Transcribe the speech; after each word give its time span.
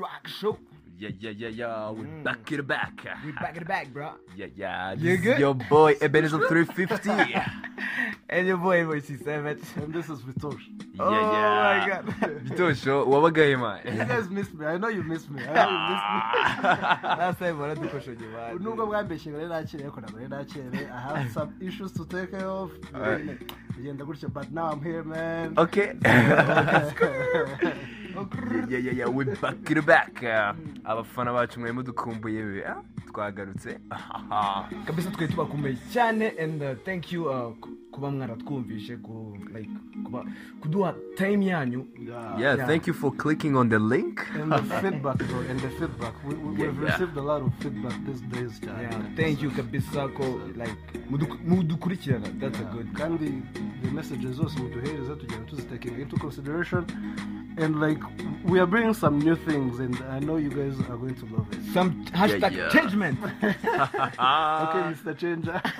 Crack 0.00 0.28
Show. 0.28 0.56
Yeah, 0.98 1.10
yeah, 1.18 1.30
yeah, 1.36 1.48
yeah. 1.48 1.90
We 1.90 2.04
Mm. 2.04 2.22
back 2.24 2.52
it 2.52 2.66
back. 2.66 2.92
We 3.24 3.32
back 3.32 3.52
in 3.56 3.60
the 3.60 3.64
back, 3.68 3.88
bro. 3.92 4.12
Yeah, 4.36 4.46
yeah. 4.56 4.92
You 4.92 4.96
This 5.16 5.18
is 5.20 5.24
good? 5.24 5.38
your 5.38 5.54
boy 5.54 5.96
Ebenezer 6.00 6.40
350. 6.48 7.08
yeah, 7.08 7.48
And 8.28 8.46
your 8.46 8.56
boy 8.58 8.84
Voice 8.84 9.08
7. 9.08 9.60
And 9.76 9.92
this 9.94 10.08
is 10.08 10.20
Vitosh. 10.20 10.60
Oh 10.98 11.10
yeah. 11.12 11.24
my 11.80 11.88
god. 11.88 12.04
Bitosho, 12.48 13.04
wabagaye 13.08 13.56
man. 13.60 13.80
You 13.98 14.04
guys 14.04 14.28
missed 14.30 14.52
me. 14.54 14.64
I 14.66 14.76
know 14.78 14.88
you 14.88 15.02
missed 15.02 15.30
me. 15.30 15.42
I 15.42 15.52
know 15.52 15.68
you 15.72 15.88
missed 15.88 16.08
me. 16.12 17.08
Last 17.20 17.38
time 17.38 17.56
baradukoshoje 17.58 18.26
bana. 18.34 18.58
nubwo 18.60 18.86
mwambeshye 18.86 19.30
ngo 19.32 19.38
rero 19.38 19.48
nakire 19.48 19.82
ariko 19.84 20.00
ntabwo 20.00 20.18
rero 20.18 20.28
nakire 20.28 20.88
i 20.92 21.00
have 21.00 21.30
some 21.32 21.52
issues 21.60 21.92
to 21.92 22.04
take 22.04 22.30
care 22.30 22.46
of 22.46 22.70
bigenda 23.76 24.04
gutyo 24.04 24.28
but 24.28 24.50
now 24.52 24.70
i'm 24.72 24.82
here 24.82 25.02
man 25.02 25.54
Okay. 25.58 25.92
yeah, 26.02 26.28
yeah, 26.28 26.92
yeah. 27.62 27.74
We 28.20 29.24
back. 29.24 29.70
It 29.70 29.86
back. 29.86 30.22
Uh, 30.22 30.52
abafana 30.84 31.32
bacu 31.32 31.60
mwari 31.60 31.74
mudukumbuye 31.74 32.42
be. 32.42 32.64
Ah, 32.66 32.82
twagarutse. 33.12 33.78
kabisa 34.86 35.10
twari 35.10 35.28
tubakumbuye 35.28 35.76
cyane 35.92 36.32
and 36.38 36.62
uh, 36.62 36.74
thank 36.84 37.12
you 37.12 37.24
uh, 37.28 37.52
ku- 37.60 37.76
kuba 37.92 38.10
mwaratwumvishe 38.10 38.96
ku 38.96 39.36
like 39.54 39.70
kuba 40.04 40.24
kuduha 40.60 40.94
time 41.16 41.46
yanyu. 41.46 41.86
Yeah. 42.38 42.66
Thank 42.66 42.86
you 42.86 42.94
for 42.94 43.10
clicking 43.16 43.56
on 43.56 43.68
the 43.70 43.78
link. 43.78 44.20
and 44.34 44.52
the 44.52 44.80
feedback 44.80 45.16
bro 45.18 45.38
and 45.50 45.60
the 45.60 45.70
feedback. 45.70 46.14
We, 46.24 46.34
we, 46.34 46.60
Yeah, 46.60 46.66
we've 46.68 46.80
received 46.82 47.16
a 47.16 47.22
lot 47.22 47.42
of 47.42 47.52
feedback 47.60 47.94
these 48.06 48.20
days 48.20 48.60
cyane 48.60 48.82
yeah, 48.82 49.16
thank 49.16 49.42
you. 49.42 49.50
kabisa 49.50 50.08
ko 50.14 50.24
like 50.56 50.76
mudu- 51.10 51.38
mudukurikirana. 51.46 52.28
That's 52.38 52.60
a 52.60 52.64
good. 52.64 52.92
Kandi 52.92 53.42
the 53.82 53.90
messages 53.90 54.36
zose 54.36 54.58
muduhereza 54.60 55.16
tugenda 55.16 55.44
tuzitaking 55.46 55.98
into 56.00 56.16
consideration. 56.16 56.84
And 57.58 57.80
like 57.80 58.00
we 58.44 58.58
are 58.58 58.66
bringing 58.66 58.94
some 58.94 59.18
new 59.18 59.36
things 59.36 59.78
and 59.80 59.96
i 60.10 60.18
know 60.20 60.36
you 60.36 60.50
guys 60.50 60.74
are 60.90 60.96
going 60.96 61.14
to 61.14 61.26
love 61.26 61.46
it 61.52 61.58
some 61.72 62.04
hashtag 62.12 62.52
yeah. 62.52 62.68
changement 62.70 63.18
okay 64.64 64.82
mr 64.90 65.14
changer 65.16 65.60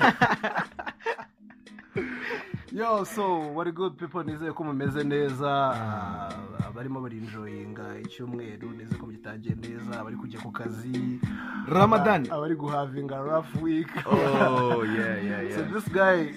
yo 2.72 3.04
so 3.04 3.38
what 3.52 3.66
good 3.74 3.96
people 3.98 4.22
nizeye 4.24 4.52
ko 4.52 4.64
mumeze 4.64 5.04
neza 5.04 5.50
ah, 5.50 6.30
abarimo 6.68 7.00
barinjoyinga 7.00 7.98
icyumweru 8.04 8.70
nizeye 8.70 9.00
ko 9.00 9.06
gitangiye 9.06 9.54
neza 9.54 10.00
abari 10.00 10.16
kujya 10.16 10.40
ku 10.40 10.50
kazi 10.52 11.18
Ramadan. 11.66 12.26
aba- 12.26 12.36
abari 12.36 12.54
guhavinga 12.54 13.18
rough 13.18 13.62
week 13.62 13.88
Oh, 14.06 14.84
yeah, 14.84 15.18
yeah, 15.24 15.50
so 15.54 15.60
yeah. 15.60 15.72
this 15.72 15.88
guy 15.92 16.30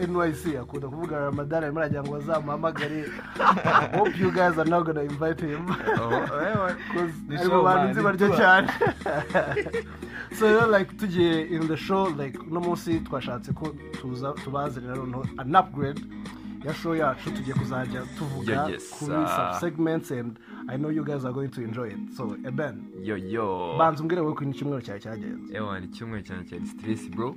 nyc 0.00 0.56
akunda 0.60 0.88
kuvuga 0.88 1.18
ramadan 1.18 1.64
arimo 1.64 1.80
aragira 1.80 2.02
ngo 2.02 2.12
bazamuhamagare 2.12 3.04
hope 3.96 4.18
you 4.18 4.30
guys 4.30 4.58
are 4.58 4.70
not 4.70 4.84
gonna 4.86 5.02
invite 5.02 5.40
him. 5.40 5.66
Oh, 5.98 6.10
ari 7.38 7.48
mu 7.48 7.62
bantu 7.62 7.86
nzi 7.90 8.00
baryo 8.02 8.28
cyane. 8.36 8.68
So 10.38 10.46
rero 10.46 10.66
like 10.66 10.96
tugiye 10.96 11.50
in 11.50 11.68
the 11.68 11.76
show 11.76 12.04
like 12.04 12.36
uno 12.50 12.60
munsi 12.60 13.00
twashatse 13.04 13.54
ko 13.54 13.74
tuza 14.00 14.32
tubazanira 14.42 14.96
noneho 14.96 15.22
an 15.38 15.54
upgrade 15.54 16.00
ya 16.64 16.74
show 16.74 16.94
yacu 16.94 17.30
tugiye 17.30 17.54
kuzajya 17.54 18.02
tuvuga 18.18 18.64
kuri 18.64 18.80
some 18.90 19.60
segments 19.60 20.10
and 20.10 20.38
i 20.68 20.76
know 20.76 20.88
you 20.90 21.04
guys 21.04 21.24
are 21.24 21.32
going 21.32 21.48
to 21.50 21.62
enjoy 21.62 21.88
it. 21.88 21.98
So 22.16 22.36
eben 22.46 22.90
Yo, 23.02 23.16
yo. 23.16 23.76
banza 23.78 24.02
umbwire 24.02 24.20
wowe 24.20 24.32
ukuntu 24.32 24.50
icyumweru 24.56 24.82
cyawe 24.82 25.00
cyagenze 25.00 25.56
ewa 25.56 25.80
ni 25.80 25.88
kimwe 25.88 26.22
cyane 26.22 26.44
cyane 26.44 26.66
stress 26.66 27.08
bro. 27.10 27.36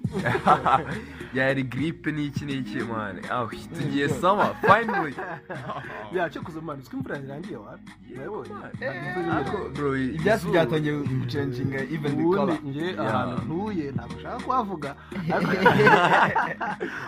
Yari 1.33 1.63
gripe 1.63 2.11
n'iki 2.11 2.45
n'iki 2.45 2.83
man. 2.83 3.19
Aho 3.31 3.49
tugiye 3.77 4.09
sama 4.09 4.53
finally. 4.61 5.13
Ya 6.15 6.29
cyo 6.29 6.41
kuza 6.41 6.61
mani 6.61 6.79
uziko 6.81 6.97
imvura 6.97 7.17
yarangiye 7.17 7.57
wa 7.57 7.79
urabibonye 8.15 8.51
bro 9.73 9.97
ibyatsi 9.97 10.47
byatangiye 10.47 10.93
gucenginga 10.97 11.79
even 11.91 12.17
the 12.17 12.23
color. 12.23 12.59
nge 12.65 12.87
Yeah. 12.87 13.15
ahantu 13.15 13.41
ntuye 13.45 13.91
ntabwo 13.91 14.15
ushaka 14.17 14.39
kuhavuga 14.43 14.95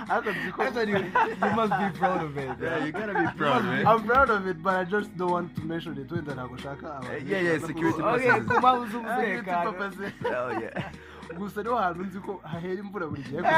ariko 0.09 0.29
nzi 0.31 0.51
ko 0.51 0.63
you 0.63 1.55
must 1.55 1.73
be 1.79 1.89
proud 1.99 2.21
of 2.23 2.38
it. 2.38 2.49
Yeah, 2.61 2.85
you 2.85 2.91
gotta 2.91 3.13
be 3.13 3.27
proud, 3.38 3.63
man. 3.63 3.88
I'm 3.88 4.03
proud 4.03 4.29
of 4.29 4.47
it, 4.47 4.61
but 4.61 4.75
I 4.75 4.83
just 4.83 5.15
don't 5.17 5.31
want 5.31 5.55
to 5.55 5.61
mention 5.61 5.97
it. 5.97 6.08
Wenda 6.15 6.33
ntabwo 6.33 6.55
ushaka 6.55 6.85
abantu 6.97 7.29
Yeah, 7.31 7.43
yeah, 7.43 7.53
baza 7.59 7.67
security 7.67 8.01
kuvuga- 8.01 8.15
okay 8.15 8.31
ku 8.41 8.53
mpamvu 8.59 8.85
Security 8.85 8.91
z'umutekano 8.91 9.71
purposes. 9.73 10.13
Hell 10.21 10.61
yeah. 10.61 10.91
gusa 11.37 11.63
ni 11.63 11.69
ho 11.69 11.75
hantu 11.75 12.03
nzi 12.03 12.19
ko 12.19 12.41
hahera 12.43 12.79
imvura 12.83 13.05
buri 13.07 13.21
gihe 13.23 13.41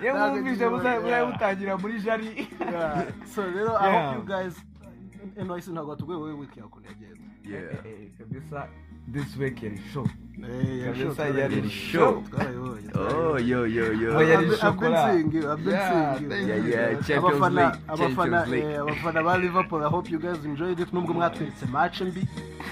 Ntabwo 0.00 0.28
mwumvise 0.28 0.64
yeah. 0.64 1.02
murabutangira 1.02 1.76
muri 1.78 2.00
jari 2.00 2.28
Yeah. 2.72 3.06
so 3.34 3.42
rero 3.42 3.68
hope 3.78 4.16
you 4.18 4.24
guys 4.26 4.54
NYC 5.36 5.66
ntabwo 5.68 5.90
watubwiye 5.90 6.18
wowe 6.20 6.32
wiki 6.32 6.60
Yeah. 7.44 7.62
Eh, 7.62 7.86
eh, 7.86 8.10
kabisa 8.18 8.68
this 9.12 9.36
week 9.36 9.62
yari 9.62 9.80
show 9.92 10.06
Eh, 10.42 10.84
Kabisa 10.84 11.26
sure, 11.26 11.40
yari 11.40 11.70
show. 11.70 12.24
Oh, 12.94 13.36
yo, 13.38 13.64
yo, 13.66 13.92
yo. 13.92 14.16
Oh, 14.16 14.22
yari 14.22 14.48
Champions 14.56 14.62
abafana 14.62 15.12
League, 15.14 15.44
abafana 17.88 17.96
Champions 17.96 18.48
League. 18.48 18.64
eh, 18.64 18.80
abafana 18.80 19.22
ba 19.22 19.38
liverpool 19.38 19.82
i 19.84 19.88
hope 19.88 20.10
you 20.10 20.18
guys 20.18 20.44
enjoyed 20.44 20.80
it. 20.80 20.92
Nubwo 20.92 21.14
mwatweretse 21.14 21.66
match 21.66 22.00
mbi 22.00 22.20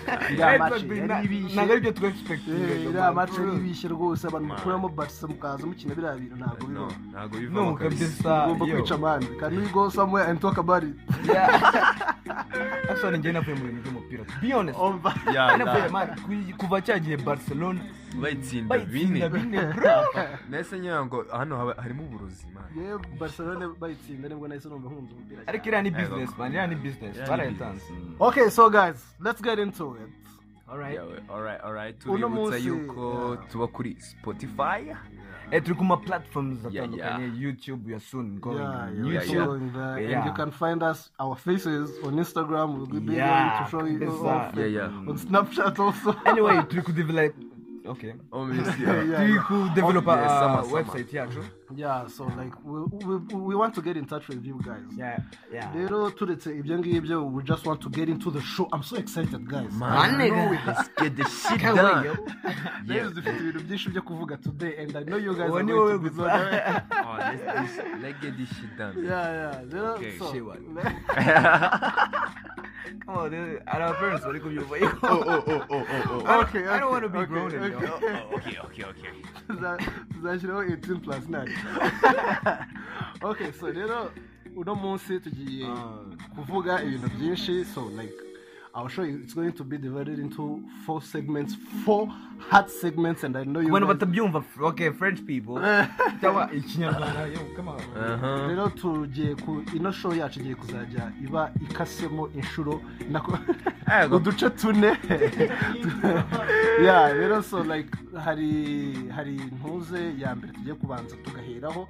Eh, 0.08 0.34
ntabwo 0.34 0.64
ari 0.64 1.80
byo 1.80 1.88
Eh, 1.90 1.94
twexpectinga 1.94 2.74
iriya 2.74 3.12
match 3.12 3.38
yari 3.38 3.56
ibishye 3.56 3.88
rwose 3.90 4.26
abantu 4.26 4.46
mukuramo 4.48 4.88
barisa 4.88 5.26
mukaza 5.26 5.66
mukina 5.66 5.94
biriya 5.94 6.16
bintu 6.16 6.36
ntabwo 6.36 6.66
bibaho 6.66 6.92
ntabwo 7.10 7.34
no 7.36 7.40
bivamo 7.40 7.74
kabisa 7.76 8.46
ugomba 8.46 8.66
kwica 8.66 8.94
amande 8.94 9.26
can 9.40 9.56
we 9.56 9.66
go 9.68 9.90
somewhere 9.90 10.26
and 10.30 10.40
talk 10.40 10.58
about 10.58 10.82
it 10.82 10.96
Yeah. 11.28 12.14
actually 12.90 13.18
njye 13.18 13.32
navuye 13.32 13.56
mu 13.56 13.64
bintu 13.64 13.90
to 14.16 14.24
be 14.40 14.52
honest. 14.52 14.78
Ku- 16.24 16.56
kuva 16.58 16.80
cyagiye 16.80 17.16
barcelona? 17.16 17.80
Bayitsinda 18.20 18.68
bayitsinda 18.68 19.28
bine 19.28 19.60
nahise 20.50 20.78
ngira 20.78 21.04
ngo 21.06 21.24
hano 21.32 21.56
haba- 21.56 21.82
harimo 21.82 22.02
uburozi 22.04 22.46
man. 22.54 22.64
Yewe 22.84 22.98
barcelona 23.18 23.68
bayitsinda 23.80 24.28
ni 24.28 24.34
bwo 24.34 24.48
nahise 24.48 24.68
numva 24.68 24.88
nkunze 24.90 25.12
umupira 25.14 25.42
ariko 25.46 25.66
iriya 25.68 25.82
ni 25.82 25.90
business 25.90 26.30
man 26.38 26.48
iriya 26.52 26.66
ni 26.66 26.74
business. 26.74 27.16
Iriya 27.16 27.24
ni 27.24 27.30
barayitanze 27.30 27.84
okay 28.20 28.48
so 28.50 28.70
guys 28.70 28.96
let's 29.20 29.42
get 29.42 29.58
into 29.58 29.96
it. 29.96 30.08
Alright 30.68 30.98
alright, 31.30 31.60
alright. 31.64 32.06
Uno 32.06 32.28
tuributsa 32.28 32.40
munsi, 32.58 32.66
yuko 32.66 33.36
tuba 33.50 33.66
kuri 33.66 33.96
spotify. 34.00 34.92
Eh 35.50 35.60
turi 35.64 35.74
ku 35.78 35.84
ma 35.84 35.96
platforms 35.96 36.58
Yeah, 36.70 36.84
atandukanye 36.84 37.26
youtube 37.40 37.80
we 37.86 37.94
are 37.94 38.00
soon 38.00 38.38
going 38.40 38.58
Yeah, 38.58 38.68
on 38.68 38.96
yeah, 38.96 39.02
we're 39.04 39.12
yeah. 39.12 39.20
youtube 39.24 39.46
going 39.46 39.72
there, 39.72 39.96
and 39.96 40.10
Yeah. 40.10 40.26
you 40.26 40.32
can 40.34 40.50
find 40.50 40.82
us 40.82 41.10
our 41.18 41.36
faces 41.36 41.88
on 42.04 42.12
Instagram. 42.24 42.76
We'll 42.76 42.86
be 42.86 43.14
Yeah, 43.14 43.28
going 43.32 43.64
to 43.64 43.70
show 43.70 43.84
you 43.84 44.28
off. 44.28 44.52
Yeah, 44.54 44.66
yeah. 44.66 45.08
On 45.08 45.16
Snapchat 45.16 45.78
also. 45.78 46.12
anyway 46.26 46.56
turi 46.68 46.84
ku 46.84 46.92
develop 46.92 47.32
okay 47.88 48.14
oh 48.32 48.44
miss 48.44 48.66
Yeah, 48.78 48.86
yeah. 48.86 49.02
yeah. 49.02 49.18
turi 49.18 49.38
ku 49.48 49.56
develop 49.74 50.06
Yeah, 50.06 50.60
uh, 50.60 50.62
website 50.76 51.10
yacu 51.12 51.42
yeah, 51.76 52.06
so 52.08 52.24
like 52.24 52.54
we, 52.64 52.80
we, 53.04 53.16
we 53.48 53.54
want 53.54 53.74
to 53.74 53.82
get 53.82 53.96
in 53.96 54.06
touch 54.06 54.26
with 54.28 54.44
you 54.44 54.56
guys. 54.64 54.84
yeah 54.96 55.18
yeah 55.52 55.68
rero 55.76 56.10
turetse 56.10 56.48
ibyo 56.58 56.78
ngibyo 56.78 57.18
we 57.34 57.42
just 57.42 57.66
want 57.66 57.80
to 57.80 57.90
get 57.90 58.08
into 58.08 58.30
the 58.30 58.40
show 58.40 58.68
i'm 58.72 58.82
so 58.82 58.96
excited 58.96 59.42
guys 59.48 59.72
Man, 59.72 60.16
nigga. 60.20 60.66
let's 60.66 60.88
get 60.96 61.12
the 61.16 61.24
shit 61.40 61.60
done 61.60 62.16
yeah 62.86 63.10
dufite 63.10 63.36
ibintu 63.40 63.60
byinshi 63.68 63.88
byo 63.92 64.02
kuvuga 64.02 64.36
today 64.36 64.72
and 64.82 64.96
i 64.96 65.02
know 65.04 65.18
you 65.18 65.34
guys 65.34 65.50
are 65.50 65.64
going 65.64 65.66
to 65.68 65.98
be 65.98 66.10
gusa. 66.10 66.24
oh, 67.04 67.16
let's, 67.18 67.44
let's, 67.44 67.76
let's 68.02 68.18
get 68.24 68.32
this 68.36 68.48
shit 68.56 68.72
done 68.78 68.94
yeah 69.04 69.26
yeah 69.40 69.62
rero 69.72 69.94
Okay, 69.98 70.18
so 70.18 70.32
shit, 70.32 70.44
what? 70.44 70.58
Come 73.04 73.16
on 73.16 73.30
dude, 73.30 73.62
hari 73.66 73.84
abaparents 73.84 74.24
bari 74.24 74.40
kubyumva 74.40 74.76
oh 75.02 75.24
oh 75.26 75.42
oh 75.46 75.64
oh 75.70 75.84
oh 75.90 76.22
oh 76.26 76.40
okay 76.40 76.66
I 76.66 76.78
don't 76.80 76.90
want 76.90 77.02
to 77.04 77.08
be 77.08 77.18
okay, 77.18 77.26
grown 77.26 77.46
okay, 77.54 77.66
in, 77.66 77.72
yo. 77.72 77.78
okay. 77.78 78.06
oh 78.06 78.36
okay 78.36 78.56
okay 78.64 78.84
okay. 78.84 79.10
Tuza- 79.48 79.78
tuzashyiraho 80.12 80.62
18 80.62 81.00
plus 81.00 81.24
9 81.28 81.48
okay 83.30 83.52
so 83.52 83.70
rero 83.70 84.10
uno 84.56 84.74
munsi 84.74 85.20
tugiye 85.20 85.66
kuvuga 86.34 86.82
ibintu 86.82 87.08
byinshi 87.18 87.64
so 87.64 87.88
like 87.96 88.14
I'll 88.74 88.88
show 88.88 89.02
you 89.02 89.20
it's 89.22 89.34
going 89.34 89.52
to 89.52 89.64
be 89.64 89.78
divided 89.78 90.18
into 90.18 90.62
four 90.84 91.02
segments 91.02 91.54
four 91.84 92.08
hard 92.38 92.70
segments 92.70 93.24
and 93.24 93.36
I 93.36 93.44
know 93.44 93.60
you 93.60 93.68
abantu 93.68 93.86
guys, 93.86 93.96
batabyumva 93.96 94.44
okay 94.60 94.90
french 94.90 95.26
people. 95.26 95.54
Cyangwa 96.20 96.50
ikinyarwanda 96.52 97.26
yo 97.32 97.40
come 97.56 97.68
on. 97.68 97.80
Uh-huh. 97.80 98.48
Rero 98.48 98.68
tugiye 98.68 99.34
ku 99.34 99.64
ino 99.74 99.92
show 99.92 100.12
yacu 100.14 100.40
igiye 100.40 100.54
kuzajya 100.54 101.12
iba 101.24 101.50
ikasemo 101.70 102.28
inshuro 102.28 102.80
nako 103.10 103.38
uduce 104.16 104.50
tune. 104.50 104.96
Yeah 106.82 107.12
rero 107.12 107.42
so 107.42 107.62
like 107.62 107.88
hari 108.24 108.94
hari 109.10 109.36
ntuze 109.36 110.14
ya 110.18 110.34
mbere 110.34 110.52
tugiye 110.52 110.74
kubanza 110.74 111.16
tugaheraho 111.16 111.88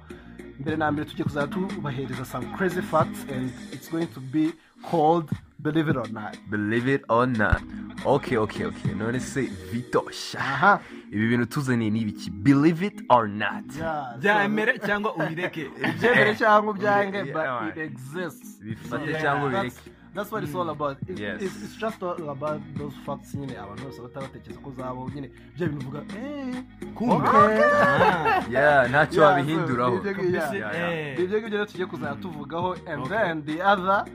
mbere 0.59 0.77
na 0.77 0.91
mbere 0.91 1.09
tugiye 1.09 1.23
kuzajya 1.23 1.47
tubahereza 1.47 2.25
some 2.25 2.45
crazy 2.57 2.81
facts 2.81 3.25
and 3.31 3.51
it's 3.71 3.89
going 3.91 4.07
to 4.07 4.19
be 4.19 4.51
called 4.91 5.29
believe 5.61 5.89
it 5.89 5.97
or 5.97 6.07
not. 6.11 6.37
Believe 6.49 6.87
it 6.87 7.03
or 7.09 7.27
not. 7.27 7.61
Okay 8.05 8.37
okay 8.37 8.65
okay. 8.65 8.93
None 8.93 9.19
se 9.19 9.41
vitosha. 9.71 10.39
Aha 10.39 10.79
ibi 11.11 11.27
bintu 11.27 11.45
tuzaniye 11.45 11.89
ni 11.91 12.01
ibiki? 12.01 12.29
Believe 12.31 12.83
it 12.85 13.01
or 13.09 13.27
not. 13.27 13.63
Yeah 13.77 14.13
so- 14.13 14.19
byemere 14.21 14.79
cyangwa 14.79 15.15
ubireke. 15.15 15.69
Byemere 16.01 16.35
cyangwa 16.35 16.71
ubyange 16.73 17.23
but 17.33 17.77
it 17.77 17.77
exists. 17.77 18.59
Bifate 18.63 19.13
So, 19.13 19.19
cyangwa 19.19 19.49
that's- 19.51 19.65
ubireke. 19.65 19.91
that's 20.15 20.31
what 20.31 20.43
it's 20.43 20.55
all 20.55 20.69
about. 20.69 20.97
It- 21.09 21.19
Yes. 21.19 21.41
it's, 21.41 21.63
it's 21.63 21.75
just 21.75 22.01
all 22.03 22.29
about 22.29 22.61
those 22.77 22.95
facts 23.05 23.35
nyine. 23.35 23.57
Abantu 23.57 23.83
bose 23.83 24.01
bataratekereza 24.01 24.59
ko 24.61 24.71
zabo 24.77 25.09
nyine. 25.15 25.29
Bya 25.57 25.67
bintu 25.67 25.87
uvuga 25.87 25.99
eh 26.15 26.63
okay. 26.95 27.63
Ah. 27.69 28.43
yeah 28.49 28.89
ntacyo 28.89 29.23
wabihinduraho. 29.23 29.95
Ibyo 29.97 30.11
ngibyo 31.39 31.49
rero 31.49 31.65
tugiye 31.65 31.85
kuzajya 31.85 32.15
tuvugaho 32.15 32.73
and 32.87 33.01
Okay. 33.03 33.09
then 33.17 33.45
the 33.45 33.61
other 33.63 34.05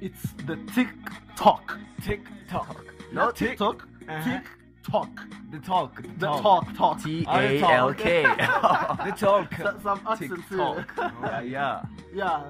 it's 0.00 0.32
the 0.46 0.56
tiktok 0.74 1.78
TikTok. 2.02 2.84
not 3.12 3.36
Tik- 3.36 3.50
tiktok 3.50 3.86
Uh-huh. 4.08 4.40
Tiktok 4.90 5.08
The 5.50 5.58
talk. 5.58 6.02
The 6.02 6.08
the 6.20 6.26
talk. 6.26 6.42
talk 6.42 6.76
talk 6.76 7.02
T 7.02 7.24
A 7.28 7.60
L 7.62 7.92
K 7.94 8.22
The 8.22 9.12
talk. 9.16 9.54
So- 9.58 9.78
some 9.82 10.00
accents 10.06 10.48
here. 10.48 10.84
TikTok 10.86 11.12
yeah 11.24 11.40
yeah 11.42 11.82
yeah 12.14 12.42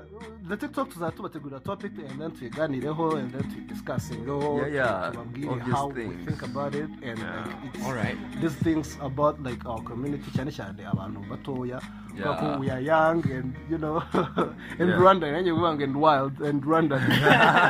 the 0.48 0.56
tiktok 0.56 0.88
tuzajya 0.90 1.12
tubategurira 1.16 1.60
topic 1.64 1.92
and 1.98 2.20
then 2.20 2.30
tuyiganireho 2.32 3.16
and 3.18 3.32
then 3.32 3.42
tuyidiscussingeho 3.50 4.66
Yeah, 4.72 5.12
yeah. 5.12 5.20
Obvious 5.20 5.74
how 5.74 5.86
we 5.88 5.94
things. 5.94 6.26
think 6.28 6.42
about 6.42 6.74
it 6.74 6.90
and 7.02 7.18
Yeah. 7.18 7.44
like 7.44 7.74
it's 7.74 7.84
All 7.86 7.94
right. 7.94 8.16
these 8.40 8.54
things 8.66 8.98
about 9.00 9.42
like 9.42 9.64
our 9.66 9.80
community 9.82 10.30
cyane 10.36 10.50
cyane 10.52 10.84
abantu 10.92 11.24
batoya 11.30 11.80
Yeah. 12.14 12.58
we 12.60 12.68
are 12.70 12.80
young 12.80 13.24
and 13.32 13.54
you 13.70 13.78
know 13.78 14.02
and 14.78 14.88
Yeah. 14.90 15.00
Rwanda 15.00 15.26
bivuga 15.32 15.72
ngo 15.76 15.84
and 15.84 15.96
wild 15.96 16.34
and 16.42 16.62
Rwanda 16.62 16.96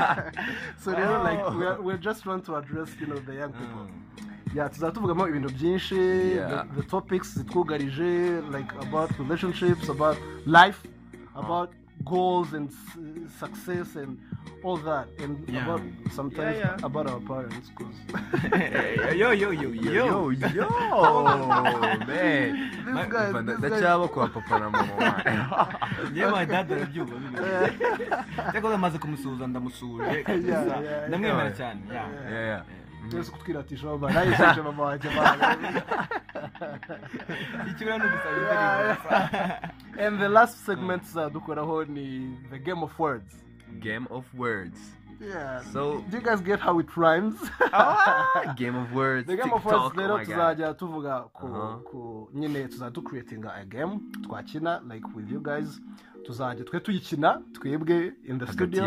so 0.82 0.90
rero 0.92 1.22
like 1.22 1.42
we 1.58 1.64
are, 1.70 1.78
we're 1.86 2.02
just 2.08 2.22
trying 2.24 2.42
to 2.42 2.56
address 2.56 2.90
you 3.00 3.06
know 3.06 3.18
the 3.30 3.34
young 3.42 3.52
people 3.52 3.86
yeah 3.86 4.29
tuzaba 4.68 4.92
tuvugamo 4.92 5.28
ibintu 5.28 5.48
byinshi 5.48 5.94
the, 5.94 6.64
the 6.76 6.82
topics 6.82 7.38
zitwugarije 7.38 8.40
like 8.52 8.72
about 8.88 9.10
relationships 9.18 9.88
about 9.90 10.18
life 10.46 10.78
about 11.34 11.70
goals 12.04 12.54
and 12.54 12.70
success 13.40 13.96
and 13.96 14.18
all 14.64 14.78
that 14.78 15.06
and 15.24 15.48
Yeah. 15.48 15.64
about 15.64 15.82
sometimes 16.16 16.56
Yeah, 16.56 16.76
yeah. 16.78 16.84
about 16.86 17.06
our 17.10 17.20
parents 17.20 17.70
cause 17.74 17.96
yo, 19.18 19.32
yo, 19.32 19.50
yo, 19.52 19.70
yo. 19.70 19.92
yo 19.92 20.30
yo 20.32 20.68
man 21.46 21.98
this 22.06 22.52
this 22.84 23.08
guy 23.08 23.56
ndacyaba 23.58 24.08
kwa 24.08 24.28
papa 24.28 24.58
na 24.58 24.70
mama 24.70 25.24
Njyewe 26.10 26.30
my 26.30 26.46
dad 26.46 26.72
arabyumva 26.72 27.16
bino. 27.16 27.38
Cyakora 28.52 28.74
amaze 28.74 28.98
kumusuhuza 28.98 29.44
yeah, 29.48 31.08
Ndamwemera 31.08 31.50
cyane. 31.50 31.80
Yeah. 31.92 32.08
yeah 32.30 32.46
yeah 32.46 32.62
twese 33.10 33.30
kutwiratisha 33.32 33.86
mama 33.86 34.10
nawe 34.12 34.26
yishaje 34.26 34.62
mama 34.62 34.82
wanjye 34.82 35.10
mama 35.10 35.56
Ikibura 37.70 37.98
ni 37.98 38.04
ugusaba 38.04 38.36
indirimbo. 38.36 40.06
and 40.06 40.18
the 40.20 40.28
last 40.28 40.58
segment 40.66 41.02
tuzadukoraho 41.02 41.84
ni 41.84 42.36
the 42.50 42.58
game 42.58 42.82
of 42.82 42.98
words. 42.98 43.34
Game 43.80 44.06
of 44.10 44.24
words. 44.34 44.78
Yeah. 45.20 45.62
So 45.72 46.00
do 46.10 46.16
you 46.16 46.22
guys 46.22 46.40
get 46.40 46.60
how 46.60 46.78
it 46.80 46.96
rhymes? 46.96 47.36
Ah, 47.72 48.54
game 48.56 48.74
of 48.74 48.92
words 48.94 49.26
the 49.26 49.36
game 49.36 49.52
of 49.52 49.64
words 49.64 49.78
oh 49.84 49.92
rero 49.96 50.16
God. 50.16 50.26
tuzajya 50.26 50.74
tuvuga 50.74 51.20
ku, 51.32 51.46
Uh-huh. 51.46 51.78
ku 51.84 52.28
nyine 52.34 52.68
tuzajya 52.68 52.90
ducreatinga 52.90 53.54
a 53.54 53.64
game. 53.64 54.00
Twakina 54.22 54.80
like 54.88 55.04
with 55.14 55.30
you 55.30 55.40
guys. 55.40 55.80
Tuzajya 56.30 56.64
twe 56.64 56.80
tuyikina 56.80 57.40
twebwe 57.52 58.12
in 58.28 58.38
the 58.38 58.46
studio 58.52 58.84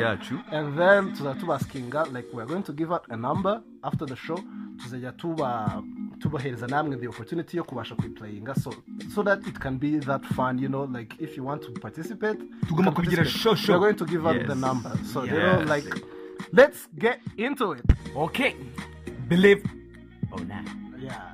and 0.51 0.77
then 0.77 1.13
tuzajya 1.13 1.39
tubaskinga 1.39 2.05
like 2.13 2.27
we 2.33 2.41
are 2.43 2.47
going 2.53 2.63
to 2.63 2.73
give 2.73 2.91
out 2.93 3.03
a 3.09 3.15
number 3.17 3.61
after 3.81 4.07
the 4.07 4.15
show 4.15 4.39
tuzajya 4.83 5.11
tuba 5.11 5.83
tubahereza 6.19 6.67
namwe 6.67 6.97
the 6.97 7.07
opportunity 7.07 7.57
yo 7.57 7.63
kubasha 7.63 7.95
kuyiplayinga 7.95 8.55
so 8.55 8.73
so 9.15 9.23
that 9.23 9.47
it 9.47 9.59
can 9.59 9.77
be 9.77 9.99
that 9.99 10.25
fun 10.25 10.59
you 10.59 10.67
know 10.69 10.85
like 10.99 11.15
if 11.23 11.37
you 11.37 11.45
want 11.45 11.61
to 11.61 11.71
participate 11.81 12.39
Tugomba 12.67 12.91
participate. 12.91 13.29
show, 13.29 13.55
show. 13.55 13.73
we 13.73 13.75
are 13.77 13.79
going 13.79 13.97
to 13.97 14.05
give 14.05 14.25
out 14.27 14.35
Yes. 14.37 14.47
the 14.47 14.55
number 14.55 14.91
so 15.13 15.23
Yes. 15.23 15.33
you 15.33 15.39
know 15.39 15.59
like 15.75 16.01
let's 16.53 16.87
get 16.97 17.19
into 17.37 17.71
it 17.73 17.83
Okay. 18.15 18.55
Believe 19.27 19.63
or 20.31 20.39
not. 20.45 20.63
yeah 20.65 20.82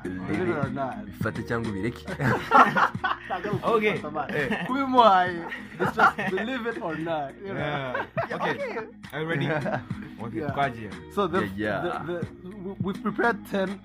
believe 0.04 0.50
it 0.50 0.58
or 0.58 0.70
not 0.70 1.06
bifate 1.06 1.44
cyangwa 1.44 1.72
ubireke 1.72 2.06
Okay. 3.64 4.02
Eh, 4.30 4.66
kubimuhaye 4.68 5.46
it's 5.80 5.96
just 5.96 6.18
believe 6.36 6.66
it 6.70 6.82
or 6.82 6.96
not 6.98 7.34
you 7.46 7.54
know? 7.54 7.60
Yeah. 7.60 8.06
Okay. 8.36 8.78
Are 9.14 9.22
you 9.22 9.28
ready? 9.28 9.48
Okay. 9.48 10.40
Yeah. 10.40 10.52
Twagiye. 10.52 10.92
So 11.14 11.28
the, 11.28 11.42
Yeah, 11.56 11.86
yeah. 11.86 12.04
the, 12.06 12.26
the 12.44 12.76
we- 12.82 12.94
prepared 12.94 13.38
10, 13.50 13.80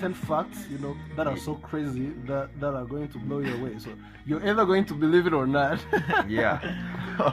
10 0.00 0.14
facts, 0.14 0.66
you 0.70 0.78
know, 0.78 0.96
that 1.16 1.26
are 1.26 1.36
so 1.36 1.54
crazy 1.54 2.12
that, 2.26 2.48
that 2.60 2.74
are 2.74 2.84
going 2.84 3.08
to 3.08 3.18
blow 3.18 3.38
you 3.38 3.54
away. 3.54 3.78
So 3.78 3.90
you're 4.26 4.44
either 4.44 4.64
going 4.66 4.84
to 4.86 4.94
believe 4.94 5.26
it 5.26 5.32
or 5.32 5.46
not. 5.46 5.78
yeah 6.28 6.58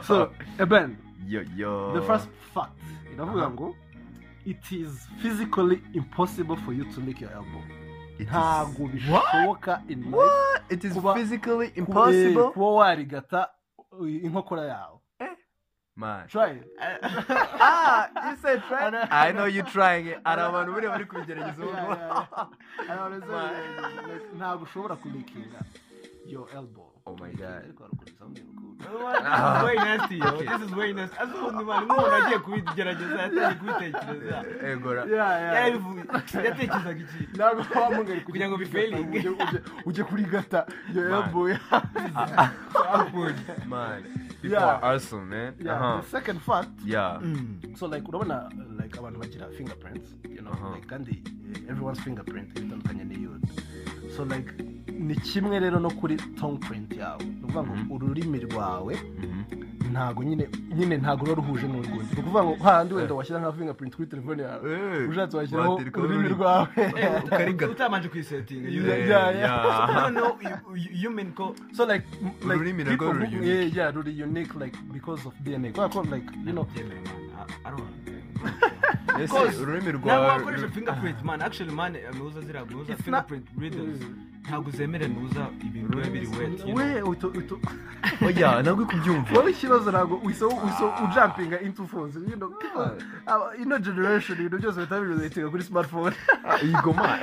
so 0.06 0.32
Eben, 0.58 0.96
yo 1.26 1.42
yo 1.56 1.92
the 1.94 2.02
first 2.02 2.28
fact, 2.54 2.72
iravuga 3.12 3.42
Uh-huh. 3.42 3.50
ngo 3.50 3.74
it 4.46 4.62
is 4.72 5.06
physically 5.20 5.82
impossible 5.94 6.56
for 6.64 6.72
you 6.72 6.84
to 6.94 7.00
lick 7.00 7.20
your 7.20 7.30
elbow. 7.32 7.62
It 8.18 8.20
is- 8.20 8.28
Ntabwo 8.28 8.88
bishoboka 8.88 9.82
is 10.84 10.94
Kuba- 10.94 11.14
warigata 12.74 13.48
uh, 13.92 14.08
inkokora 14.24 14.62
yawe. 14.64 14.98
it. 16.56 16.64
ah 17.60 18.08
hari 20.24 20.40
abantu 20.42 20.72
buriya 20.72 20.90
bari 20.92 21.04
kubigerageza 21.04 21.62
ntabwo 24.36 24.64
ushobora 24.64 24.96
kulikinga 24.96 25.60
your 26.26 26.48
elbow. 26.54 26.92
Oh 27.06 27.16
my 27.20 27.30
God. 27.30 27.62
Is 28.86 29.64
way 29.64 29.74
nasty, 29.74 30.16
yo. 30.16 30.30
This 30.42 30.60
is 30.68 30.74
way 30.74 30.92
nasty. 30.92 31.16
Azi 31.18 31.32
ubundi 31.38 31.64
mani 31.64 31.86
nk'umuntu 31.86 32.14
agiye 32.14 32.38
kubigerageza 32.38 33.22
yatangiye 33.22 33.54
kubitekereza. 33.54 34.44
egora 34.70 35.04
Yeah, 35.04 35.40
yeah. 35.40 36.44
Yatekerezaga 36.44 36.90
iki? 36.90 37.26
ntabwo 37.34 37.64
waba 37.80 37.96
mungari 37.96 38.20
Kugira 38.20 38.48
ngo 38.48 38.56
bifailing. 38.56 39.06
ujye 39.86 40.04
kurigata 40.04 40.66
your 40.94 41.08
Man. 41.10 41.22
elbow 41.24 41.48
Awkward. 42.94 43.36
man 43.66 44.02
people 44.42 44.50
Yeah. 44.50 44.64
are 44.82 44.94
awesome 44.94 45.28
man 45.28 45.54
yeah 45.60 45.74
uh-huh. 45.74 46.00
the 46.02 46.08
second 46.10 46.40
fact 46.40 46.70
yeah 46.84 47.18
so 47.74 47.86
like 47.88 48.04
urabona 48.08 48.48
like 48.82 48.98
abantu 48.98 49.18
bagira 49.20 49.48
fingerprints 49.56 50.14
you 50.28 50.42
know 50.42 50.52
Uh-huh. 50.52 50.74
like 50.74 50.86
kandi 50.86 51.22
eh, 51.54 51.70
everyone's 51.70 52.00
fingerprint 52.00 52.48
bitandukanye 52.54 53.04
n'iyundi 53.04 53.48
so 54.16 54.24
like 54.24 54.52
ni 54.98 55.14
kimwe 55.16 55.58
rero 55.60 55.80
no 55.80 55.90
kuri 55.90 56.16
tongue 56.16 56.58
print 56.58 56.92
yawe. 56.96 57.24
Ni 57.24 57.44
ukuvuga 57.44 57.62
ngo 57.62 57.74
Mhm. 57.76 57.90
ururimi 57.92 58.38
rwawe 58.38 58.94
Mhm. 58.94 59.90
ntago 59.92 60.22
nyine 60.24 60.48
nyine 60.76 60.96
ntago 60.96 61.26
ruba 61.26 61.42
ruhuje 61.42 61.66
n'urwundi 61.68 62.14
ni 62.14 62.20
ukuvuga 62.20 62.44
ngo 62.44 62.54
hahandi 62.64 62.94
wenda 62.94 63.14
washyira 63.14 63.40
nka 63.40 63.52
fingerprint 63.52 63.96
kuri 63.96 64.08
telefone 64.08 64.42
yawe 64.42 64.72
Eh, 64.72 65.08
ushatse 65.10 65.36
washyiraho 65.36 65.74
ururimi 65.74 65.98
ururimi. 65.98 66.28
rwawe. 66.34 66.68
Eh, 66.76 67.70
utabanje 67.74 68.08
kuyisetinga. 68.08 68.68
you- 68.68 68.82
Yeah, 68.86 68.98
Eh, 68.98 69.08
yeah, 69.08 69.34
yeah. 69.36 70.10
No, 70.12 70.20
no, 70.20 70.36
you- 70.92 71.10
mean 71.10 71.32
ko 71.32 71.54
so 71.72 71.86
like 71.86 72.04
m- 72.22 72.32
like 72.42 72.58
Ururimi 72.60 72.84
narwo 72.84 72.98
people 72.98 73.12
ruri 73.12 73.36
unique. 73.36 73.76
yeah 73.76 73.94
ruri 73.94 74.22
unique 74.22 74.54
like 74.60 74.76
because 74.92 75.26
of 75.28 75.34
DNA 75.40 75.70
kubera 75.72 75.88
ko 75.88 76.02
like 76.02 76.26
you 76.44 76.52
know. 76.52 76.66
Ese 79.22 79.32
ururimi 79.62 79.88
ntabwo 79.92 80.08
rwawe 80.08 80.26
wakoresha 80.28 80.68
fingerprint 80.68 81.22
man? 81.24 81.42
Actually 81.42 81.72
man 81.72 81.96
nuza 82.18 82.40
ziriya 82.40 82.64
It's 82.88 83.02
fingerprint 83.02 83.46
readers. 83.58 84.00
Ntabwo 84.48 84.70
zemerewe 84.70 85.10
nuza 85.14 85.46
ibintu 85.66 85.96
biba 85.96 86.10
biri 86.10 86.26
wet 86.26 86.58
you 86.58 86.74
know. 86.74 86.76
we 86.76 87.02
utu 87.02 87.26
utu. 87.28 87.60
Oya 88.26 88.62
ntabwo 88.62 88.82
uri 88.84 88.90
kubyumva. 88.92 89.30
Wowe 89.34 89.50
ikibazo 89.50 89.90
ntabwo 89.90 90.20
wiso 90.24 90.46
wiso 90.48 90.86
ujumpinga 91.04 91.60
into 91.60 91.86
phones. 91.86 92.14
You 92.16 92.36
know 92.36 92.52
ino 93.62 93.78
generation 93.78 94.38
ibintu 94.38 94.58
byose 94.58 94.76
bahita 94.76 95.00
birelatinga 95.00 95.50
kuri 95.50 95.62
smartphone. 95.62 96.16
Igoma 96.62 97.18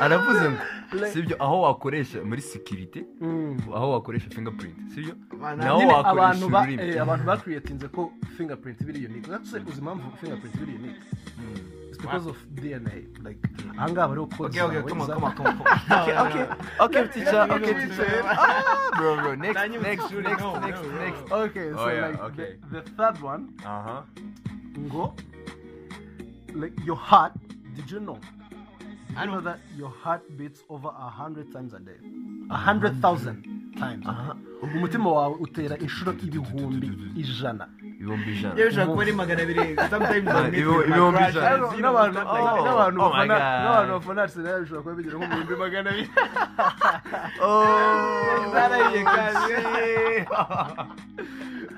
aravuze 0.00 0.50
ngo 0.50 1.06
sibyo 1.12 1.36
aho 1.44 1.62
wakoresha 1.62 2.18
muri 2.24 2.42
security 2.42 3.04
Mm. 3.20 3.56
aho 3.74 3.90
wakoresha 3.92 4.30
fingerprint 4.30 4.76
sibyo? 4.94 5.14
Naho 5.56 5.78
wakoresha 5.86 6.46
ururimi 6.46 6.82
eh, 6.82 7.02
abantu 7.02 7.24
bakriyetinze 7.24 7.88
ko 7.88 8.12
fingerprint 8.36 8.82
biri 8.84 9.06
unique. 9.06 9.30
Uzi 9.68 9.78
impamvu 9.78 10.10
fingerprint 10.20 10.56
biri 10.56 10.72
unique. 10.78 11.00
It's 11.00 11.79
because 12.00 12.26
of 12.26 12.36
DNA 12.54 12.98
like 13.26 13.38
ahangaha 13.78 14.08
hariho 14.10 14.26
codes 14.36 14.56
Okay, 14.56 14.62
okay, 14.62 14.80
zawe 14.80 14.88
come 14.88 15.00
on, 15.00 15.06
za- 15.06 15.14
come 15.14 15.24
on, 15.24 15.32
come 15.36 15.46
on, 15.46 15.56
come 15.58 15.66
on. 15.66 16.02
okay 16.02 16.16
okay. 16.26 16.46
Okay 16.86 17.02
teacher 17.14 17.42
okay 17.56 17.74
teacher. 17.80 18.22
ah 18.24 18.90
bro 18.96 19.10
bro 19.22 19.34
next 19.34 19.60
next 19.68 20.10
next 20.12 20.44
next 20.66 20.82
next. 21.00 21.32
okay 21.32 21.66
so 21.72 21.78
Oh, 21.78 21.88
yeah, 21.88 22.06
like 22.08 22.20
okay. 22.28 22.50
The, 22.70 22.80
the 22.80 22.90
third 22.96 23.16
one 23.22 23.42
uh-huh. 23.64 24.02
Ngo 24.86 25.04
like 26.54 26.72
your 26.84 26.96
heart 26.96 27.32
did 27.76 27.90
you 27.90 28.00
know? 28.00 28.18
I 29.16 29.24
you 29.24 29.30
know 29.30 29.40
that 29.40 29.58
your 29.76 29.90
heart 29.90 30.22
beats 30.38 30.62
over 30.68 30.88
a 30.88 31.08
hundred 31.10 31.52
times 31.52 31.72
a 31.72 31.78
day 31.80 31.98
a 32.50 32.56
hundred 32.56 33.00
thousand 33.00 33.44
times 33.78 34.06
ubwo 34.62 34.76
umutima 34.78 35.12
wawe 35.12 35.36
utera 35.40 35.78
inshuro 35.78 36.12
ibihumbi 36.26 36.88
ijana 37.16 37.68
ibihumbi 38.00 38.30
ijana 38.32 38.54
yewe 38.58 38.68
ushobora 38.70 38.90
kuba 38.90 39.02
ari 39.02 39.12
magana 39.12 39.42
abiri 39.42 39.60
ibihumbi 40.48 41.22
ijana. 41.28 41.56
n'abantu. 41.82 42.18
Oh. 42.20 43.04
oh 43.04 43.10
bafana 43.92 44.22
Arsenal 44.22 44.60
bishobora 44.62 44.82
kuba 44.82 44.94
bigera 44.98 45.16
nko 45.16 45.26
mu 45.26 45.32
bihumbi 45.34 45.54
magana 45.64 45.88
abiri 45.90 46.10
oh 47.42 48.50
Zarahiye 48.52 49.00
kandi. 49.04 49.54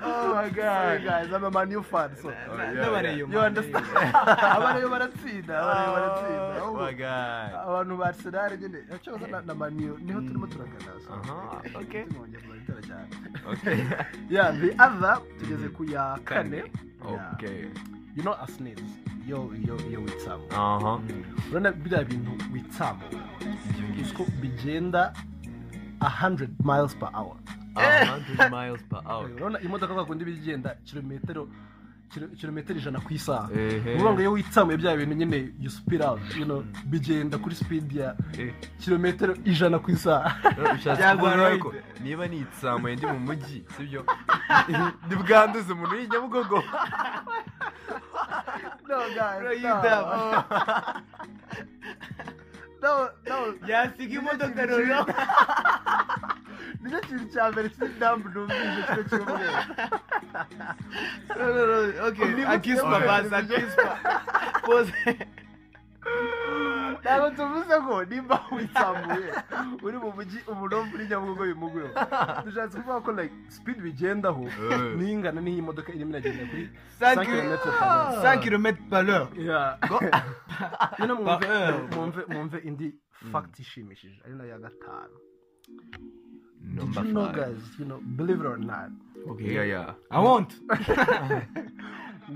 Oh 0.03 0.35
my 0.35 0.49
god. 0.49 1.03
guys, 1.03 1.31
I'm 1.31 1.43
a 1.43 1.51
Man 1.51 1.71
U 1.71 1.83
fan, 1.83 2.11
so 2.21 2.29
yeah, 2.29 2.73
n'abareyo 2.73 3.31
you 3.31 3.39
understand? 3.39 3.85
Abareyo 4.55 4.89
baratsinda, 4.89 5.53
abareyo 5.63 5.91
baratsinda. 5.95 6.61
Oh 6.61 6.73
my 6.73 6.93
god. 6.93 7.51
abantu 7.53 7.97
ba 7.97 8.05
Arsenal 8.05 8.51
nyine 8.57 8.79
cyoza 9.03 9.27
na, 9.27 9.41
na 9.41 9.53
Man 9.53 9.79
U 9.79 9.97
ni 10.03 10.11
ho 10.11 10.21
turimo 10.21 10.47
turagana. 10.47 10.93
so. 11.05 11.79
Okay. 11.79 12.03
Tumwongera 12.03 12.41
turatera 12.43 12.81
cyane. 12.83 13.07
Okay. 13.47 13.79
Yeah, 14.29 14.51
the 14.51 14.75
other 14.79 15.21
tugeze 15.39 15.69
ku 15.73 15.83
ya 15.85 16.17
kane. 16.25 16.63
Yeah. 17.05 17.33
Okay. 17.33 17.69
You 18.15 18.23
know 18.23 18.33
a 18.33 18.47
sneeze. 18.47 18.83
Yo 19.25 19.51
yo 19.55 19.77
yo 19.89 19.99
witsamo. 20.03 20.43
Aha. 20.51 20.99
Urabona 21.51 21.71
biriya 21.71 22.03
bintu 22.03 22.31
witsamo. 22.53 23.07
Uko 24.13 24.25
bigenda 24.41 25.13
100 25.99 26.49
miles 26.63 26.93
per 26.95 27.09
hour. 27.15 27.37
Per 28.89 29.01
hour. 29.05 29.29
urabona 29.31 29.59
imodoka 29.59 29.93
kwa 29.93 30.05
kundi 30.05 30.25
bigenda 30.25 30.75
kilometero 30.85 31.47
kilo- 32.13 32.27
kilometero 32.37 32.79
ijana 32.79 32.99
ku 33.01 33.13
isaha 33.13 33.49
Ehe. 33.53 33.95
uvuga 33.97 34.11
ngo 34.13 34.21
iyo 34.21 34.31
witsamuye 34.31 34.77
bya 34.77 34.95
bintu 34.97 35.15
nyine 35.15 35.49
you 36.37 36.45
know 36.45 36.63
bigenda 36.85 37.37
kuri 37.37 37.55
speed 37.55 37.91
ya 37.91 38.15
Eh. 38.37 38.53
kilometero 38.79 39.33
ijana 39.45 39.79
ku 39.79 39.91
isaha 39.91 40.29
right. 41.49 41.61
ko 41.63 41.73
niba 42.03 42.27
nitsamuye 42.27 42.95
ndi 42.95 43.05
mu 43.09 43.19
mujyi 43.19 43.65
sibyo 43.77 44.05
ntibwanduze 45.09 45.73
umuntu 45.73 45.93
uri 45.95 46.07
nyabugogo 46.07 46.63
no 48.89 48.97
guys 49.17 49.39
Bro, 49.41 49.51
you 49.57 49.69
no. 49.73 49.81
dumb. 49.81 50.07
no 52.81 53.09
no 53.25 53.37
yasiga 53.67 54.13
imodoka 54.19 54.65
noneho 54.69 55.05
ni 56.81 56.89
cyo 56.91 56.99
kintu 57.07 57.25
cya 57.33 57.43
mbere 57.51 57.67
cy'indambu 57.75 58.27
numvise 58.29 58.81
kino 58.87 59.03
cy'umweru 59.09 59.57
akispa 62.53 62.97
basi 63.07 63.35
akispa 63.35 63.89
pose 64.65 64.97
ntabwo 67.03 67.29
tuvuze 67.35 67.75
ngo 67.81 67.95
nimba 68.05 68.35
witsamuye 68.51 69.29
uri 69.83 69.97
mu 70.03 70.09
mujyi 70.15 70.39
umuntu 70.51 70.75
wo 70.77 70.83
muri 70.91 71.03
nyabugogo 71.09 71.43
bimuguyeho 71.49 71.91
dushatse 72.45 72.75
kuvuga 72.79 72.99
ko 73.05 73.11
like 73.11 73.33
speed 73.49 73.77
bigendaho 73.83 74.43
Eh. 74.47 74.95
niyo 74.95 75.11
ingana 75.15 75.39
n'iyi 75.41 75.61
modoka 75.63 75.91
irimo 75.95 76.11
iragenda 76.15 76.43
kuri 76.51 76.65
5 76.99 77.23
5 77.23 77.25
kilometers 77.25 77.75
per 77.79 77.87
hour. 77.87 78.23
5 78.23 78.43
km 78.43 78.67
par 78.89 79.03
heure. 79.05 79.27
Nyine 80.99 81.13
mwumve, 82.31 82.57
indi 82.63 82.87
fact 83.31 83.59
ishimishije 83.59 84.19
ari 84.25 84.33
na 84.35 84.43
yo 84.43 84.49
ya 84.49 84.59
gatanu 84.59 85.15
did 86.73 86.81
Number 86.81 87.03
you 87.05 87.13
know 87.13 87.25
five. 87.29 87.35
guys 87.41 87.61
you 87.79 87.85
know 87.85 87.99
believe 88.19 88.39
it 88.41 88.47
or 88.53 88.57
not 88.57 88.89
Yeah, 89.39 89.63
yeah. 89.73 89.93
i 90.11 90.19
want 90.19 90.49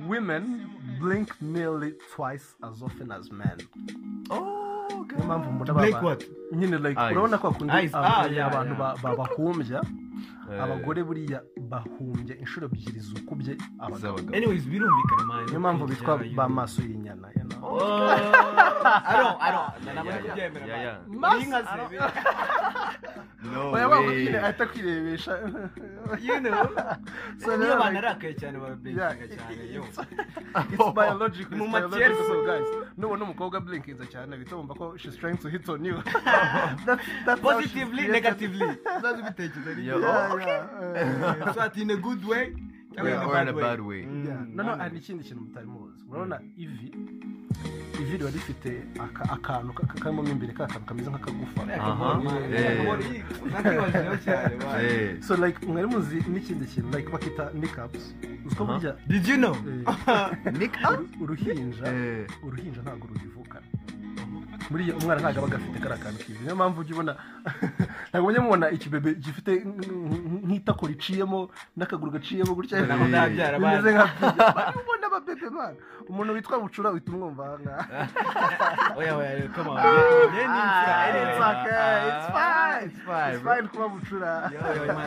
women 0.07 0.43
blink 0.99 1.29
nearly 1.41 1.93
twice 2.15 2.55
as 2.63 2.81
often 2.81 3.11
as 3.11 3.31
men 3.31 3.57
Oh, 4.29 5.05
mbona 5.07 5.73
Blink 5.73 6.01
what? 6.01 6.21
nyine 6.55 6.77
like 6.83 6.97
Eyes. 6.97 7.15
urabona 7.15 7.37
ko. 7.41 7.47
Ah, 7.93 8.25
yeah, 8.27 8.47
abantu 8.47 8.73
yeah. 9.69 9.83
Eh, 10.47 10.63
abagore 10.63 11.03
buriya 11.03 11.39
bahumbya 11.71 12.35
inshuro 12.39 12.65
ebyiri 12.67 12.99
zikubye 12.99 13.53
abagabo. 13.83 14.17
Birumvikana 14.71 15.43
niyo 15.45 15.59
mpamvu 15.59 15.83
bitwa 15.91 16.13
ba 16.37 16.45
maso 16.49 16.81
y'inyana 16.81 17.27
ahita 24.43 24.65
kwirebesha. 24.65 25.33
You 26.19 26.39
know. 26.39 26.67
So 27.37 27.57
niyo 27.57 27.69
rero, 27.69 27.73
abantu 27.75 27.93
like- 27.93 28.07
arakaye 28.07 28.33
cyane 28.33 28.57
babablinkinga 28.59 29.27
cyane. 29.35 29.61
Mu 31.57 31.67
makeri-. 31.67 32.15
Nubona 32.97 33.23
umukobwa 33.23 33.59
blinkinze 33.61 34.05
cyane 34.09 34.37
bihita 34.37 34.55
wumva 34.55 34.73
ko 34.73 34.97
she's 34.97 35.15
trying 35.17 35.37
to 35.37 35.47
hit 35.49 35.69
on 35.69 35.85
you. 35.85 36.01
positively 37.41 38.07
negatively. 38.07 38.65
Uh, 40.45 41.53
so 41.53 41.61
ati 41.61 41.81
in 41.81 41.91
a 41.91 41.95
good 41.97 42.23
way 42.25 42.53
cyangwa 42.93 43.11
Yeah, 43.11 43.23
in 43.23 43.29
a 43.29 43.33
or 43.33 43.41
in 43.41 43.47
a 43.47 43.53
bad 43.53 43.79
way 43.81 43.87
way. 43.87 43.99
yeah. 44.25 44.41
Mm, 44.41 44.55
no 44.55 44.63
no 44.63 44.69
man. 44.69 44.79
hari 44.79 44.97
ikindi 44.97 45.23
kintu 45.23 45.41
mutari 45.41 45.65
muzi 45.67 46.03
urabona 46.09 46.39
ivi 46.57 46.91
ivi 48.01 48.17
riba 48.17 48.29
rifite 48.29 48.83
aka- 48.99 49.29
akantu 49.33 49.73
ka- 49.73 49.87
ka- 49.87 49.99
karimo 50.01 50.23
mo 50.23 50.29
imbere 50.29 50.53
ka 50.53 50.67
kantu 50.67 50.85
kameze 50.85 51.09
nk'akagufa. 51.09 51.61
Eh. 52.53 52.77
Eh. 54.81 55.21
so 55.21 55.35
like 55.35 55.65
mwari 55.65 55.87
muzi 55.87 56.15
n'ikindi 56.29 56.65
kintu 56.65 56.97
like 56.97 57.09
bakita 57.11 57.51
nicaps 57.53 58.15
uziko 58.45 58.65
burya 58.65 58.95
did 59.07 59.27
you 59.27 59.37
know 59.37 59.55
eh, 59.55 60.71
uru- 60.89 61.09
uruhinja 61.21 61.87
Eh. 61.87 62.27
uruhinja 62.43 62.81
ntabwo 62.81 63.07
rugivukana 63.07 63.36
buriya 64.69 64.95
umwana 64.99 65.21
ntabwo 65.21 65.39
aba 65.39 65.47
agafite 65.47 65.77
kariya 65.79 66.03
kantu 66.03 66.19
k'ivi 66.23 66.43
niyo 66.43 66.55
mpamvu 66.55 66.79
ujya 66.81 66.93
ubona 66.95 67.13
ntabwo 68.11 68.25
mujya 68.27 68.41
mubona 68.43 68.67
ikibebe 68.75 69.09
gifite 69.15 69.51
nk- 69.63 70.43
nk'itako 70.47 70.83
riciyemo 70.91 71.39
n'akaguru 71.77 72.11
gaciyemo 72.15 72.51
gutya. 72.55 72.83
Bimeze 72.83 73.89
nka 73.95 74.05
ubona 74.81 75.05
ababebe 75.07 75.49
man. 75.49 75.73
Umuntu 76.09 76.33
witwa 76.35 76.59
bucura 76.59 76.91
uhita 76.91 77.11
umwumva 77.11 77.43
aha 77.47 77.57
ngaha. 77.63 77.85
Oya 78.99 79.11
oya 79.17 79.31
ni 79.39 79.45
imfura 79.45 79.73
Ah, 82.37 82.79
fine. 83.43 83.67
kuba 83.71 83.87
bucura. 83.87 84.31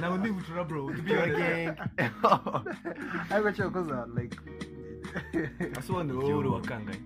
Ntabwo 0.00 0.16
ndi 0.18 0.30
bucura 0.32 0.64
bro. 0.64 0.88
To 0.92 1.02
be 1.02 1.12
honest. 1.16 1.80
ariko 3.32 3.48
cyo 3.52 3.70
koza 3.70 4.06
like 4.16 4.36
asobanura 5.78 6.18
wowe 6.20 6.34
uri 6.34 6.48
wakangaye 6.48 7.00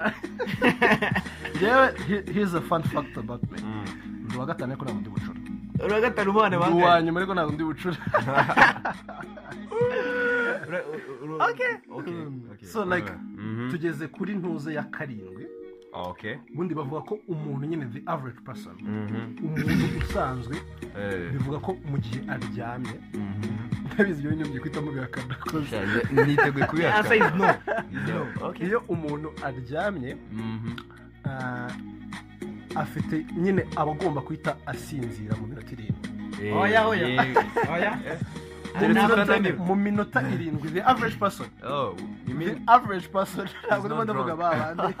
yewe 1.62 1.86
he- 2.08 2.32
here's 2.32 2.54
a 2.54 2.60
fun 2.60 2.82
fact 2.82 3.16
about 3.18 3.42
me. 3.50 3.58
Ndi 4.24 4.36
uwa 4.36 4.46
gatanu 4.46 4.72
ariko 4.72 4.84
ntabwo 4.84 5.00
ndi 5.00 5.10
bucura. 5.10 5.34
Uri 5.84 5.92
wa 5.94 6.00
gatanu 6.00 6.30
umwana 6.30 6.48
ndi 6.48 6.58
bangaye 6.58 6.82
uwa 6.82 7.02
nyuma 7.02 7.20
ariko 7.20 7.34
ntabwo 7.34 7.52
ndi 7.54 7.64
bucura 7.64 7.96
so 12.72 12.84
like 12.84 13.10
Mhm. 13.36 13.70
tugeze 13.70 14.08
kuri 14.08 14.34
ntuze 14.34 14.74
ya 14.74 14.82
karindwi. 14.82 15.46
Ubundi 15.92 16.74
bavuga 16.74 17.00
ko 17.02 17.18
umuntu 17.28 17.66
nyine 17.66 17.86
the 17.92 18.02
average 18.06 18.40
person 18.44 18.74
Mhm. 18.78 19.36
umuntu 19.42 19.98
usanzwe 20.04 20.56
Eh. 20.98 21.32
bivuga 21.32 21.58
ko 21.58 21.76
mu 21.84 21.98
gihe 21.98 22.20
aryamye 22.30 22.94
Mhm. 23.14 23.90
ntabizi 23.94 24.20
ibyo 24.22 24.32
nyine 24.36 24.60
kwitamo 24.60 24.92
bihakana 24.92 25.34
koze 25.34 25.66
Sha- 25.66 26.24
Niteguye 26.26 26.66
kubihaka. 26.66 26.98
answer 26.98 27.16
is 27.16 27.34
no 27.34 27.48
is 27.92 28.08
no 28.08 28.46
Okay. 28.48 28.66
iyo 28.68 28.78
umuntu 28.88 29.28
aryamye 29.42 30.16
Mhm. 30.32 30.76
ah, 31.24 31.70
afite 32.74 33.26
nyine 33.36 33.66
aba 33.76 33.92
agomba 33.92 34.20
guhita 34.22 34.56
asinzira 34.66 35.34
mu 35.36 35.46
minota 35.46 35.72
irindwi 35.74 36.10
Eh, 36.42 36.56
oya 36.56 36.86
oya 36.88 37.06
eh. 37.08 37.36
oya 37.72 37.92
Mu 39.66 39.74
minota- 39.76 40.22
irindwi 40.34 40.68
the 40.74 40.82
average 40.88 41.18
person. 41.18 41.46
Oh, 41.64 41.94
the 42.26 42.56
average 42.68 43.10
person. 43.12 43.48
ntabwo 43.66 43.88
not 43.88 43.98
ndimo 43.98 44.04
ndavuga 44.04 44.36
ba 44.36 44.50
bandi 44.50 44.94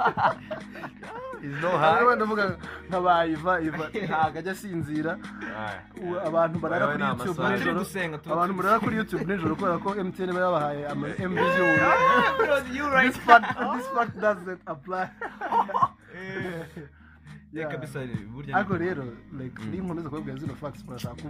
ndimo 1.96 2.14
ndavuga 2.16 2.44
nka 2.88 3.00
ba 3.00 3.26
iva 3.26 3.60
iva. 3.60 3.84
Ntabwo 3.94 4.38
ajya 4.38 4.52
asinzira. 4.52 5.12
Abantu 6.26 6.58
barara 6.58 6.86
kuri 6.86 7.02
youtube 7.04 7.48
nijoro. 7.48 7.80
Abantu 8.32 8.54
barara 8.54 8.78
kuri 8.80 8.96
youtube 8.96 9.24
nijoro 9.24 9.54
kubera 9.56 9.78
ko 9.78 9.88
mtn 10.04 10.28
iba 10.30 10.40
yabahaye 10.40 10.82
ama 10.88 11.06
you 12.76 12.84
right. 12.90 13.12
This 13.14 13.86
fact 13.94 14.14
doesn't 14.20 14.60
apply. 14.66 15.08
Yeah, 17.52 17.66
kabisa 17.70 18.06
burya 18.34 18.56
ariko 18.56 18.76
rero 18.78 19.04
like 19.38 19.58
niyo 19.70 19.82
nkomeza 19.84 20.08
kubabwira 20.08 20.38
zino 20.38 20.54
facts 20.54 20.84
murashaka 20.86 21.22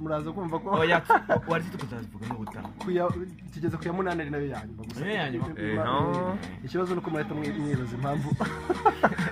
muraza- 0.00 0.32
kumva 0.32 0.58
ko 0.62 0.70
oya 0.78 1.02
wari 1.50 1.64
tukuzazivuga 1.74 2.26
n'ubutaha 2.30 2.68
kuya- 2.78 3.10
tugeze 3.54 3.76
ku 3.76 3.82
ya 3.84 3.92
munani 3.92 4.20
ari 4.22 4.30
na 4.30 4.38
yo 4.38 4.46
ya 4.46 4.62
nyuma 4.66 4.82
gusa 4.86 5.00
Niyo 5.02 5.14
ya 5.14 5.30
nyuma? 5.30 5.48
Eh, 5.58 5.74
no. 5.74 6.38
ikibazo 6.64 6.94
ni 6.94 6.98
uko 7.02 7.10
murahita 7.10 7.34
mwi- 7.34 7.58
mwibaza 7.58 7.94
impamvu 7.96 8.30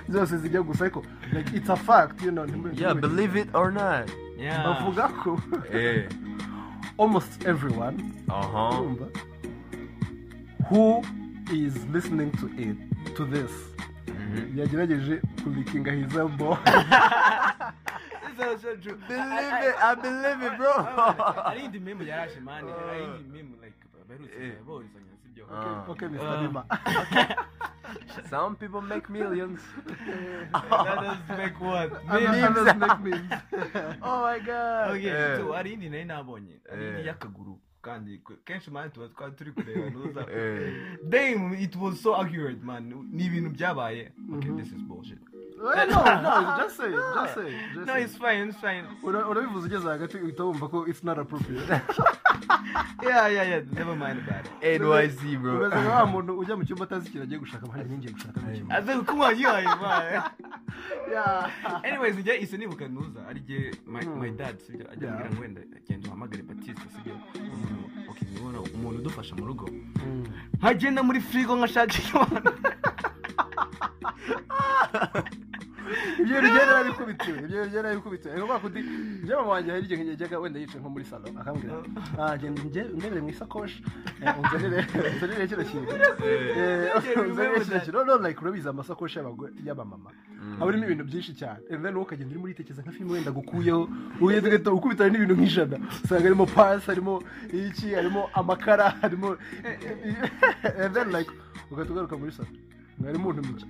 zose 0.09 0.37
zijya 0.37 0.61
gusa 0.61 0.83
ariko 0.85 1.03
like 1.33 1.55
it's 1.57 1.69
a 1.69 1.75
fact 1.75 2.21
you 2.21 2.31
know 2.31 2.45
Yeah, 2.75 2.93
believe 2.93 3.39
it 3.39 3.47
or 3.55 3.71
not. 3.71 4.11
Bavuga 4.39 5.07
ko 5.23 5.39
Eh. 5.71 6.03
almost 6.99 7.45
everyone 7.47 7.95
Uh-huh. 8.27 8.83
who 10.69 11.01
is 11.53 11.73
listening 11.95 12.31
to 12.43 12.45
it 12.59 12.75
to 13.15 13.23
this. 13.25 13.51
Yagerageje 14.55 15.21
So, 18.39 18.55
so 18.57 18.75
true. 18.77 18.95
Believe 19.07 19.53
it, 19.67 19.75
I 19.83 19.95
believe 19.95 20.41
it, 20.47 20.53
bro. 20.57 20.73
hari 21.43 21.65
indi 21.65 21.79
meme 21.79 22.05
yaraje 22.07 22.39
mani 22.39 22.71
hari 22.71 23.03
indi 23.03 23.29
meme 23.35 23.55
like 23.63 23.75
baherutse 24.07 24.39
Eh. 24.45 24.55
borizanya 24.65 25.13
sibyo 25.23 25.43
Ah. 25.51 25.83
okay 25.91 26.07
Mr. 26.07 26.23
Ah. 26.27 26.41
Lima 26.41 26.63
Some 28.29 28.55
people 28.55 28.81
make 28.81 29.09
millions. 29.09 29.59
that 30.53 30.97
does 31.01 31.37
make 31.37 31.59
what 31.59 31.89
Others- 32.07 32.31
Memes. 32.31 32.57
others 32.57 32.75
make 32.77 32.99
memes. 33.01 33.31
Oh 34.01 34.21
my 34.23 34.39
god. 34.39 34.91
okay 34.95 35.09
Eh. 35.11 35.37
so 35.37 35.51
indi 35.73 35.89
nari 35.89 36.05
nabonye 36.05 36.55
hari 36.69 36.87
indi 36.87 37.01
Eh. 37.01 37.05
y'akaguru 37.11 37.59
kandi 37.89 38.21
kenshi 38.45 38.71
mani 38.71 38.89
tuba 38.91 39.07
twari 39.07 39.33
turi 39.35 39.51
kureba 39.51 39.89
nuza 39.89 40.21
Eh. 40.31 40.73
damn 41.09 41.53
it 41.53 41.75
was 41.75 42.01
so 42.01 42.15
accurate 42.21 42.61
man 42.63 42.93
ni 43.11 43.25
ibintu 43.25 43.49
byabaye 43.49 44.11
okay 44.35 44.51
this 44.51 44.67
is 44.71 44.81
bullshit 44.85 45.19
no 45.59 45.99
no 46.23 46.57
just 46.61 46.77
say 46.77 46.87
it, 46.87 46.95
just 47.15 47.33
say 47.35 47.47
it, 47.47 47.73
just 47.73 47.87
no 47.87 47.93
say 47.93 48.03
it's 48.03 48.15
it. 48.15 48.21
fine 48.21 48.47
it's 48.49 48.59
fine. 48.61 48.83
Ura- 49.03 49.27
urabivuze 49.27 49.65
ugeze 49.67 49.87
hagati 49.89 50.17
uhita 50.17 50.43
wumva 50.43 50.67
ko 50.69 50.85
it's 50.87 51.03
not 51.03 51.17
appropriate. 51.19 51.67
Yeah 53.03 53.27
yeah 53.31 53.43
yeah 53.49 53.61
never 53.73 53.95
mind 53.95 54.19
about 54.19 54.45
it. 54.45 54.81
NYC 54.81 55.37
bro. 55.41 55.55
umeze 55.57 55.75
nka 55.81 55.95
wa 55.95 56.05
muntu 56.05 56.39
ujya 56.39 56.55
mu 56.57 56.63
cyumba 56.65 56.83
atazi 56.85 57.07
ikintu 57.09 57.23
agiye 57.23 57.39
gushaka 57.39 57.63
amahari 57.65 57.89
ninjye 57.89 58.09
gushaka 58.11 58.39
mu 58.41 58.55
cyumba 58.55 58.75
I 58.77 58.81
think 58.81 59.05
come 59.07 59.21
on 59.21 59.39
you 59.39 59.47
are 59.49 59.63
man 59.63 60.23
Yeah. 61.11 61.51
anyways 61.83 62.15
njye 62.17 62.37
ise 62.41 62.57
nibuka 62.57 62.87
nuza 62.87 63.27
ari 63.27 63.39
jye 63.39 63.71
my, 63.87 64.05
my 64.05 64.29
dad 64.31 64.59
sibyo 64.59 64.91
ajya 64.91 65.07
Yeah. 65.07 65.13
ambwira 65.13 65.33
ngo 65.35 65.41
wenda 65.41 65.61
genda 65.87 66.07
uhamagare 66.07 66.43
batiste 66.43 66.85
sibyo 66.95 67.15
umuntu 68.79 68.99
udufasha 69.03 69.35
mu 69.35 69.45
rugo 69.45 69.65
Mm. 69.69 70.23
nkagenda 70.59 71.03
muri 71.03 71.19
frigo 71.19 71.53
nkashaka 71.59 71.91
ikibanza 71.99 72.51
ibyo 76.19 76.35
byari 76.41 76.65
narabikubitiwe 76.69 77.37
ibyo 77.39 77.57
byari 77.57 77.83
narabikubitiwe 77.83 78.31
ariko 78.33 78.47
kwa 78.47 78.59
kundi 78.59 78.79
njye 79.23 79.35
mama 79.35 79.51
wanjye 79.53 79.69
hari 79.71 79.83
igihe 79.85 80.07
yajyaga 80.09 80.39
wenda 80.39 80.59
yicaye 80.59 80.79
nko 80.79 80.89
muri 80.89 81.05
salo 81.05 81.25
akambwira 81.41 81.73
ah 82.19 82.37
genda 82.37 82.61
njye 82.63 82.83
ndebere 82.93 83.21
mu 83.21 83.29
isakoshi. 83.29 83.83
Eh, 84.21 84.35
unzanire 84.39 84.85
unzanire 85.13 85.47
kino 85.47 85.63
kintu. 85.63 85.91
Eh, 86.27 87.29
unzanire 87.29 87.59
kino 87.65 87.79
kintu. 87.79 87.91
No 87.91 88.03
no 88.03 88.17
like 88.27 88.41
urabizi 88.41 88.69
amasakoshi 88.69 89.19
y'abamama. 89.65 90.11
Aba 90.59 90.69
arimo 90.69 90.85
ibintu 90.85 91.03
byinshi 91.03 91.33
cyane. 91.35 91.59
And 91.71 91.83
then 91.83 91.93
wowe 91.93 92.05
ukagenda 92.05 92.31
urimo 92.31 92.45
uritekereza 92.45 92.81
nka 92.81 92.91
filime 92.91 93.11
wenda 93.13 93.31
gukuyeho 93.31 93.89
ugenda 94.21 94.47
ugahita 94.47 94.71
ukubitana 94.71 95.09
n'ibintu 95.09 95.35
nk'ijana. 95.35 95.77
Usanga 96.03 96.23
harimo 96.23 96.45
pasi 96.45 96.85
harimo 96.87 97.23
iki 97.53 97.93
harimo 97.93 98.29
amakara 98.33 98.89
harimo 99.01 99.37
and 100.83 100.93
then 100.93 101.11
like 101.11 101.31
ugahita 101.71 101.91
ugaruka 101.93 102.17
muri 102.17 102.31
salo 102.31 102.49
mwari 102.99 103.17
muntu 103.17 103.41
mike 103.41 103.65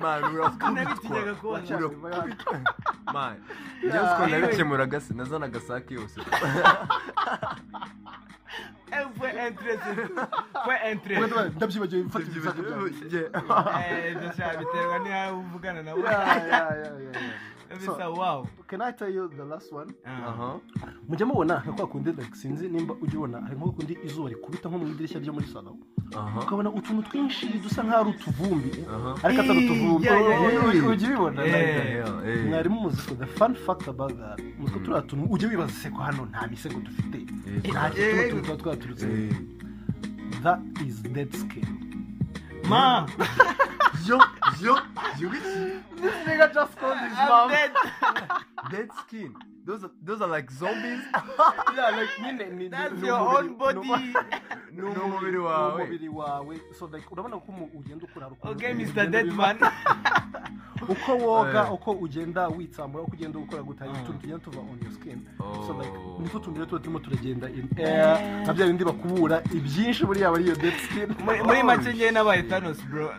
man 0.00 0.22
nabitinyaga 0.74 1.34
kubona 1.34 1.88
man 3.12 3.36
njyewe 3.82 4.04
uko 4.14 4.26
nabikemuraga 4.26 5.00
sinazanaga 5.00 5.60
sake 5.60 5.94
yose 5.94 6.20
fue 9.18 9.30
interesting 9.48 10.10
fue 10.64 10.92
interesting 10.92 11.56
ndabyibagiwe 11.56 12.02
mfata 12.02 12.26
ibyo 14.10 14.32
sha 14.36 14.56
biterwa 14.58 14.98
niyo 14.98 15.38
uvugana 15.38 15.82
bisa 15.82 15.94
So, 17.86 18.46
can 18.68 18.82
I 18.82 18.92
tell 18.92 19.08
you 19.10 19.26
the 19.28 19.44
last 19.44 19.72
one? 19.72 19.92
Aha 20.04 20.58
mujya 21.08 21.26
mubona 21.26 21.62
nka 21.66 21.72
kwa 21.72 21.86
kundi 21.86 22.14
sinzi 22.32 22.68
nimba 22.68 22.94
ujya 23.00 23.18
ubona 23.18 23.40
hari 23.40 23.56
nko 23.56 23.72
kundi 23.72 23.98
izuba 24.04 24.28
rikubita 24.28 24.68
nko 24.68 24.78
mu 24.78 24.86
idirishya 24.86 25.20
ryo 25.20 25.32
muri 25.32 25.46
salo 25.46 25.76
ukabona 26.42 26.70
utuntu 26.70 27.02
twinshi 27.08 27.46
dusa 27.62 27.82
nk'aho 27.82 28.00
ari 28.00 28.10
utuvumbi 28.10 28.70
ariko 29.24 29.40
atari 29.42 29.58
utuvumbi. 29.66 30.08
Ujya- 30.08 31.08
ubibona 31.08 31.42
mwarimu 32.48 32.80
muzi 32.80 33.02
ko 33.08 33.14
the 33.14 33.26
fun 33.26 33.54
fact 33.54 33.88
about 33.88 34.12
that 34.18 34.38
muzi 34.58 34.72
ko 34.72 34.78
turiya 34.78 35.02
tuntu 35.02 35.26
ujya 35.32 35.48
wibaza 35.48 35.72
se 35.72 35.90
ko 35.90 35.98
hano 36.02 36.26
nta 36.30 36.46
misego 36.46 36.80
dufite 36.80 37.18
Eh, 37.64 37.70
nta 37.72 37.86
Eh, 37.88 37.94
kintu 37.94 38.30
tuntu 38.30 38.42
tuba 38.46 38.56
twaturutse 38.56 39.06
Eh. 39.06 39.32
that 40.42 40.60
is 40.86 41.02
dead 41.02 41.32
skin 41.34 41.66
ma 42.68 43.06
yo 44.06 44.18
yo 44.62 44.74
yo 45.20 45.30
this 46.00 46.14
nigga 46.26 46.46
just 46.54 46.74
called 46.80 46.98
his 46.98 47.16
dead 47.50 47.72
dead 48.70 48.88
skin 49.02 49.32
those 49.66 49.84
are 49.84 49.90
those 50.06 50.20
are 50.22 50.28
like 50.36 50.50
zombies. 50.52 51.00
Yeah 51.76 51.90
like 51.90 52.10
nyine 52.22 52.70
that's 52.70 53.02
your 53.02 53.18
own 53.18 53.54
body. 53.58 53.80
Ni 54.72 54.82
umubiri 54.82 55.38
wawe 55.38 55.82
umubiri 55.82 56.08
wawe 56.08 56.56
so 56.78 56.86
like 56.92 57.06
urabona 57.10 57.36
ko 57.36 57.52
ugenda 57.74 58.04
ukura 58.04 58.26
hari 58.26 58.36
ukuntu 58.36 58.52
okay 58.56 58.70
ibintu 58.70 58.92
mr 58.92 59.06
bigenda 59.06 59.10
dead 59.10 59.24
biva. 59.30 59.36
man 59.36 59.58
uko 60.88 61.16
woga 61.16 61.62
Eh. 61.66 61.72
uko 61.72 61.90
ugenda 61.92 62.48
witsamura 62.48 63.02
uko 63.04 63.12
ugenda 63.12 63.38
ukora 63.38 63.62
gutari 63.62 63.90
utuntu 63.90 64.12
tugenda 64.12 64.38
tuva 64.44 64.58
on 64.60 64.78
your 64.82 64.92
skin. 64.92 65.26
So 65.66 65.72
like 65.78 65.90
Oh. 65.96 66.18
nitwo 66.22 66.40
tuntu 66.40 66.58
rero 66.60 66.66
tuba 66.66 66.78
turimo 66.80 66.98
turagenda 66.98 67.48
in 67.48 67.68
air. 67.78 68.42
Nka 68.42 68.52
bya 68.54 68.66
bindi 68.66 68.84
bakubura 68.84 69.42
ibyinshi 69.54 70.04
buriya 70.06 70.28
aba 70.28 70.36
ari 70.36 70.44
iyo 70.44 70.54
dead 70.56 70.74
skin. 70.84 71.08
Muri 71.46 71.62
make 71.62 71.92
njye 71.92 72.10
n'abaye 72.10 72.42
thanos 72.42 72.78
bro. 72.90 73.10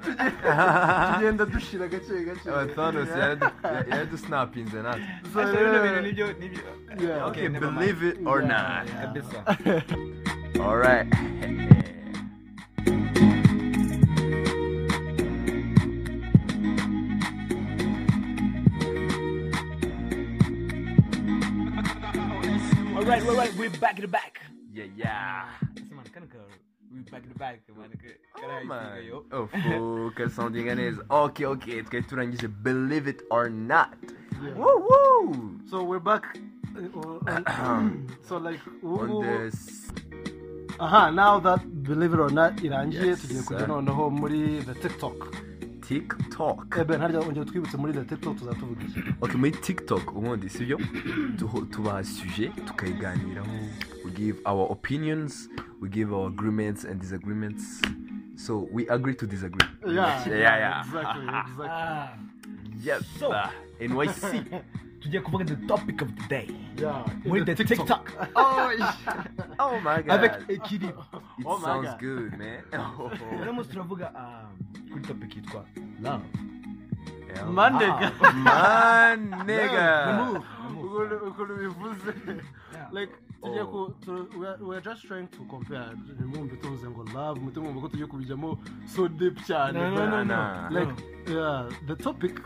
Tugenda 1.15 1.45
dushira 1.45 1.88
gake 1.88 2.23
gake 2.25 2.49
Uh, 2.49 2.65
Thanos 2.75 3.10
yaradu- 3.10 3.51
yaradusnapinze 3.89 4.81
natwe 4.81 5.05
So, 5.34 5.39
Asa 5.41 5.51
bino 5.51 5.73
yeah. 5.73 6.35
Ni 6.39 6.48
byo 6.50 6.62
Yeah. 6.95 7.28
okay 7.28 7.48
mind. 7.50 7.60
believe 7.60 8.04
it 8.04 8.17
or 8.26 8.39
Yeah, 8.41 8.48
not. 8.48 8.84
yeah. 8.88 9.82
all 10.63 10.78
right. 10.78 11.08
Alright 22.95 23.21
alright 23.28 23.54
we're 23.56 23.69
back 23.69 23.98
to 23.98 24.08
back. 24.08 24.41
Yeah 24.74 24.86
yeah. 24.98 25.45
Ese 25.78 25.91
man 25.93 26.06
kana 26.13 26.26
ka 26.28 26.39
we're 26.91 27.06
back 27.12 27.24
to 27.30 27.36
back 27.38 27.60
man 27.78 27.91
ka 27.93 28.10
Oh, 28.10 28.39
karayitinga 28.41 28.67
man. 28.67 29.04
yo 29.06 29.17
Oh, 29.32 29.45
focus 29.54 30.34
soundinga 30.39 30.74
neza 30.80 31.04
okay 31.10 31.45
okay 31.45 31.84
twari 31.86 32.04
turangije 32.10 32.48
believe 32.63 33.08
it 33.08 33.21
or 33.30 33.50
not. 33.50 33.93
Yeah. 34.43 34.54
woo 34.58 34.88
woo! 34.89 35.60
So 35.69 35.84
we're 35.84 36.00
back 36.00 36.38
uh, 36.76 37.00
on, 37.63 38.08
so 38.28 38.38
like 38.38 38.60
on 38.84 39.10
ubu 39.10 39.24
this. 39.24 39.91
Aha 40.80 41.10
now 41.10 41.39
that 41.39 41.84
believe 41.84 42.13
it 42.13 42.19
or 42.19 42.30
not 42.32 42.56
irangiye 42.63 43.06
Yes, 43.06 43.21
tugiye 43.21 43.41
kujya 43.41 43.67
noneho 43.67 44.10
muri 44.12 44.60
the 44.65 44.74
tiktok. 44.74 45.36
Tiktok. 45.88 46.78
Ebe 46.78 46.98
ntarya 46.98 47.19
ongera 47.19 47.45
twibutse 47.45 47.78
muri 47.78 47.93
the 47.93 48.04
tiktok 48.06 48.38
tuzatuvuga 48.38 48.82
iki 48.84 49.04
okay 49.21 49.36
muri 49.38 49.52
tiktok 49.52 50.15
ubundi 50.15 50.50
sibyo? 50.50 50.80
Tubaha 51.71 52.04
suje 52.04 52.48
tukayiganiraho. 52.50 53.48
We 54.06 54.12
give 54.12 54.39
our 54.45 54.71
opinions 54.71 55.50
we 55.82 55.89
give 55.89 56.13
our 56.13 56.28
agreements 56.28 56.84
and 56.86 57.00
disagreements. 57.02 57.82
So 58.36 58.67
we 58.71 58.88
agree 58.89 59.15
to 59.15 59.26
disagree. 59.28 59.67
Yeah 59.88 60.28
yeah 60.28 60.58
yeah. 60.58 60.82
exactly 60.82 61.24
exactly. 61.24 61.67
Ah 61.69 62.10
yes 62.84 63.04
So- 63.19 63.32
nyc 63.79 64.45
tugiye 64.99 65.21
kuvuga 65.21 65.45
the 65.45 65.55
topic 65.67 66.01
of 66.01 66.09
the 66.15 66.27
day. 66.27 66.47
Yeah 66.79 67.05
muri 67.25 67.45
the 67.45 67.55
tiktok. 67.55 68.11
Oh, 68.35 68.69
oh 69.59 69.79
my 69.79 70.01
god. 70.01 70.11
Avec 70.11 70.33
équilibre 70.49 71.05
it 71.39 71.45
Oh 71.45 71.57
my 71.57 71.63
sounds 71.65 71.88
God. 71.89 71.99
good 71.99 72.31
man. 72.38 72.63
Uno 73.41 73.53
munsi 73.53 73.69
turavuga 73.69 74.11
kuri 74.91 75.01
topic 75.01 75.35
yitwa 75.35 75.65
love. 76.01 76.23
Manega. 77.51 78.11
man 78.33 79.19
nigga. 79.47 79.88
Remove. 80.07 80.41
ukuntu 81.27 81.53
bivuze 81.59 82.13
like 82.91 83.13
tugiye 83.45 83.62
Oh. 83.62 83.67
ku 83.67 83.93
we 84.67 84.81
just 84.81 85.01
trying 85.08 85.27
to 85.27 85.39
compare 85.49 85.89
ntimwumve 86.15 86.55
tuvuze 86.58 86.88
ngo 86.89 87.03
love 87.13 87.39
muhite 87.41 87.60
mwumva 87.60 87.81
ko 87.81 87.88
tugiye 87.88 88.08
kubijyamo 88.08 88.58
so 88.86 89.08
deep 89.08 89.38
cyane. 89.47 89.79
No, 89.79 90.05
no, 90.10 90.23
no, 90.23 90.69
like 90.71 90.93
yeah 91.27 91.69
the 91.88 91.95
topic 91.95 92.39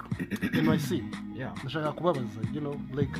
nyc 0.53 1.03
yeah. 1.35 1.53
Ndashaka 1.63 1.91
kubabaza 1.91 2.39
you 2.53 2.61
know 2.61 2.75
like 2.93 3.11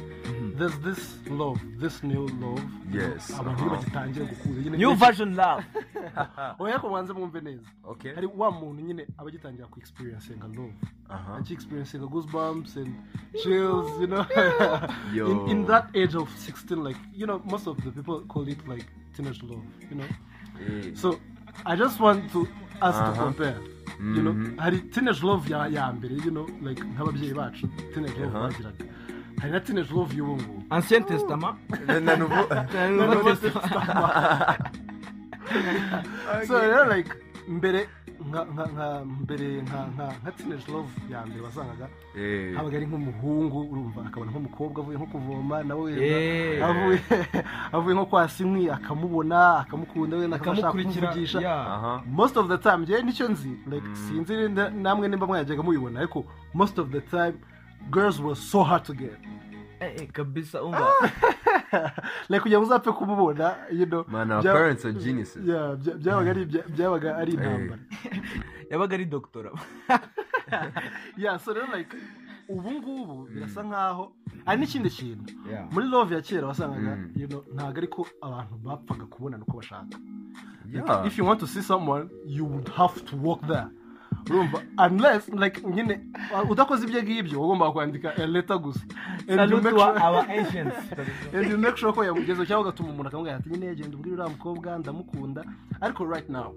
there's 0.58 0.78
this 0.80 1.20
love 1.30 1.60
this 1.80 2.04
new 2.04 2.28
love 2.42 2.64
Yes. 2.94 3.40
abantu 3.40 3.62
iyo 3.64 3.70
bagitangiye 3.72 4.26
gukunda 4.26 4.78
new 4.78 4.94
version 4.96 5.36
love. 5.36 5.64
oya 6.60 6.80
ko 6.80 6.90
mwanze 6.90 7.14
mwumve 7.14 7.42
neza. 7.42 7.68
Okay. 7.84 8.14
Hari 8.16 8.28
wa 8.38 8.52
muntu 8.52 8.82
nyine 8.82 9.08
aba 9.18 9.30
agitangira 9.30 9.68
ku 9.68 9.80
experiencinga 9.80 10.48
love 10.48 10.74
uh-huh 11.10 11.38
aki 11.40 11.54
experiencing 11.54 12.00
goosebumps 12.08 12.78
and 12.78 12.94
chills 13.44 13.90
you 14.02 14.08
know. 14.08 14.26
Yo. 15.14 15.26
in, 15.46 15.50
in 15.50 15.66
that 15.66 15.86
age 15.96 16.16
of 16.16 16.30
16 16.38 16.84
like 16.84 17.00
you 17.14 17.26
know 17.26 17.42
most 17.46 17.68
of 17.68 17.78
the 17.84 17.92
people 17.92 18.22
call 18.28 18.48
it 18.48 18.68
like 18.68 18.86
teenage 19.16 19.42
love 19.44 19.64
you 19.90 19.96
know. 19.98 20.08
So 20.96 21.20
i 21.66 21.76
just 21.76 22.00
want 22.00 22.32
to 22.32 22.48
us 22.82 22.96
to 22.96 23.04
Uh-huh. 23.04 23.24
compare 23.24 23.58
you 24.00 24.22
know. 24.24 24.34
Mhm. 24.34 24.58
hari 24.58 24.80
teenage 24.92 25.24
love 25.24 25.50
ya, 25.50 25.68
ya 25.68 25.92
mbere 25.94 26.16
you 26.16 26.32
know 26.32 26.48
like 26.62 26.82
nk'ababyeyi 26.84 27.34
bacu 27.34 27.68
teenage 27.94 28.20
love 28.20 28.34
bagiraga. 28.34 28.86
Hari 29.40 29.52
na 29.52 29.60
teenage 29.60 29.92
love 29.94 30.14
y'ubu 30.18 30.36
ngubu. 30.36 30.64
Ancien 30.70 31.04
testament. 31.04 31.56
Na- 31.88 32.00
na 32.00 32.16
nouveau. 32.16 32.48
Nouveau 32.92 33.36
testament. 33.36 34.89
So 36.48 36.60
rero 36.60 36.86
like 36.96 37.12
mbere 37.48 37.88
nka 38.30 38.42
nka 38.54 38.66
nka 38.74 38.88
mbere 39.06 39.48
nka 39.62 39.80
nka 39.96 40.06
nka 40.22 40.32
teenage 40.32 40.72
love 40.72 40.90
ya 41.12 41.26
mbere 41.26 41.42
wasangaga. 41.42 41.88
Eh. 42.18 42.56
habaga 42.56 42.78
ari 42.78 42.86
nk'umuhungu 42.86 43.60
urumva 43.72 44.02
akabona 44.08 44.32
nk'umukobwa 44.32 44.82
avuye 44.84 44.98
nko 44.98 45.06
kuvoma 45.08 45.64
nawe 45.64 45.82
wenda 45.82 46.06
Eh. 46.06 46.66
avuye 46.66 47.00
avuye 47.76 47.94
nko 47.96 48.06
kwa 48.06 48.30
sinkwi 48.30 48.70
akamubona 48.70 49.58
akamukunda 49.60 50.18
wenda 50.18 50.36
akaba 50.36 50.52
ashaka 50.52 50.68
akamukurikira 50.70 51.08
kumuvugisha. 51.08 52.02
most 52.12 52.38
of 52.38 52.48
the 52.48 52.58
time 52.58 52.78
njyewe 52.78 53.02
ni 53.02 53.14
cyo 53.14 53.28
nzi 53.30 53.52
like 53.72 53.88
sinzi 53.96 54.34
nda- 54.34 54.70
namwe 54.70 55.08
nimba 55.08 55.28
mwajyaga 55.28 55.64
mubibona 55.64 56.00
ariko 56.00 56.26
most 56.54 56.80
of 56.80 56.90
the 56.92 57.02
time 57.02 57.34
girls 57.92 58.20
were 58.20 58.36
so 58.36 58.64
hard 58.64 58.84
to 58.84 58.94
get. 58.94 59.18
Kabisa 60.14 60.64
umva 60.64 60.88
like 62.30 62.42
kugira 62.44 62.60
ngo 62.60 62.66
uzapfe 62.68 62.92
kumubona 62.92 63.56
you 63.72 63.86
know. 63.86 64.06
Man, 64.08 64.32
our 64.32 64.44
bya- 64.44 64.54
parents 64.54 64.86
are 64.86 64.94
geniuses. 64.94 65.44
Byabaga 66.00 66.30
ari 66.32 66.46
bya- 66.46 66.68
byabaga 66.70 67.18
ari 67.18 67.34
intambara 67.34 67.80
yabaga 68.72 68.96
ari 68.96 69.06
so 71.40 71.54
rero 71.54 71.68
like 71.78 71.96
ubu 72.50 72.72
ngubu 72.72 73.28
birasa 73.34 73.64
nkaho 73.64 74.12
hari 74.46 74.60
n'ikindi 74.62 74.90
kintu. 74.90 75.34
Yeah. 75.50 75.68
muri 75.72 75.88
love 75.88 76.16
ya 76.16 76.22
kera 76.22 76.48
wasangaga 76.48 76.96
Mm. 76.96 77.12
you 77.16 77.28
know, 77.28 77.44
ntabwo 77.54 77.78
ariko 77.78 78.08
abantu 78.22 78.56
bapfaga 78.64 79.06
kubonana 79.06 79.44
uko 79.44 79.58
bashaka. 79.58 79.98
If 81.06 81.18
you 81.18 81.26
want 81.26 81.40
to 81.40 81.48
see 81.48 81.62
someone 81.62 82.10
you 82.26 82.46
would 82.46 82.70
have 82.70 83.02
to 83.06 83.16
walk 83.18 83.42
there. 83.48 83.68
Urumva. 84.30 84.62
Unless 84.78 85.30
like 85.30 85.62
nyine 85.68 86.00
udakoze 86.50 86.88
ibyo 86.88 87.04
ngibyo 87.04 87.42
wagombaga 87.42 87.72
kwandika 87.72 88.16
a 88.18 88.28
letter 88.28 88.58
gusa. 88.58 88.80
And 89.28 89.30
you 89.30 89.36
salute 89.38 89.64
make 89.64 89.76
wa 89.78 89.86
sure 89.94 90.04
our 90.04 90.26
ancients. 90.30 90.76
And 91.34 91.50
you 91.52 91.58
make 91.58 91.78
sure 91.78 91.94
ko 91.94 92.04
yamugezeho 92.04 92.46
cyangwa 92.46 92.62
ugatuma 92.62 92.90
umuntu 92.90 93.08
akamubwira 93.08 93.36
ati 93.38 93.50
nyine 93.50 93.76
genda 93.76 93.98
ubwire 93.98 94.14
uriya 94.16 94.30
mukobwa 94.30 94.78
ndamukunda. 94.78 95.44
Ariko 95.82 96.06
right 96.06 96.30
now 96.30 96.56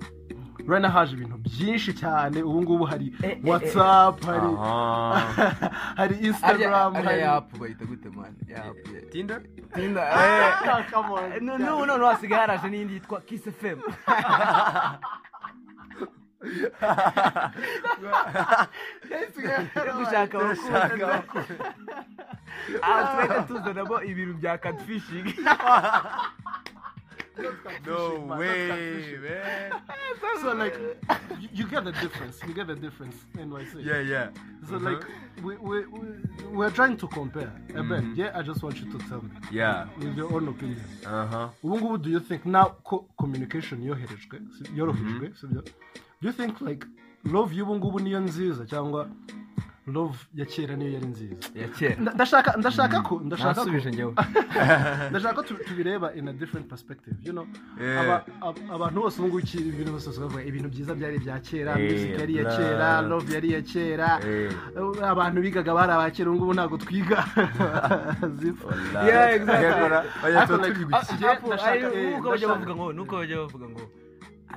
now 0.68 0.90
haje 0.90 1.12
ibintu 1.14 1.36
byinshi 1.38 1.92
cyane. 1.94 2.42
Ubu 2.42 2.62
ngubu 2.62 2.84
hari 2.84 3.14
Eh, 3.22 3.30
eh, 3.30 3.38
whatsapp 3.44 4.24
hari 4.24 4.46
Aha. 4.58 5.70
hari 6.00 6.16
instagram 6.16 6.96
arya 6.96 7.08
hari 7.10 7.20
yapu 7.20 7.58
bayita 7.58 7.84
gute 7.84 8.08
mani 8.08 8.36
tinda 9.10 9.40
Ah, 9.74 10.80
n'ubu 11.40 11.86
noneho 11.86 12.06
hasigaye 12.06 12.40
haraje 12.40 12.68
n'iyindi 12.68 12.94
yitwa 12.94 13.20
kiss 13.20 13.42
fm 13.60 13.78
yo 19.86 19.92
gushaka 19.98 20.34
abakunzi 20.38 21.54
aha 22.82 23.00
twajya 23.12 23.42
tuzanamo 23.48 23.96
ibintu 24.10 24.34
bya 24.40 24.58
catfishing 24.58 25.26
No 27.86 28.36
way, 28.38 28.68
man. 29.22 29.72
so 30.40 30.52
like 30.54 30.76
you, 31.40 31.48
you 31.52 31.66
get 31.66 31.84
the 31.84 31.92
difference 31.92 32.40
you 32.46 32.54
get 32.54 32.66
the 32.66 32.74
difference 32.74 33.16
NYC 33.36 33.84
Yeah, 33.84 34.00
yeah. 34.00 34.28
so 34.68 34.76
Uh-huh. 34.76 34.90
like 34.90 35.04
we, 35.42 35.56
we, 35.56 35.86
we 35.86 36.00
we're 36.52 36.70
trying 36.70 36.96
to 36.96 37.06
compare 37.08 37.50
Eben, 37.74 38.02
Mhm. 38.02 38.16
yeah 38.16 38.38
I 38.38 38.42
just 38.42 38.62
want 38.62 38.76
you 38.80 38.90
to 38.92 38.98
tell 39.08 39.22
me 39.22 39.30
Yeah. 39.50 39.86
with 39.98 40.16
your 40.16 40.32
own 40.34 40.48
opinion 40.48 40.84
Uh 41.06 41.26
huh. 41.26 41.48
ngubu 41.64 41.98
do 41.98 42.10
you 42.10 42.20
think 42.20 42.44
now 42.46 42.64
ko 42.84 43.06
communication 43.18 43.82
yoherejwe 43.82 44.38
si- 44.58 44.70
yorohejwe 44.76 45.32
sibyo 45.40 45.62
do 46.20 46.28
you 46.28 46.32
think 46.32 46.60
like 46.60 46.86
love 47.24 47.54
ngubu 47.76 48.00
niyo 48.00 48.20
nziza 48.20 48.66
cyangwa 48.66 49.08
love 49.86 50.18
ya 50.34 50.46
kera 50.46 50.76
niyo 50.76 50.90
yari 50.94 51.06
nziza. 51.06 51.34
Ya 51.54 51.68
kera. 51.68 51.96
Nda- 51.98 52.14
ndashaka 52.14 52.50
ndashaka 52.56 53.02
ko 53.02 53.14
ndashaka 53.24 53.60
ko 53.64 53.70
ndashaka 55.10 55.34
ko 55.34 55.42
tu- 55.42 55.58
tubireba 55.66 56.14
in 56.14 56.28
a 56.28 56.32
different 56.32 56.68
perspective 56.68 57.16
you 57.22 57.32
know. 57.32 57.46
Aba- 58.00 58.22
abantu 58.74 59.00
bose 59.02 59.18
ubu 59.18 59.28
ngubu 59.28 59.58
ibintu 59.58 59.92
bose 59.92 60.06
bavuga 60.20 60.42
ibintu 60.44 60.68
byiza 60.70 60.94
byari 60.94 61.16
ibya 61.18 61.38
kera 61.42 61.72
Eh, 61.78 61.90
music 61.90 62.18
yari 62.20 62.32
iya 62.34 62.44
kera 62.56 62.88
love 63.02 63.26
yari 63.34 63.48
iya 63.48 63.62
kera. 63.62 64.08
Eh. 64.22 64.50
abantu 65.02 65.38
bigaga 65.42 65.74
bari 65.74 65.92
abakera 65.92 66.30
ubu 66.30 66.38
ngubu 66.38 66.54
ntabwo 66.54 66.76
twiga. 66.78 67.18
Yeah, 69.02 69.34
exactly. 69.34 69.68
Ariko 70.22 70.54
ah, 71.52 71.76
eh, 71.76 72.12
nuko 72.16 72.30
bajya 72.30 72.48
bavuga 72.48 72.72
ngo 72.76 72.86
nuko 72.92 73.14
bajya 73.16 73.36
bavuga 73.42 73.66
ngo 73.68 73.82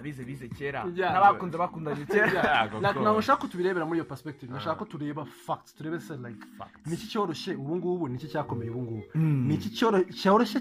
abize 0.05 0.21
bize 0.23 0.47
kera. 0.53 0.85
Yeah. 0.95 1.13
n'abakunze 1.13 1.57
bakundanye 1.57 2.05
kera. 2.13 2.69
Ntabwo 2.79 3.19
nshaka 3.19 3.41
ko 3.41 3.47
tubirebera 3.47 3.85
muri 3.85 3.97
iyo 3.99 4.05
perspective. 4.05 4.51
Ndashaka 4.51 4.75
ko 4.79 4.85
tureba 4.85 5.25
facts. 5.25 5.73
Turebe 5.73 5.99
se 5.99 6.13
like 6.17 6.45
niki 6.85 7.07
cyoroshye 7.09 7.55
ubu 7.57 7.75
ngubu 7.75 8.07
niki 8.07 8.27
cyakomeye 8.29 8.69
ubu 8.71 8.81
ngubu. 8.81 9.03
Mm. 9.15 9.47
niki 9.49 9.69
cyoro- 9.73 10.05
cyoroshye 10.13 10.59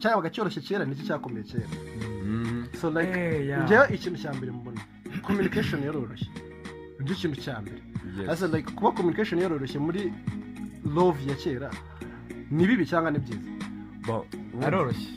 cyabaga 0.00 0.30
cyoroshye 0.30 0.60
kera 0.62 0.84
niki 0.86 1.02
cyakomeye 1.06 1.42
kera. 1.44 1.66
Mhm. 2.22 2.64
so 2.80 2.90
like 2.90 3.10
Eh, 3.10 3.46
yeah. 3.46 3.64
njyewe 3.64 3.86
ikintu 3.94 4.18
cya 4.22 4.32
mbere 4.34 4.52
mbona 4.52 4.80
communication 5.26 5.82
yaroroshye. 5.82 6.28
Nicyo 7.00 7.14
kintu 7.20 7.40
cya 7.42 7.60
mbere. 7.60 7.78
Yes. 8.18 8.28
asa 8.28 8.46
like 8.46 8.70
kuba 8.76 8.92
communication 8.94 9.40
yaroroshye 9.42 9.78
muri 9.82 10.12
love 10.86 11.18
ya 11.30 11.34
kera 11.36 11.70
ni 12.50 12.66
bibi 12.66 12.86
cyangwa 12.86 13.10
ni 13.10 13.18
byiza? 13.18 13.50
Aroroshye. 14.62 15.10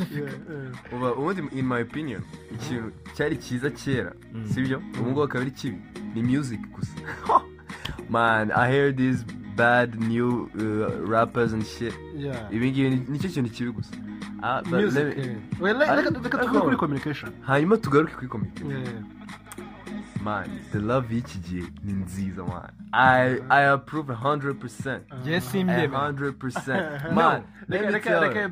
Eh. 0.00 0.96
uba 0.96 1.12
ubundi 1.14 1.42
in 1.58 1.66
my 1.66 1.80
opinion 1.82 2.22
ikintu 2.54 2.92
cyari 3.14 3.36
cyiza 3.36 3.70
kera 3.70 4.12
sibyo 4.54 4.78
ubu 5.00 5.04
ngubu 5.10 5.22
akaba 5.22 5.42
ari 5.42 5.50
kibi 5.50 5.78
ni 6.14 6.22
music 6.22 6.60
gusa 6.70 6.92
man 8.10 8.50
i 8.50 8.72
hear 8.72 8.92
these 8.96 9.24
bad 9.56 9.94
new 10.00 10.48
uh, 10.54 11.10
rappers 11.10 11.52
and 11.52 11.64
shit 11.64 11.94
ibi 12.50 12.70
ngibi 12.70 12.90
ni- 12.90 13.04
ni 13.08 13.18
cyo 13.18 13.28
kintu 13.28 13.50
kibi 13.50 13.72
gusa 13.72 13.94
Ah, 14.42 14.62
but 14.64 14.80
eh. 15.20 15.36
Reka 15.84 16.38
ariko- 16.48 16.60
kuri 16.64 16.76
communication 16.76 17.30
hanyuma 17.44 17.76
tugaruke 17.76 18.14
kuri 18.14 18.28
communication. 18.28 19.04
Man 20.22 20.60
the 20.72 20.78
love 20.78 21.14
y'iki 21.14 21.38
gihe 21.38 21.66
ni 21.84 21.92
nziza 21.92 22.44
man 22.44 22.70
i 22.92 23.36
i 23.50 23.64
approve 23.72 24.12
100% 24.12 25.00
njye 25.20 25.40
simbyemera 25.40 26.10
100% 26.10 27.14
man. 27.14 27.42
let 27.68 27.80
reka 27.80 27.86
me 27.86 27.92
reka 27.92 28.10
tell 28.10 28.20
reka 28.20 28.40
you. 28.40 28.48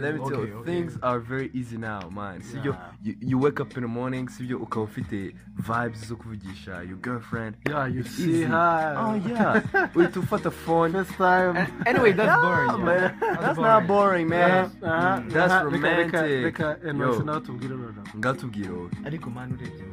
Let 0.00 0.14
me 0.14 0.20
tell 0.30 0.46
you, 0.48 0.62
things 0.64 0.98
are 1.02 1.18
very 1.20 1.50
easy 1.52 1.76
now, 1.76 2.08
man. 2.10 2.40
Sibyo, 2.40 2.74
you, 3.02 3.14
you 3.20 3.38
wake 3.38 3.60
up 3.60 3.76
in 3.76 3.82
the 3.82 3.88
morning, 3.88 4.28
sibyo, 4.28 4.56
ukaba 4.58 4.82
ufite 4.84 5.34
vibes 5.56 6.08
zo 6.08 6.16
kuvugisha 6.16 6.82
your 6.88 6.96
girlfriend. 6.96 7.56
Yeah, 7.68 7.86
you 7.86 8.02
see 8.04 8.42
her. 8.44 8.94
Oh 8.98 9.14
yeah, 9.28 9.62
uhita 9.94 10.20
ufata 10.20 10.50
phone. 10.50 10.92
first 10.92 11.16
time. 11.16 11.66
Anyway 11.86 12.12
that's 12.12 12.40
boring 12.42 12.84
man. 12.84 13.12
That's 13.20 13.58
not 13.58 13.86
boring, 13.86 14.28
man. 14.28 14.70
Mm, 14.82 15.30
That's 15.30 15.52
aha, 15.52 15.62
reka- 15.64 15.96
reka- 15.96 16.22
romantic. 16.22 16.44
reka 16.44 16.78
Yo. 16.86 16.92
NYC 16.92 17.24
nawe 17.24 17.40
tubwire 17.40 17.76
noneho 17.76 18.02
Ngatubwira 18.16 18.72
wowe. 18.72 18.90
ariko 19.06 19.30
mani 19.30 19.52
urebye 19.54 19.84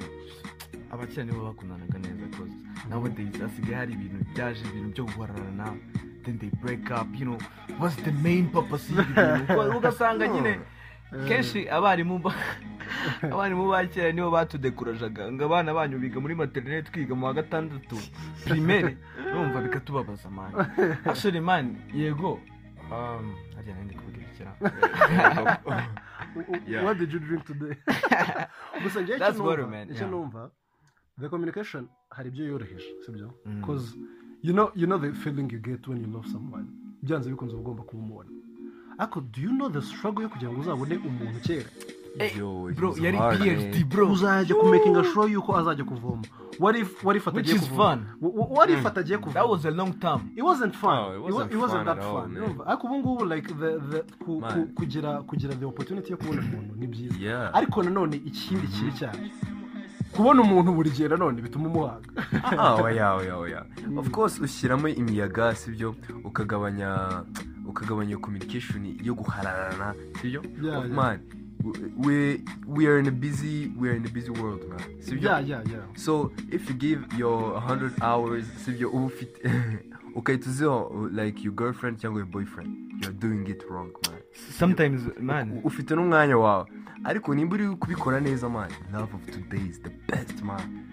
abakera 0.92 1.24
nibo 1.24 1.44
bakundanaga 1.46 2.00
neza 2.00 2.28
cause 2.38 2.56
nowadays 2.90 3.36
hasigaye 3.42 3.76
hari 3.76 3.94
ibintu 3.94 4.26
byaje 4.34 4.62
ibintu 4.70 4.90
byo 4.92 5.04
guhorana 5.06 5.74
then 6.24 6.40
they 6.40 6.50
break 6.62 6.92
up 6.92 7.08
you 7.20 7.26
know 7.26 7.38
what's 7.80 7.96
the 8.04 8.12
main 8.12 8.48
purpose 8.50 8.94
y'ibi 8.94 9.14
bintu 9.14 9.54
Uga- 9.54 9.78
ugasanga 9.78 10.28
nyine 10.28 10.60
kenshi 11.28 11.70
abarimu 11.70 12.20
ba- 12.20 12.36
abarimu 13.34 13.68
ba 13.72 13.86
kera 13.88 14.12
nibo 14.12 14.32
batudekurajaga. 14.32 15.32
Ngo 15.32 15.46
abana 15.46 15.74
banyu 15.74 16.00
biga 16.00 16.20
muri 16.20 16.36
materinete 16.36 16.92
twiga 16.92 17.16
mu 17.16 17.26
wa 17.26 17.34
gatandatu 17.34 17.96
primaire 18.46 18.98
urumva 19.32 19.62
bikatubabaza 19.62 20.30
mani 20.30 20.56
actually 21.06 21.40
mani 21.40 21.78
yego 21.94 22.40
um, 22.92 23.36
harya 23.56 23.74
nari 23.76 23.86
ndi 23.86 23.96
kuvuga 23.96 24.18
ikira 24.22 24.52
Yeah. 26.68 26.84
what 26.86 26.98
did 26.98 27.12
you 27.14 27.20
drink 27.20 27.44
today? 27.46 27.76
Gusa 28.84 29.02
njyewe 29.02 29.20
icyo 29.92 30.08
numva 30.08 30.50
the 31.20 31.30
communication 31.30 31.88
hari 32.10 32.30
ibyo 32.30 32.46
yoroheje 32.46 32.86
sibyo? 33.06 33.34
Mm. 33.46 33.62
because 33.62 33.96
you 34.44 34.54
know 34.54 34.72
you 34.76 34.88
know 34.88 34.98
the 35.00 35.12
feeling 35.14 35.50
you 35.52 35.60
get 35.60 35.88
when 35.88 36.02
you 36.02 36.08
love 36.08 36.28
someone. 36.32 36.66
Byanze 37.04 37.30
bikunze 37.30 37.56
uba 37.56 37.62
ugomba 37.62 37.84
kumubona 37.84 38.30
ariko 38.98 39.22
do 39.22 39.42
you 39.42 39.50
know 39.52 39.70
the 39.70 39.82
struggle 39.82 40.24
yo 40.24 40.30
kugira 40.30 40.52
ngo 40.52 40.62
uzabone 40.62 40.98
umuntu 40.98 41.40
kera? 41.42 41.70
It 42.20 42.36
bro 42.76 42.96
yari 42.98 43.18
phd 43.18 43.74
man. 43.76 43.84
bro. 43.90 44.12
Uzajya 44.12 44.56
kumakinga 44.56 45.04
sure 45.04 45.32
yuko 45.32 45.58
azajya 45.58 45.86
kuvoma. 45.86 46.24
What 46.60 46.76
if 46.76 47.04
what 47.04 47.16
if 47.16 47.28
atagiye 47.28 47.56
if 47.56 48.86
atagiye 48.86 49.34
that 49.34 49.48
was 49.50 49.66
a 49.66 49.72
long 49.72 49.94
term. 50.00 50.30
It 50.36 50.44
wasn't 50.44 50.76
fun. 50.76 50.96
No, 50.96 51.14
it 51.14 51.16
It 51.16 51.22
wa- 51.22 51.40
wasn't 51.40 51.54
it 51.54 51.58
wasn't 51.58 51.86
that 51.86 52.02
fun. 52.04 52.38
ariko 52.68 52.88
ubu 52.88 52.98
ngubu 53.00 53.26
like 53.26 53.48
the 53.48 53.80
the 53.80 54.04
ku, 54.26 54.42
ku, 54.42 54.68
kugira 54.76 55.24
kugira 55.24 55.56
the 55.56 55.66
opportunity 55.66 56.12
yo 56.12 56.18
kubona 56.18 56.42
umuntu 56.42 56.76
ni 56.76 56.88
byiza. 56.88 57.54
Ariko 57.54 57.84
nanone 57.84 58.16
ikindi 58.18 58.68
kibi 58.68 58.92
cyane 58.92 59.32
kubona 60.12 60.42
umuntu 60.42 60.74
buri 60.74 60.90
gihe 60.90 61.08
nanone 61.08 61.42
bituma 61.42 61.68
umuhanga. 61.68 62.10
Ah, 62.44 62.76
of 63.98 64.10
course 64.12 64.40
ushyiramo 64.40 64.88
imiyaga 64.88 65.56
sibyo? 65.56 65.96
Ukagabanya 66.24 67.24
ukagabanya 67.68 68.10
iyo 68.10 68.20
communication 68.20 68.98
yo 69.04 69.14
guhararana 69.16 69.96
Of 70.16 70.24
yeah. 70.64 70.88
man. 70.88 71.20
We 71.98 72.42
we 72.68 72.88
are 72.88 72.98
in 73.00 73.08
a 73.08 73.12
busy 73.12 73.72
we 73.78 73.90
are 73.90 73.96
in 73.96 74.06
a 74.06 74.10
busy 74.10 74.32
world 74.32 74.68
man. 74.70 74.82
Sibyo? 75.00 75.24
Yeah 75.24 75.40
yeah 75.40 75.62
yeah. 75.72 75.86
So 75.96 76.32
if 76.52 76.68
you 76.70 76.76
give 76.76 77.02
your 77.18 77.54
100 77.60 78.02
hours 78.02 78.46
sibyo 78.66 78.90
uba 78.90 79.06
ufite 79.06 79.52
ukahita 80.16 80.50
uziho 80.52 81.10
like 81.12 81.44
your 81.44 81.54
girlfriend 81.54 81.98
cyangwa 82.00 82.20
your 82.20 82.32
boyfriend 82.32 82.70
you're 83.02 83.18
doing 83.20 83.48
it 83.48 83.64
wrong 83.70 83.92
man. 84.10 84.21
Sometimes 84.34 85.02
man. 85.20 85.62
Ufite 85.64 85.96
n'umwanya 85.96 86.38
wawe. 86.38 86.66
Ariko 87.04 87.36
nimba 87.36 87.56
uri 87.56 87.68
kubikora 87.76 88.20
neza 88.20 88.50
man 88.50 88.70
love 88.94 89.14
of 89.16 89.26
today 89.26 89.64
is 89.70 89.82
the 89.82 89.90
best 90.08 90.42
man. 90.44 90.86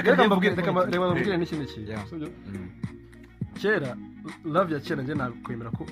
Mbabwire 0.00 1.36
n'ikindi 1.36 1.66
Yeah. 1.88 2.04
kintu 2.08 2.30
kera 3.60 3.96
love 4.44 4.74
ya 4.74 4.80
kera 4.80 5.02
njye 5.02 5.14
nakwemera 5.14 5.70
ko 5.70 5.84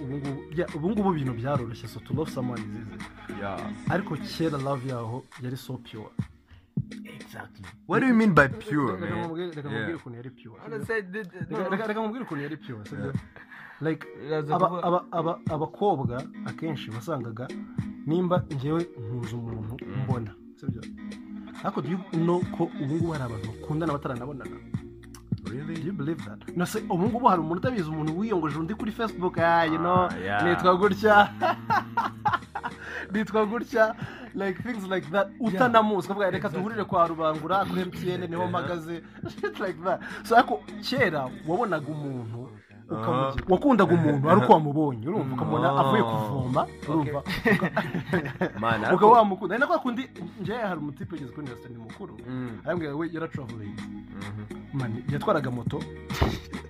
ubu 0.74 0.88
ngubu 0.90 1.12
ibintu 1.14 1.33
byaroroshye 1.35 1.88
so 1.88 2.01
to 2.01 2.14
love 2.14 2.31
someone 2.31 2.61
is 2.61 2.66
easy. 2.68 3.40
Yeah. 3.40 3.61
ariko 3.90 4.16
kera 4.16 4.59
love 4.59 4.88
yaho 4.88 5.24
yari 5.42 5.57
so 5.57 5.77
pure. 5.79 6.11
Exactly. 7.20 7.64
What 7.86 8.00
do 8.00 8.06
you 8.06 8.14
mean 8.14 8.34
by 8.34 8.48
pure 8.48 8.96
man? 8.98 9.00
Reka 9.00 9.10
Yeah. 9.10 9.24
nkubwire 9.26 9.94
ukuntu 9.94 10.16
yari 10.16 10.30
pure 10.30 10.60
Reka- 11.70 11.94
nkubwire 11.94 12.24
ukuntu 12.24 12.42
yari 12.42 12.56
pure. 12.56 13.12
Like 13.80 14.06
abakobwa 15.50 16.22
akenshi 16.46 16.90
wasangaga 16.90 17.48
nimba 18.06 18.44
njyewe 18.50 18.86
nkuza 19.00 19.36
umuntu 19.36 19.76
mbona. 20.04 20.30
Sibyo? 20.56 20.82
Ariko 21.64 21.82
do 21.82 21.88
you 21.90 21.98
know 22.12 22.40
ko 22.56 22.64
ubu 22.82 22.94
ngubu 22.94 23.12
hari 23.12 23.24
abantu 23.24 23.46
bakundana 23.52 23.92
bataranabonana 23.92 24.50
do 25.44 25.52
really 25.52 25.86
you 25.86 25.92
believe 25.92 26.22
that? 26.24 26.56
No 26.56 26.66
se 26.66 26.78
ubu 26.90 27.08
ngubu 27.08 27.26
hari 27.28 27.40
umuntu 27.40 27.60
utabizi 27.60 27.90
umuntu 27.90 28.18
wiyongoje 28.18 28.58
undi 28.58 28.74
kuri 28.74 28.92
facebook 28.92 29.38
ah 29.38 29.64
you 29.64 29.78
know 29.78 30.08
Ah, 30.10 30.16
yeah. 30.18 30.44
nitwa 30.44 30.76
gutya. 30.76 31.32
nitwa 33.12 33.47
gutya 33.47 33.94
like 34.35 34.62
things 34.62 34.88
like 34.90 35.07
that. 35.11 35.29
Utanamuzi 35.40 36.07
ukavuga 36.07 36.31
reka 36.31 36.49
duhurire 36.49 36.85
kwa 36.85 37.07
rubangura 37.07 37.64
kuri 37.64 37.85
mtn 37.85 38.31
ni 38.31 38.37
ho 38.37 38.47
mpagaze. 38.47 39.03
Shit 39.40 39.61
like 39.61 39.79
that. 39.85 40.01
So 40.25 40.37
ariko 40.37 40.62
kera 40.90 41.31
wabonaga 41.49 41.87
umuntu 41.88 42.51
ukamugira. 42.90 43.44
Wakundaga 43.49 43.94
umuntu 43.94 44.31
ari 44.31 44.40
uko 44.40 44.53
wamubonye. 44.57 45.09
Urumva 45.09 45.35
ukamubona 45.35 45.68
Ah. 45.68 45.81
avuye 45.81 46.03
kuvoma 46.03 46.66
urumva. 46.88 47.23
Ukaba 48.94 49.12
wamukunda 49.12 49.55
ari 49.55 49.61
nako 49.61 49.79
kundi 49.79 50.11
njyewe 50.40 50.59
hari 50.62 50.81
umutipe 50.81 51.14
ugeze 51.16 51.33
kuri 51.33 51.47
university 51.47 51.73
ni 51.73 51.79
mukuru. 51.79 52.18
Mm, 52.29 52.61
arambwira 52.64 52.94
we 52.94 53.09
mhm. 53.09 54.42
mani 54.73 55.05
yatwaraga 55.12 55.51
moto. 55.51 55.81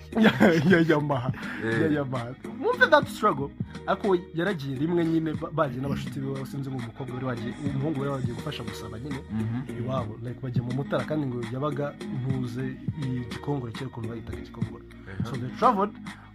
ya 0.25 0.33
ya 0.71 0.81
yamaha 0.89 1.33
Eh. 1.65 1.81
ya 1.83 1.89
yamaha 2.01 2.35
mwumve 2.61 2.87
that 2.91 3.09
struggle. 3.09 3.51
Ariko 3.87 4.17
yaragiye 4.35 4.79
rimwe 4.79 5.05
nyine 5.05 5.33
ba- 5.35 5.51
bagiye 5.51 5.81
n'abashuti 5.83 6.21
be 6.21 6.45
sinzi 6.47 6.71
ngo 6.71 6.79
umukobwa 6.79 7.15
wari 7.15 7.27
wagiye 7.27 7.53
umuhungu 7.75 8.01
wari 8.01 8.13
wagiye 8.13 8.35
gufasha 8.35 8.63
gusaba 8.63 8.99
nyine 8.99 9.17
Mhm. 9.33 9.85
iwabo. 9.85 10.19
Bagiye 10.43 10.63
mu 10.65 10.73
mutara 10.75 11.05
kandi 11.05 11.27
ngo 11.27 11.41
yabaga 11.53 11.95
ntuze 12.25 12.77
igikongoro 13.03 13.73
kera 13.73 13.87
ukuntu 13.91 14.09
bayitaga 14.09 14.39
igikongoro. 14.39 14.85
So 15.25 15.37
they 15.37 15.49
traveled 15.59 15.91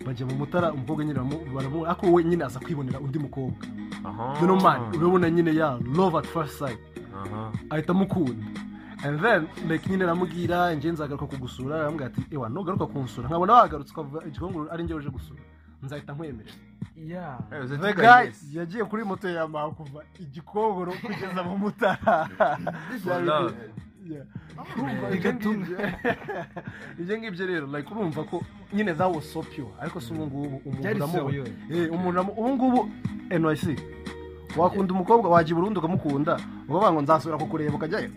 bajya 0.06 0.26
mu 0.26 0.36
mutara 0.36 0.74
umukobwa 0.74 1.06
nyine 1.06 1.20
baramu- 1.20 1.46
baramu 1.56 1.86
ariko 1.86 2.06
we 2.12 2.24
nyine 2.24 2.44
aza 2.46 2.60
kwibonera 2.60 3.00
undi 3.00 3.20
mukobwa. 3.20 3.58
Aha. 4.06 4.36
noneho 4.42 4.60
mani 4.60 4.98
urabona 4.98 5.30
nyine 5.30 5.56
ya 5.56 5.80
love 5.96 6.18
at 6.18 6.26
first 6.28 6.58
sight. 6.60 6.80
Ahita 7.70 7.92
amukunda. 7.94 8.34
And 9.04 9.20
then 9.22 9.48
like 9.70 9.90
nyine 9.90 10.04
aramubwira 10.04 10.74
njye 10.76 10.92
nzagaruka 10.92 11.26
kugusura 11.26 11.76
aramubwira 11.76 12.08
ati 12.12 12.22
ewa 12.32 12.50
nugaruka 12.50 12.86
kunsura. 12.86 13.28
Nkabona 13.28 13.54
wagarutse 13.54 13.94
ukavuga 13.94 14.26
igikongoro 14.28 14.72
ari 14.72 14.84
njye 14.84 14.96
uje 14.96 15.10
gusura. 15.10 15.42
Nzahita 15.84 16.14
nkwemerera. 16.14 16.56
Yagiye 18.54 18.84
kuri 18.86 19.04
moto 19.04 19.30
yamaha 19.30 19.70
kuva 19.70 20.04
igikongoro 20.20 20.92
kugeza 21.02 21.44
mu 21.44 21.58
mutara. 21.58 22.30
Urumva 24.78 25.10
ibyo 25.16 25.34
ngibyo. 25.34 25.78
Ibyo 27.00 27.18
ngibyo 27.18 27.46
rero 27.48 27.68
like 27.68 27.90
urumva 27.92 28.24
ko 28.24 28.44
nyine 28.74 28.94
that 28.94 29.16
was 29.16 29.26
so 29.34 29.42
pure. 29.42 29.72
Ariko 29.82 30.02
si 30.02 30.14
ubu 30.14 30.26
ngubu 30.28 30.62
umuntu. 30.66 30.88
Eh, 31.72 31.92
ubu 31.92 32.50
ngubu 32.50 32.90
NYC 33.30 33.80
wakunda 34.58 34.94
umukobwa 34.94 35.30
wajya 35.30 35.52
i 35.52 35.56
Burundi 35.56 35.80
ukamukunda 35.80 36.40
ukavuga 36.70 36.92
ngo 36.92 37.02
nzasubira 37.02 37.38
kukureba 37.38 37.76
ukajyayo 37.76 38.10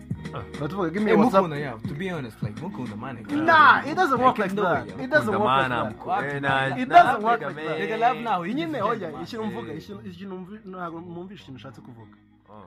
uratuvuga 0.59 0.89
give 0.89 1.05
me 1.05 1.11
Hey, 1.11 1.19
whatsapp 1.19 1.41
mukunda 1.43 1.57
yeah. 1.57 1.81
To 1.87 1.93
be 1.93 2.09
honest 2.13 2.43
like 2.43 2.61
mukunda 2.61 2.95
man 2.95 3.15
Nah, 3.45 3.81
it 3.87 3.95
doesn't 3.97 4.19
work 4.21 4.37
Like, 4.37 4.55
that. 4.55 4.87
It 4.99 5.09
doesn't 5.09 5.39
work 5.39 5.69
like 5.69 6.41
that. 6.41 6.71
eh, 6.77 6.81
It 6.83 6.89
doesn't 6.89 7.23
work 7.23 7.41
like 7.41 7.55
that. 7.55 7.79
Nigga, 7.79 7.97
love 7.99 8.19
now, 8.21 8.43
nyine 8.45 8.71
just 8.73 8.83
oya 8.83 8.99
get 8.99 9.21
ikintu 9.21 9.45
mvuga 9.45 9.71
Eh. 9.73 9.83
ikintu 10.05 10.59
ntabwo 10.65 10.99
mwumvishe 11.01 11.43
ikintu 11.43 11.57
ushatse 11.59 11.81
kuvuga. 11.81 12.11
Oh. 12.49 12.65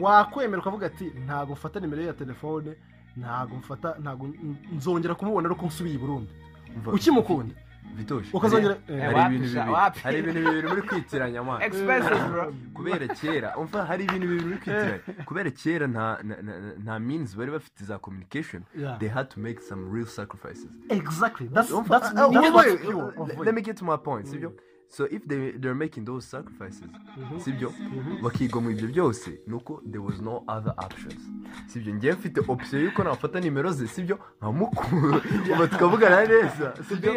wakwemera 0.00 0.62
ukavuga 0.62 0.86
ati 0.86 1.04
ntabwo 1.24 1.52
mfata 1.54 1.80
nimero 1.80 2.02
ya 2.02 2.12
telefone 2.12 2.74
ntabwo 3.16 3.56
mfata 3.56 3.94
ntabwo 4.00 4.28
nzongera 4.72 5.14
kumubona 5.14 5.48
ariko 5.48 5.66
nsubiye 5.66 5.94
i 5.96 5.98
burundi 5.98 6.32
ukimukunda? 6.92 7.54
Ukazongera 8.32 8.76
hari- 8.88 9.36
ibintu 9.36 9.48
bibiri 9.48 9.70
wapi? 9.70 10.00
hari 10.00 10.18
ibintu 10.18 10.40
bibiri 10.40 10.68
muri 10.68 10.82
kwitiranya 10.82 11.40
kubera 12.74 13.08
kera 13.14 13.48
hari 13.86 14.04
ibintu 14.04 14.26
bibiri 14.28 14.44
muri 14.44 14.58
kwitiranya 14.58 15.00
kubera 15.26 15.50
kera 15.50 15.86
nta 16.84 16.98
means 17.00 17.36
bari 17.36 17.50
bafite 17.50 17.84
za 17.84 17.98
communication. 17.98 18.62
They 18.98 19.08
had 19.08 19.28
to 19.30 19.40
make 19.40 19.60
some 19.60 19.90
real 19.94 20.06
sacrifices. 20.06 20.70
Exactly. 20.88 21.48
That's 21.48 21.70
that's 21.88 22.12
that's 22.14 22.28
what's 22.50 22.66
wait, 22.66 22.80
pure 22.80 23.12
let- 23.16 23.48
it. 23.48 23.54
me 23.54 23.62
get 23.62 23.76
to 23.76 23.84
my 23.84 23.96
point 23.96 24.26
sibyo 24.26 24.52
so 24.92 25.04
if 25.10 25.24
they 25.26 25.52
they're 25.52 25.74
making 25.74 26.04
those 26.04 26.26
sacrifices 26.26 26.90
sibyo? 27.44 27.72
Bakigwa 28.22 28.60
mu 28.62 28.70
ibyo 28.70 28.88
byose 28.88 29.30
ni 29.46 29.54
uko 29.54 29.80
there 29.90 30.02
was 30.04 30.20
no 30.20 30.44
other 30.48 30.74
options. 30.76 31.20
Sibyo 31.66 31.94
ngewe 31.94 32.12
mfite 32.14 32.40
option 32.48 32.82
y'uko 32.84 33.04
nafata 33.04 33.40
nimero 33.40 33.72
ze 33.72 33.88
sibyo? 33.88 34.18
Nkamukura 34.40 35.20
uba 35.56 35.66
tukavugana 35.68 36.26
neza 36.26 36.74
sibyo? 36.88 37.12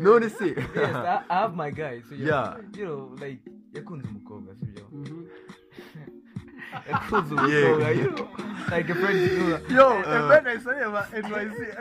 None 0.00 0.28
se 0.30 0.46
yes 0.46 0.96
I, 0.96 1.20
have 1.28 1.56
my 1.56 1.70
guy 1.70 2.00
so 2.08 2.14
Yeah. 2.14 2.56
you 2.76 2.84
know 2.86 3.16
like 3.26 3.42
yakunze 3.74 4.08
umukobwa 4.08 4.54
sibyo? 4.60 4.84
Mhm. 4.92 5.26
yakunze 6.90 7.34
umukobwa 7.34 7.90
you 7.90 8.10
know? 8.10 8.28
Like 8.70 8.88
a 8.90 8.94
friend 8.94 9.18
you 9.20 9.28
know 9.48 9.60
yo 9.68 9.86
ebene 10.16 10.50
ahise 10.50 10.70
areba 10.70 11.02
nyc 11.12 11.26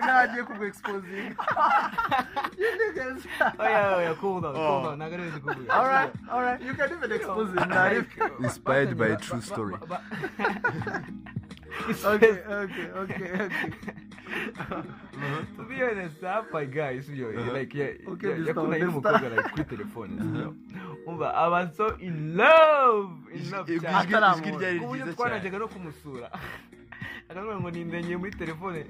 ntagiye 0.04 0.44
kugu 0.44 0.64
exposing. 0.66 1.36
You 2.58 2.70
niggas. 2.80 3.22
Oya 3.60 3.96
oya 3.98 4.14
cool 4.16 4.42
down 4.42 4.54
cool 4.56 4.82
down 4.84 4.98
ntabwo 5.00 5.14
ari 5.16 5.24
ibintu 5.28 5.40
kuvuga 5.46 5.74
all 5.78 5.88
right 5.96 6.12
all 6.32 6.42
right. 6.42 6.62
You 6.62 6.74
can 6.74 6.90
even 6.98 7.12
expose 7.12 7.50
him 7.54 7.70
now 7.70 7.86
if- 7.86 8.40
Inspired 8.40 8.98
by 8.98 9.08
a 9.08 9.18
true 9.18 9.42
story. 9.42 9.76
okay 12.14 12.34
okay 12.64 12.86
okay 13.02 13.32
okay. 13.46 13.94
To 15.58 15.64
be 15.64 15.84
honest 15.84 16.24
I 16.24 16.28
have 16.34 16.48
my 16.54 16.66
guy 16.66 17.02
sibyo 17.02 17.32
like 17.54 17.74
yeah 17.78 17.90
Okay, 18.08 18.30
yeah, 18.30 18.48
yakundanye 18.48 18.86
Modesta. 18.86 19.12
n'umukobwa 19.12 19.30
like 19.30 19.50
kuri 19.50 19.64
telefone 19.66 20.10
sibyo 20.22 20.54
umva 21.08 21.34
I 21.36 21.48
was 21.50 21.76
so 21.78 21.88
in 22.00 22.38
love 22.38 23.10
in 23.34 23.52
love 23.52 23.80
cyane 23.80 24.10
ijwi- 24.10 24.48
ijwi 24.48 24.58
ryari 24.60 24.80
ku 24.80 24.86
buryo 24.88 25.06
ryiza 25.06 25.06
cyane 25.06 25.16
twanajyaga 25.16 25.58
no 25.60 25.68
kumusura 25.68 26.30
akavuga 27.30 27.60
ngo 27.60 27.72
ninde 27.72 28.00
ngiye 28.04 28.18
muri 28.18 28.32
telefone 28.32 28.86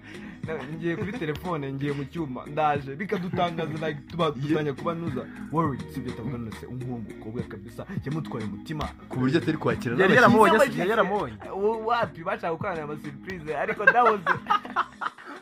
ngiye 0.78 0.96
kuri 0.96 1.12
telefone 1.12 1.74
ngiye 1.74 1.92
mu 1.94 2.06
cyuma 2.06 2.46
ndaje 2.46 2.96
bikadutangaza 2.96 3.88
like 3.88 4.02
tuba 4.08 4.32
dutangira 4.32 4.74
kuba 4.74 4.94
nuza 4.94 5.26
worried 5.52 5.82
sibyo 5.90 6.12
tavuga 6.14 6.38
none 6.38 6.52
se 6.52 6.66
umuhungu 6.66 7.10
umukobwa 7.12 7.42
kabisa 7.44 7.86
yamutwaye 8.06 8.46
umutima 8.46 8.86
ku 9.10 9.18
buryo 9.20 9.38
atari 9.42 9.58
kwakira 9.58 9.98
Yari 9.98 10.16
yaramubonye 10.16 10.58
yari 10.78 10.90
yaramubonye. 10.90 11.38
Wapi 11.86 12.24
bashaka 12.24 12.54
gukorana 12.54 12.84
ama 12.84 12.96
surprise 13.02 13.56
ariko 13.58 13.86
that 13.86 14.04
was 14.06 14.22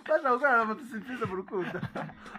bashaka 0.07 0.29
gukorana 0.35 0.61
amato 0.61 0.83
surprise 0.85 1.25
mu 1.25 1.35
rukundo 1.35 1.79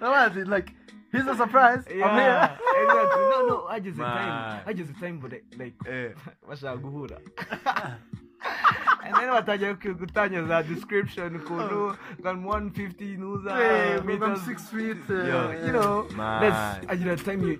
abazi 0.01 0.45
like 0.45 0.73
here's 1.13 1.27
a 1.29 1.35
surprise. 1.37 1.85
I'm 1.89 1.99
yeah. 1.99 2.17
here. 2.19 2.59
Exactly. 2.83 3.23
No 3.31 3.47
no 3.47 3.57
hageze 3.71 3.97
Man. 3.99 4.17
time 4.17 4.65
hageze 4.67 4.93
time 5.01 5.19
but 5.19 5.33
like 5.59 5.75
Eh. 5.87 6.11
bashaka 6.49 6.79
guhura? 6.79 7.19
And 9.07 9.15
then 9.15 9.29
batangira 9.31 9.75
ku- 9.81 9.95
gutangira 9.95 10.47
za 10.47 10.63
description 10.63 11.37
ukuntu 11.41 11.97
ngan 12.21 12.45
150 12.45 13.17
nuza 13.19 13.51
Eh, 13.51 14.03
meters, 14.05 14.39
I'm 14.39 14.47
six 14.47 14.69
feet 14.71 14.99
uh, 15.11 15.51
you 15.67 15.73
know. 15.73 16.07
Let's 16.43 16.87
agira 16.91 17.17
time 17.17 17.43
yo- 17.43 17.59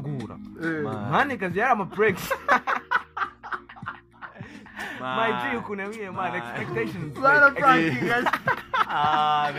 guhura. 0.00 0.36
Eh, 0.62 0.82
Man. 0.84 1.10
mani 1.10 1.36
kazi 1.38 1.58
yari 1.58 1.72
ama 1.72 1.84
breaks 1.84 2.32
my. 5.00 5.30
G 5.50 5.56
ukuntu 5.56 5.82
yabwiye 5.82 6.10
man. 6.10 6.34
expectations 6.36 7.16
like, 7.16 8.63
Ah, 8.96 9.52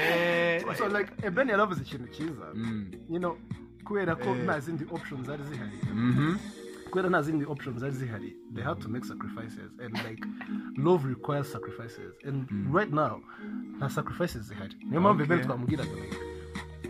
so 0.77 0.87
like 0.87 1.11
ebeni 1.27 1.51
yaravuze 1.51 1.81
ikintu 1.81 2.07
cyiza 2.07 2.45
Mm. 2.53 2.91
kubera 3.83 4.15
ko 4.15 4.29
Eh. 4.29 4.43
nta 4.43 4.59
zindi 4.59 4.85
options 4.91 5.25
zari 5.27 5.43
zihari. 5.43 5.77
Mhm. 5.93 6.35
kubera 6.89 7.09
nta 7.09 7.21
zindi 7.21 7.45
options 7.45 7.79
zari 7.79 7.93
zihari 7.93 8.35
they 8.53 8.63
had 8.63 8.79
to 8.79 8.89
make 8.89 9.05
sacrifices 9.05 9.71
and 9.83 9.93
like 10.07 10.23
love 10.77 11.07
requires 11.09 11.51
sacrifices. 11.51 12.13
And 12.27 12.47
right 12.75 12.91
now 12.91 13.21
nta 13.77 13.89
sacrifices 13.89 14.41
zihari. 14.47 14.75
Niyo 14.89 15.01
mpamvu 15.01 15.23
ebeni 15.23 15.43
twamubwiraga 15.43 15.91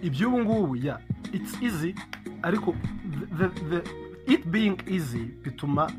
iby'ubu 0.02 0.40
ngubu 0.40 0.76
ya 0.76 1.00
it's 1.34 1.62
easy. 1.62 1.96
Ariko 2.42 2.76
the, 3.38 3.82
it 4.34 4.46
being 4.48 4.78
easy 4.88 5.26
bituma 5.44 5.92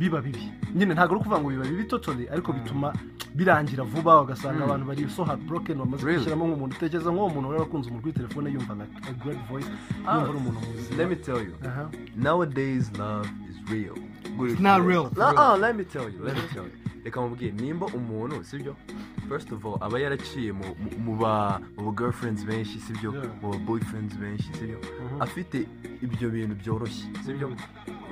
biba 0.00 0.20
bibi. 0.24 0.48
Nyine 0.74 0.94
ntabwo 0.96 1.12
ari 1.14 1.20
ukuvuga 1.20 1.38
ngo 1.40 1.48
biba 1.52 1.64
bibi 1.68 1.84
totally. 1.84 2.24
Ariko 2.32 2.52
bituma 2.56 2.88
birangira 3.36 3.84
vuba 3.84 4.20
ugasanga 4.24 4.64
abantu 4.64 4.86
bari 4.86 5.04
so 5.12 5.24
heartbroken 5.24 5.78
bamaze 5.78 6.02
Really? 6.04 6.16
kwishyiramo 6.24 6.44
nk'umuntu 6.48 6.74
utekereza 6.76 7.10
nk'uwo 7.12 7.28
muntu 7.30 7.48
wari 7.48 7.60
wakunze 7.60 7.86
umuntu 7.90 8.02
kuri 8.02 8.14
telefone 8.18 8.46
yumva 8.50 8.74
like 8.80 8.94
a 9.10 9.12
great 9.22 9.38
voice 9.50 9.68
yumva 9.68 10.28
ari 10.28 10.36
umuntu 10.40 10.58
muzima 10.60 10.96
Let 10.98 11.08
me 11.10 11.16
tell 11.16 11.40
you. 11.44 11.54
Aha. 11.68 11.84
Nowadays, 12.16 12.90
love 12.98 13.28
is 13.50 13.56
real. 13.70 13.94
it's 14.50 14.60
not 14.60 14.80
real 14.82 15.10
oh, 15.20 15.56
let 15.60 15.76
me 15.76 15.84
tell 15.84 16.08
you, 16.08 16.18
let 16.24 16.34
me 16.34 16.42
tell 16.54 16.64
you. 16.64 16.72
Reka 17.04 17.20
mubwire 17.20 17.52
nimba 17.52 17.86
umuntu 17.86 18.44
sibyo 18.44 18.76
first 19.28 19.52
of 19.52 19.64
all 19.66 19.78
aba 19.80 19.98
yaraciye 20.00 20.52
mu 20.98 21.16
ba 21.16 21.60
girlfriends 21.96 22.44
benshi 22.44 22.80
sibyo 22.80 23.12
mu 23.42 23.50
ba 23.52 23.58
boyfriends 23.58 24.16
benshi 24.16 24.50
sibyo 24.58 24.78
Mhm. 24.80 25.22
afite 25.22 25.66
ibyo 26.02 26.30
bintu 26.30 26.54
byoroshye 26.54 27.06
sibyo 27.24 27.48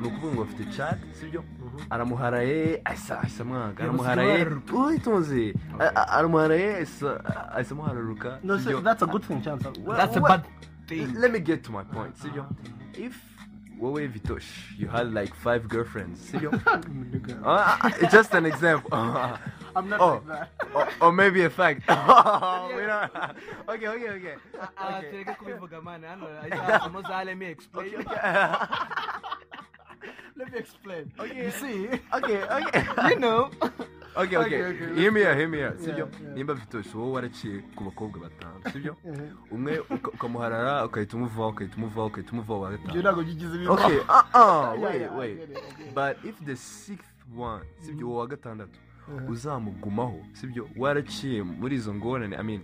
ni 0.00 0.08
ukuvuga 0.08 0.32
ngo 0.34 0.44
bafite 0.44 0.64
chat 0.76 0.98
sibyo 1.12 1.44
aramuharaye 1.90 2.80
ahise 2.84 3.14
ahise 3.14 3.42
amwanga 3.42 3.82
aramuharaye 3.84 4.44
basigaye 4.44 4.86
uyitonze 4.86 5.54
A- 5.78 5.84
a- 6.00 6.08
aramuharaye 6.18 6.76
ahise 6.76 7.72
amuhararuka 7.74 8.38
sibyo 8.58 8.80
that's 8.80 9.02
a 9.02 9.06
good 9.06 9.22
thing, 9.24 9.40
chance. 9.42 9.62
That's 9.86 10.16
a 10.16 10.20
bad 10.20 10.42
thing. 10.86 11.14
let 11.18 11.32
me 11.32 11.40
get 11.40 11.62
to 11.64 11.72
my 11.72 11.82
point. 11.84 12.14
Sibyo 12.16 12.46
if 12.94 13.14
wowe 13.78 14.08
vitosh 14.08 14.74
you 14.78 14.88
had 14.88 15.12
like 15.14 15.34
five 15.34 15.68
girlfriends 15.68 16.18
sibyo 16.30 16.50
Nigga. 16.50 17.38
Uh, 17.46 17.90
it's 18.00 18.12
just 18.12 18.34
an 18.34 18.46
example. 18.46 18.90
I'm 19.76 19.88
not 19.88 20.00
Oh. 20.00 20.14
like 20.26 20.26
that. 20.26 20.48
or, 20.74 20.88
or 21.00 21.12
maybe 21.12 21.44
a 21.44 21.50
fact. 21.50 21.82
We 21.88 22.82
don't- 22.90 23.12
okay 23.68 23.88
okay 23.94 24.10
okay. 24.18 24.34
Ah, 24.76 25.00
tureke 25.10 25.34
kubivuga 25.38 25.78
mani 25.82 26.06
hano 26.06 26.26
ahita 26.42 26.66
za 26.66 27.18
let 30.38 30.52
me 30.52 30.58
explain. 30.58 31.10
Okay. 31.18 31.44
You 31.44 31.50
see, 31.50 31.88
okay 32.14 32.42
okay. 32.42 32.84
You 33.10 33.18
know? 33.18 33.50
Okay 34.16 34.36
Okay, 34.36 34.58
hear 34.96 35.12
me 35.12 35.24
out 35.26 35.36
hear 35.36 35.48
me 35.48 35.62
out. 35.64 35.78
Sibyo 35.78 36.08
nimba 36.34 36.54
vitosh 36.54 36.94
wowe 36.94 37.12
waraciye 37.12 37.58
ku 37.76 37.84
bakobwa 37.84 38.20
batanu. 38.20 38.60
Sibyo 38.72 38.96
Mhm. 39.04 39.28
umwe 39.54 39.78
uka- 39.78 40.10
ukamuharara 40.10 40.84
ukahita 40.84 41.16
umuvaho 41.16 41.48
ukahita 41.48 41.76
umuvaho 41.76 42.06
ukahita 42.06 42.32
umuvaho 42.32 42.60
wa 42.60 42.70
gatanu. 42.70 43.00
Ntabwo 43.00 43.22
byigize 43.22 43.58
bibaho. 43.58 43.74
okay 43.86 43.98
uh 44.08 44.24
uh 44.34 44.82
wait 44.82 45.12
wait. 45.18 45.38
but 45.94 46.16
if 46.24 46.34
the 46.44 46.56
sixth 46.56 47.14
one 47.36 47.62
sibyo 47.80 48.06
uwo 48.08 48.18
wa 48.18 48.26
gatandatu 48.26 48.78
Mhm. 49.08 49.28
uzamugumaho 49.32 50.20
sibyo 50.32 50.68
waraciye 50.76 51.42
muri 51.42 51.76
izo 51.76 51.94
ngorane 51.94 52.36
i 52.36 52.42
mean 52.42 52.62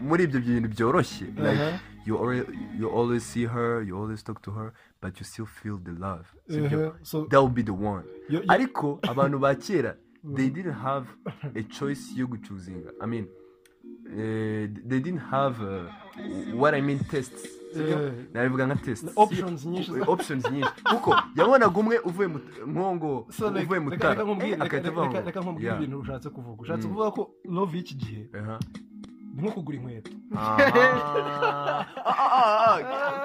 muri 0.00 0.24
ibyo 0.24 0.40
bintu 0.40 0.68
byoroshye. 0.68 1.26
Like 1.26 1.58
Uh-huh. 1.58 1.78
you 2.80 2.88
always 2.98 3.22
see 3.32 3.46
her 3.46 3.82
you 3.82 3.96
always 3.98 4.22
talk 4.24 4.42
to 4.42 4.50
her. 4.52 4.72
But 5.02 5.20
you 5.20 5.24
still 5.24 5.46
feel 5.46 5.78
the 5.78 5.92
love 5.92 6.26
Uh-huh. 6.48 6.92
That 7.28 7.40
would 7.42 7.54
be 7.54 7.62
the 7.62 7.72
one 7.72 8.04
ariko 8.48 8.98
abantu 9.02 9.38
ba 9.38 9.54
kera 9.54 9.96
they 10.36 10.50
didn't 10.50 10.74
have 10.78 11.06
a 11.56 11.62
choice 11.62 12.14
yo 12.16 12.26
gucuzinga 12.26 12.90
i 13.00 13.06
mean 13.06 13.26
eh, 14.18 14.68
they 14.88 15.00
didn't 15.00 15.20
have 15.30 15.60
uh, 15.60 15.90
what 16.54 16.74
i 16.74 16.80
mean 16.80 16.98
tests 16.98 17.48
nabivuga 18.34 18.66
nka 18.66 18.76
tests 18.76 19.12
Options 20.06 20.44
nyinshi 20.50 20.70
kuko 20.90 21.16
yabonaga 21.36 21.80
umwe 21.80 21.98
uvuye 21.98 22.28
like, 23.50 23.64
uvuye 23.64 23.80
mu 23.80 23.90
reka- 23.90 24.08
nkubwire- 24.24 24.56
eh, 25.72 25.76
ibintu 25.76 25.98
ushatse 25.98 26.30
kuvuga 26.30 26.62
ushatse 26.62 26.86
Mm. 26.88 26.94
kuvuga 26.94 27.10
ko 27.10 27.30
love 27.44 27.76
y'iki 27.78 27.94
gihe. 27.94 28.28
Ni 29.32 29.42
nko 29.42 29.50
kugura 29.52 29.76
inkweto 29.78 30.10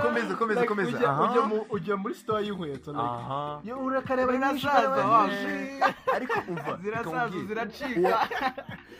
komeza 0.02 0.36
komeza 0.36 0.66
komeza 0.66 0.98
ujya- 1.70 1.98
muri 1.98 2.16
store 2.16 2.46
y'inkweto 2.46 2.92
like, 2.92 3.02
aha 3.04 3.62
yo 3.64 3.78
urakareba 3.80 4.32
Zirasaza, 4.34 4.68
ukareba 4.90 5.08
wa. 5.08 5.28
nyinshi. 5.28 5.84
ariko 6.16 6.34
umva 6.48 6.78
zirasaza 6.82 7.40
ziracika 7.48 8.28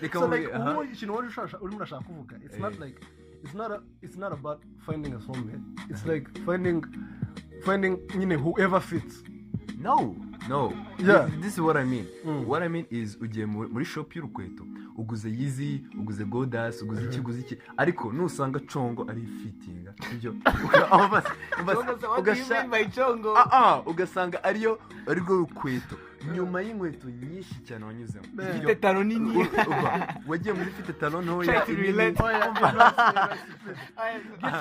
reka 0.02 0.20
aha. 0.54 0.72
ubu 0.72 0.84
ikintu 0.84 1.16
wari 1.16 1.28
ushaka 1.28 1.60
urimo 1.62 1.78
urashaka 1.78 2.04
kuvuga 2.04 2.36
it's 2.46 2.60
not 2.60 2.80
like 2.80 3.00
it's 3.44 3.54
not 3.54 3.72
a, 3.72 3.82
it's 4.02 4.18
not 4.18 4.34
about 4.34 4.62
finding 4.86 5.14
a 5.14 5.20
soulmate 5.22 5.62
it's 5.90 6.06
like 6.06 6.28
finding 6.46 6.82
finding 7.66 7.98
nyine 8.18 8.36
whoever 8.36 8.82
fits 8.82 9.24
no 9.80 10.16
no 10.50 10.74
Yeah. 11.00 11.26
this, 11.30 11.40
this 11.42 11.54
is 11.54 11.60
what 11.60 11.78
i 11.78 11.84
mean 11.86 12.06
Mm. 12.26 12.46
what 12.48 12.64
i 12.64 12.68
mean 12.70 12.86
is 12.90 13.18
ugiye 13.22 13.46
mu- 13.46 13.68
muri 13.70 13.86
shop 13.86 14.16
y'urukweto 14.16 14.64
uguze 14.98 15.30
yizi 15.30 15.84
uguze 16.00 16.26
godas 16.26 16.82
uguze 16.82 17.04
iki 17.06 17.20
uguze 17.20 17.40
iki. 17.42 17.58
Ariko 17.78 18.12
nusanga 18.14 18.60
congo 18.60 19.06
ari 19.10 19.22
fitinga 19.26 19.94
chongo? 22.96 23.38
Ah, 23.38 23.50
ah, 23.52 23.82
ugasanga 23.86 24.44
ariyo 24.44 24.80
arirwo 25.08 25.36
rukweto. 25.36 25.96
Nyuma 26.34 26.62
y'inkweto 26.62 27.10
nyinshi 27.10 27.56
cyane 27.64 27.86
wanyuzemo? 27.86 28.26
Ifite 28.50 28.76
taro 28.76 29.04
nini. 29.04 29.48
Wagiye 30.28 30.54
muri 30.54 30.72
fite 30.72 30.94
talo 31.00 31.22
ntoya 31.22 31.62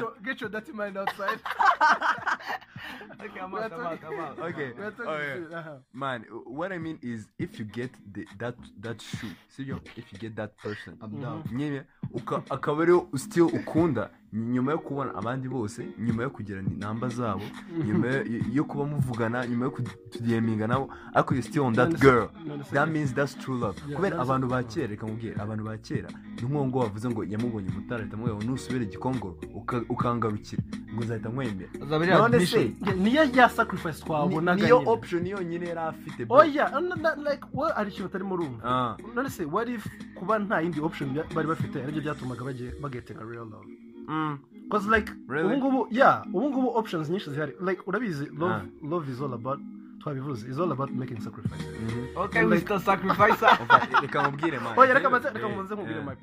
oh 0.04 0.12
get 0.22 0.40
your 0.40 0.50
dirty 0.50 0.72
mind 0.72 0.96
outside. 0.96 1.40
Okay, 3.26 3.40
I'm 3.40 3.54
out, 3.54 3.72
I'm 3.72 3.80
out, 3.86 3.98
I'm 4.04 4.20
out. 4.20 4.38
Okay. 4.48 4.72
we 4.78 4.84
are 4.84 4.90
talking 4.90 5.06
Oh, 5.08 5.18
yeah. 5.50 5.58
uh-huh. 5.58 5.76
man 5.94 6.24
what 6.46 6.72
i 6.72 6.78
mean 6.78 6.98
is 7.02 7.26
if 7.38 7.58
you 7.58 7.64
get 7.64 7.90
the, 8.12 8.26
that 8.38 8.54
that 8.80 9.00
shoe 9.02 9.32
sibyo 9.48 9.80
if 9.96 10.12
you 10.12 10.18
get 10.18 10.36
that 10.36 10.56
person 10.62 10.96
I'm 11.02 11.20
down. 11.20 11.42
nyine 11.52 11.82
uka- 12.12 12.42
akaba 12.50 12.82
ariyo 12.82 13.08
still 13.16 13.44
ukunda 13.46 14.10
nyuma 14.32 14.72
yo 14.72 14.78
kubona 14.78 15.14
abandi 15.14 15.48
bose 15.48 15.86
nyuma 15.98 16.22
yo 16.22 16.30
kugira 16.30 16.62
namba 16.62 17.08
zabo 17.08 17.42
nyuma 17.86 18.06
yo- 18.52 18.64
kuba 18.64 18.84
muvugana 18.84 19.46
nyuma 19.46 19.64
yo 19.64 19.70
kudiyeminga 19.70 20.66
nabo 20.66 20.90
ariko 21.14 21.34
you 21.34 21.42
still 21.42 21.62
on 21.62 21.74
that 21.74 21.98
girl 22.00 22.28
that 22.72 22.88
means 22.88 23.14
that's 23.14 23.34
true 23.38 23.58
love 23.58 23.80
Yeah, 23.88 23.96
kubera 23.96 24.18
abantu 24.20 24.46
ba 24.48 24.62
kera 24.62 24.86
reka 24.86 25.06
nkubwire 25.06 25.34
abantu 25.42 25.64
ba 25.64 25.78
kera 25.78 26.08
ni 26.42 26.48
nk'uwo 26.48 26.78
wavuze 26.80 27.08
ngo 27.08 27.24
yamubonye 27.24 27.68
umutara 27.68 28.02
ahita 28.02 28.14
amubwira 28.16 28.36
ngo 28.36 28.44
nusubire 28.44 28.84
igikongoro 28.84 29.36
uka- 29.54 29.84
ukangarukira 29.88 30.62
ngo 30.92 31.00
uzahita 31.02 31.28
nkwemera 31.28 32.18
none 32.18 32.46
se 32.46 32.56
Yeah, 32.60 32.75
niyo 32.96 33.24
ya 33.24 33.48
sacrifice 33.48 33.98
ni- 33.98 34.04
twabonaga 34.06 34.62
niyo 34.62 34.78
nyine. 34.78 34.90
option 34.90 35.26
yonyine 35.26 35.66
yari 35.68 35.80
afite 35.80 36.24
bro. 36.24 36.36
oh 36.38 36.44
yeah 36.44 36.74
and 36.76 36.92
that, 37.02 37.18
like 37.18 37.42
what 37.52 37.72
ari 37.78 37.90
ikintu 37.90 38.06
utarimo 38.06 38.34
urumva 38.34 38.62
Ah. 38.64 38.96
none 39.14 39.30
se 39.30 39.44
what 39.44 39.68
if 39.68 39.86
kuba 40.14 40.38
nta 40.38 40.60
yindi 40.60 40.80
option 40.80 41.08
bari 41.34 41.48
bafite 41.48 41.76
ari 41.82 41.92
byo 41.92 42.02
byatumaga 42.02 42.44
bagetinga 42.80 43.24
real 43.24 43.46
love 43.48 43.66
Mm. 44.08 44.38
Cause 44.70 44.86
like 44.90 45.10
Really? 45.28 45.56
ubu 45.56 45.56
ngubu 45.56 45.88
yeah 45.90 46.22
ubu 46.34 46.50
ngubu 46.50 46.68
options 46.78 47.10
nyinshi 47.10 47.30
zihari 47.30 47.52
like 47.60 47.82
urabizi 47.86 48.26
love 48.38 48.54
Ah. 48.54 48.62
love 48.82 49.10
is 49.12 49.20
all 49.20 49.34
about 49.34 49.58
twabivuze 50.02 50.46
is 50.50 50.58
all 50.58 50.70
about 50.72 50.90
making 50.90 51.18
sacrifice 51.20 51.64
Okay, 52.16 52.44
we 52.44 52.60
still 52.60 52.78
sacrifice 52.80 53.40
reka 54.02 54.22
nkubwire 54.22 54.58
man 54.60 54.78
oh 54.78 54.84
yeah 54.84 54.94
reka 54.94 55.08
eh. 55.10 56.04
my. 56.06 56.14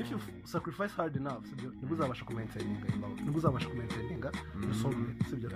If 0.00 0.10
you 0.10 0.16
f- 0.16 0.28
sacrifice 0.44 0.92
hard 0.96 1.16
enough 1.16 1.44
sibyo 1.46 1.70
ni 1.70 1.86
bwo 1.88 1.94
uzabasha 1.96 2.24
kumaintayininga 2.24 2.86
ni 3.24 3.30
bwo 3.30 3.38
uzabasha 3.38 3.68
kumaintayininga 3.68 4.32
your 4.62 4.74
soulmate 4.74 5.24
sibyo? 5.30 5.50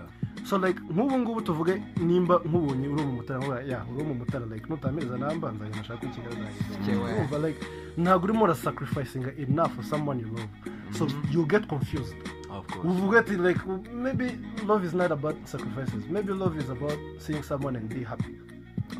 So 0.44 0.58
like 0.58 0.80
nk'ubu 0.80 1.18
ngubu 1.18 1.40
tuvuge 1.40 1.82
nimba 1.96 2.40
nkubonye 2.44 2.88
uri 2.88 3.02
umumotari 3.02 3.40
nkuba 3.40 3.60
ya 3.62 3.84
uri 3.94 4.02
umumotari 4.02 4.44
like 4.52 4.66
nutamereza 4.68 5.18
namba 5.18 5.52
nzajya 5.52 5.76
nashaka 5.76 5.96
kuri 6.00 6.10
kigali 6.12 6.36
Cyewe. 6.84 7.12
urumva 7.12 7.38
like 7.48 7.60
ntabwo 7.96 8.24
urimo 8.24 8.44
urasacrificing 8.44 9.24
enough 9.38 9.72
for 9.74 9.84
someone 9.84 10.20
you 10.20 10.28
love. 10.28 10.48
So 10.98 11.06
you 11.32 11.46
get 11.46 11.66
confused. 11.68 12.14
Of 12.50 12.66
course. 12.66 12.84
Uvuga 12.88 13.18
ati 13.18 13.36
like 13.36 13.60
maybe 13.94 14.38
love 14.66 14.86
is 14.86 14.94
not 14.94 15.10
about 15.12 15.36
sacrifices. 15.46 16.04
Maybe 16.10 16.32
love 16.32 16.58
is 16.60 16.70
about 16.70 16.98
seeing 17.18 17.42
someone 17.42 17.76
and 17.78 17.88
be 17.88 18.04
happy. 18.04 18.34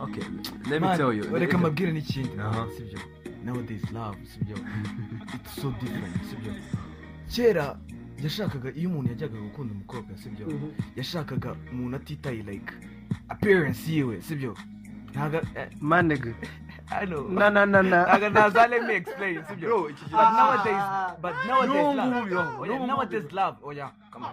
Okay 0.01 0.23
let 0.71 0.83
me 0.83 0.97
tell 0.97 1.13
you. 1.13 1.23
Reka 1.39 1.59
mbabwire 1.59 1.93
n'ikindi 1.93 2.31
Aha. 2.41 2.67
sibyo? 2.77 2.99
Nowadays 3.45 3.85
love 3.93 4.17
sibyo? 4.25 4.57
It's 5.35 5.55
so 5.63 5.71
different 5.81 6.17
sibyo? 6.31 6.53
Kera 7.29 7.77
yashakaga 8.23 8.71
iyo 8.73 8.89
umuntu 8.91 9.09
yajyaga 9.11 9.39
gukunda 9.41 9.75
umukobwa 9.75 10.17
sibyo? 10.19 10.47
Yashakaga 10.97 11.57
umuntu 11.73 11.97
atitaye 11.97 12.43
like 12.43 12.73
appearance 13.29 13.93
yiwe 13.93 14.23
sibyo? 14.23 14.57
Ntago 15.11 15.37
eh, 15.55 15.69
know. 17.07 17.29
na 17.29 17.51
na 17.51 17.67
na 17.67 17.83
na. 17.83 18.03
Ntago 18.05 18.29
naza 18.29 18.67
let 18.69 18.83
me 18.83 18.95
explain 18.95 19.43
sibyo? 19.45 19.89
But 20.11 20.31
nowadays 20.33 20.85
but 21.21 21.35
nowadays 21.47 21.77
N'ubu 21.77 21.97
love. 21.97 22.13
ngubu, 22.13 22.67
yo, 22.67 22.83
oh, 22.83 22.87
nowadays 22.87 23.33
love. 23.33 23.57
Oh 23.63 23.71
yeah. 23.71 23.91
Come 24.11 24.25
on. 24.25 24.33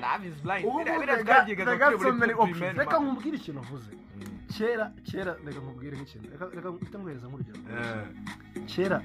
Love 0.00 0.24
is 0.26 0.34
blind. 0.42 0.64
Biriya- 0.64 2.02
so 2.02 2.12
many 2.12 2.32
buri 2.34 2.54
men, 2.54 2.76
reka 2.76 2.98
nkubwire 2.98 3.36
ikintu 3.36 3.60
uvuze 3.60 3.90
kera 4.58 4.92
kera 5.10 5.36
reka 5.46 5.60
nkubwire 5.60 5.96
nk'ikintu 5.96 6.28
reka 6.54 6.68
mpite 6.72 6.98
nguhereza 6.98 7.26
nk'urugero 7.26 7.58
Eh, 7.70 8.06
kera 8.66 8.98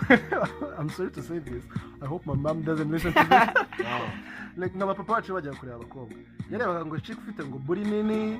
I'm 0.78 0.88
sorry 0.90 1.10
to 1.10 1.22
say 1.22 1.38
this. 1.38 1.64
I 2.02 2.06
hope 2.06 2.24
my 2.26 2.34
mom 2.34 2.62
doesn't 2.62 2.90
listen 2.90 3.12
to 3.12 3.24
this. 3.24 3.86
Like 4.56 4.74
nka 4.74 4.94
papa 4.94 5.12
wacu 5.12 5.32
bajya 5.34 5.52
kureba 5.54 5.76
abakobwa. 5.76 6.16
Yarebaga 6.50 6.84
ngo 6.86 6.98
chick 7.00 7.18
ufite 7.18 7.44
ngo 7.44 7.58
buri 7.58 7.84
nini 7.84 8.38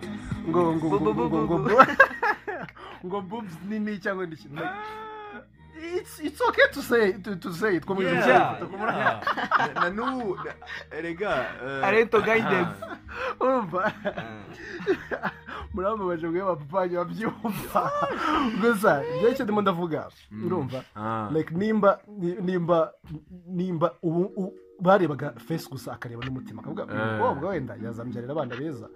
ngo 0.48 0.74
ngo 0.76 0.87
ngo 1.00 1.14
ngo 1.14 1.24
ngo 1.44 1.59
ngo 1.59 1.85
ngo 3.06 3.21
boobs 3.23 3.54
nini 3.69 3.98
cyangwa 3.98 4.25
indi 4.25 4.37
kintu 4.37 4.62
it's 5.81 6.21
it's 6.21 6.40
okay 6.40 6.69
to 6.73 6.83
say 6.83 7.12
to, 7.12 7.37
to 7.37 7.52
say 7.54 7.77
it. 7.77 7.87
Kuma 7.87 8.02
yeah, 8.02 8.27
Yeah, 8.27 8.58
yeah. 8.60 9.75
Na- 9.75 9.90
n'ubu 9.90 10.37
na- 10.44 10.58
erega 10.92 11.31
eh, 11.64 11.81
Parental 11.81 12.21
guidance. 12.23 12.77
urumva. 13.40 13.92
Muramubaje 15.75 16.27
mwe 16.29 16.40
bapapa 16.42 16.77
wanyu 16.79 16.96
babyumva 16.98 17.83
gusa 18.60 19.02
ibyo 19.16 19.44
ndimo 19.44 19.60
ndavuga 19.62 20.08
urumva 20.46 20.83
Ah. 20.96 21.31
nimba 21.50 22.00
ni- 22.18 22.35
nimba 22.42 22.92
nimba 23.46 23.94
ubu 24.02 24.54
barebaga 24.81 25.31
face 25.37 25.68
gusa 25.71 25.92
akareba 25.92 26.25
n'umutima 26.25 26.62
akavuga 26.62 26.83
Eh. 26.88 27.21
mukobwa 27.21 27.50
wenda 27.50 27.77
yazambyarira 27.85 28.33
abana 28.33 28.56
beza. 28.56 28.88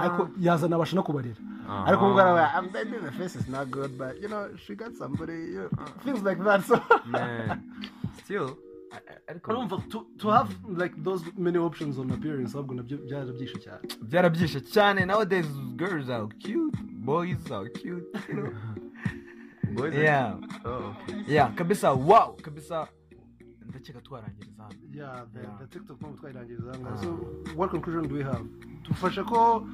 Ariko 0.00 0.28
yazanabasha 0.40 0.96
no 0.96 1.02
kubarera 1.02 1.36
Aha. 1.68 1.84
ariko 1.86 2.02
ubwo 2.08 2.20
araba 2.20 2.54
"Ah, 2.56 2.62
maybe 2.62 2.96
the 2.98 3.10
face 3.12 3.36
is 3.38 3.48
not 3.48 3.68
good 3.68 3.92
but 3.98 4.16
you 4.22 4.28
know 4.28 4.48
she 4.56 4.74
got 4.74 4.92
somebody 4.96 5.52
you 5.54 5.68
know, 5.68 5.86
things 6.04 6.22
like 6.24 6.40
that 6.42 6.64
so. 6.64 6.80
Man. 7.06 7.60
Still 8.24 8.56
ariko 9.26 9.50
urumva 9.52 9.76
to, 9.88 10.06
to 10.18 10.28
have 10.30 10.50
like 10.78 10.94
those 11.02 11.24
many 11.38 11.58
options 11.58 11.98
on 11.98 12.10
appearance 12.10 12.54
ahubwo 12.54 12.74
na 12.74 12.82
byo 12.82 12.98
byarabyishe 12.98 13.58
cyane 13.58 13.80
byarabyishe 14.02 14.60
cyane 14.60 15.06
nowadays 15.06 15.46
girls 15.76 16.08
are 16.10 16.26
cute 16.38 16.78
boys 16.82 17.50
are 17.52 17.70
cute 17.70 18.06
you 18.28 18.34
know 18.40 18.52
Boys 19.74 19.94
are- 19.94 20.02
yeah. 20.04 20.36
Oh, 20.64 20.96
okay. 21.08 21.22
yeah 21.34 21.54
kabisa 21.54 21.92
wow! 21.92 22.36
Kabisa 22.42 22.88
ndakeka 23.68 24.00
twarangiriza 24.00 24.62
hano 24.62 24.74
yeah 24.92 25.26
the, 25.32 25.40
Yeah. 25.40 25.58
the 25.58 25.66
tiktok 25.66 26.00
mpamvu 26.00 26.16
twayirangiriza 26.18 26.70
ahangaha 26.70 27.02
so 27.02 27.18
what 27.56 27.70
conclusion 27.70 28.08
do 28.08 28.14
we 28.14 28.22
have? 28.22 28.44
Tufashe 28.82 29.22
ko 29.22 29.66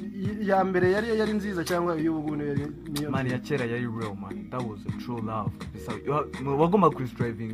i- 0.00 0.48
ya 0.48 0.64
mbere 0.64 0.92
yari 0.92 1.18
yari 1.18 1.32
nziza 1.32 1.64
cyangwa 1.64 2.00
iy'ubu 2.00 2.18
ngubu 2.20 2.36
niyo 2.36 2.48
yari 2.48 2.66
niyo 2.92 3.10
man 3.10 3.26
ya 3.26 3.38
kera 3.38 3.64
yari 3.64 3.86
real 4.00 4.16
man. 4.20 4.50
That 4.50 4.62
was 4.62 4.80
a 4.86 4.92
true 5.02 5.20
love. 5.22 5.50
Wagomba 6.58 6.90
kustriving 6.90 7.52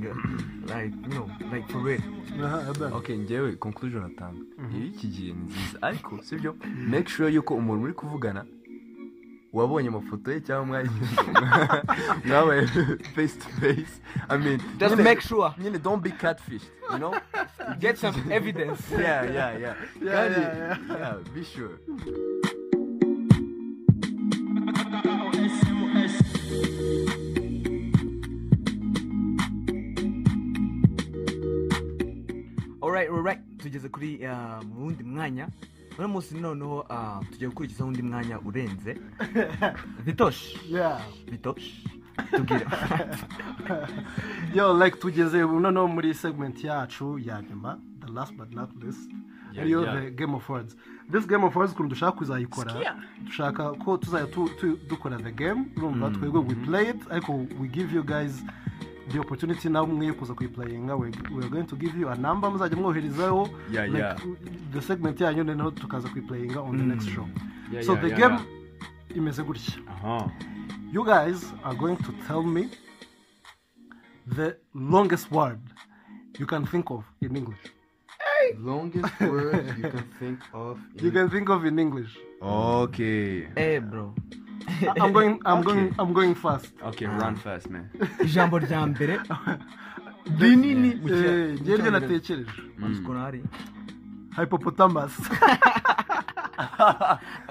like 0.67 0.95
you 1.05 1.11
know 1.11 1.29
like 1.53 1.67
for 1.73 1.83
real. 1.85 2.01
Okay 2.95 3.17
njyewe 3.17 3.53
conclusion 3.57 4.05
atanga. 4.05 4.41
Iyo 4.77 4.87
iki 4.87 5.07
gihe 5.09 5.33
ni 5.33 5.45
nziza. 5.45 5.83
Ariko 5.83 6.19
sibyo 6.23 6.57
make 6.89 7.09
sure 7.09 7.33
yuko 7.33 7.55
umuntu 7.55 7.81
muri 7.81 7.93
kuvugana 7.93 8.45
wabonye 9.57 9.89
amafoto 9.89 10.33
ye 10.33 10.41
cyangwa 10.41 10.67
mwari 10.67 10.91
mwabaye 12.25 12.67
face 13.15 13.37
to 13.39 13.49
face? 13.61 13.95
I 14.29 14.37
mean 14.39 14.61
just 14.79 14.95
nyine- 14.95 15.05
make 15.05 15.21
sure. 15.21 15.55
nyine 15.59 15.79
don't 15.79 16.03
be 16.03 16.11
catfished 16.11 16.69
you 16.93 16.99
know? 16.99 17.15
Get 17.81 17.99
some 17.99 18.15
evidence. 18.33 18.81
Yeah 19.07 19.25
yeah 19.25 19.59
yeah. 19.59 19.75
Yeah, 20.03 20.31
yeah, 20.31 20.57
yeah. 20.57 20.99
yeah 20.99 21.15
be 21.35 21.45
sure. 21.45 21.79
Alright 32.83 33.09
alright 33.11 33.41
tugeze 33.59 33.89
kuri 33.89 34.21
uh, 34.27 34.63
mu 34.65 34.81
wundi 34.87 35.05
mwanya. 35.05 35.49
Uno 35.99 36.09
munsi 36.09 36.35
noneho 36.41 36.81
uh, 36.81 37.27
tugiye 37.31 37.49
gukurikizaho 37.49 37.89
undi 37.89 38.03
mwanya 38.03 38.41
urenze. 38.41 38.99
Vitosh 40.05 40.57
yeah. 40.71 41.01
Vitosh 41.31 41.85
tubwire. 42.31 42.67
Yo 44.55 44.85
like 44.85 44.97
tugeze 44.99 45.39
noneho 45.39 45.89
muri 45.89 46.15
segment 46.15 46.65
yacu 46.65 47.19
ya 47.19 47.43
nyuma 47.43 47.79
the 48.07 48.13
last 48.13 48.35
but 48.37 48.53
not 48.53 48.71
least 48.85 49.11
Yeah, 49.53 49.63
ariyo 49.65 49.85
the 50.01 50.11
game 50.11 50.35
of 50.35 50.49
words 50.51 50.77
this 51.13 51.27
game 51.27 51.45
of 51.47 51.57
words 51.57 51.73
ukuntu 51.73 51.89
dushaka 51.89 52.13
kuzayikora 52.13 52.97
dushaka 53.25 53.73
ko 53.73 53.97
tuzajya 53.97 54.27
tu- 54.27 54.49
tu- 54.61 54.79
dukora 54.89 55.17
the 55.19 55.33
game 55.33 55.65
urumva 55.77 56.11
twebwe 56.11 56.41
we 56.41 56.55
play 56.55 56.91
it 56.91 56.97
ariko 57.11 57.33
we 57.61 57.69
give 57.69 57.95
you 57.97 58.03
guys 58.05 58.45
the 59.13 59.19
opportunity 59.19 59.69
nawe 59.69 59.87
mwe 59.87 60.07
yo 60.07 60.15
kuza 60.15 60.35
kuyiplayinga 60.35 60.97
we 60.97 61.09
are 61.43 61.49
going 61.49 61.65
to 61.65 61.77
give 61.77 62.01
you 62.01 62.09
a 62.11 62.15
number 62.17 62.51
muzajya 62.51 62.77
mwoherezaho 62.79 63.49
Yeah, 63.73 63.87
like, 63.87 63.99
yeah. 63.99 64.17
the 64.73 64.81
segment 64.83 65.21
yanyu 65.21 65.45
noneho 65.45 65.71
tukaza 65.71 66.09
kuyiplayinga 66.09 66.61
on 66.61 66.77
the 66.79 66.85
next 66.85 67.09
show 67.09 67.29
Yeah, 67.73 67.85
so 67.87 67.97
the 67.97 68.11
game 68.11 68.39
imeze 69.15 69.43
gutya 69.43 69.75
Aha. 69.89 70.31
you 70.93 71.05
guys 71.05 71.53
are 71.65 71.77
going 71.79 71.97
to 71.97 72.13
tell 72.27 72.43
me 72.43 72.69
the 74.37 74.57
longest 74.75 75.31
word 75.33 75.61
you 76.39 76.47
can 76.47 76.67
think 76.67 76.91
of 76.91 77.05
in 77.21 77.37
English. 77.37 77.59
longest 78.65 79.21
word 79.21 79.67
you 79.79 79.91
can 79.91 80.05
think 80.19 80.39
of 80.53 80.79
You 81.03 81.11
can 81.13 81.31
think 81.31 81.49
of 81.51 81.65
in 81.65 81.79
English. 81.79 82.17
okay 82.43 83.49
eh 83.57 83.81
bro 83.81 84.15
I'm 85.01 85.13
going. 85.13 85.39
I'm 85.47 85.59
Okay. 85.61 85.65
going. 85.75 85.95
I'm 85.99 86.13
going 86.13 86.35
fast. 86.35 86.73
okay 86.83 87.07
run 87.07 87.37
fast 87.37 87.71
man 87.71 87.89
ijambo 88.25 88.59
rya 88.59 88.87
mbere 88.87 89.21
rinini 90.41 90.89
Eh, 90.89 90.95
ni 90.95 90.95
byo 90.95 91.17
Cyongereza. 91.17 91.91
natekereje. 91.91 92.47
Ukuntu 92.83 93.13
hari 93.19 93.43
Hippopotamus. 94.37 95.13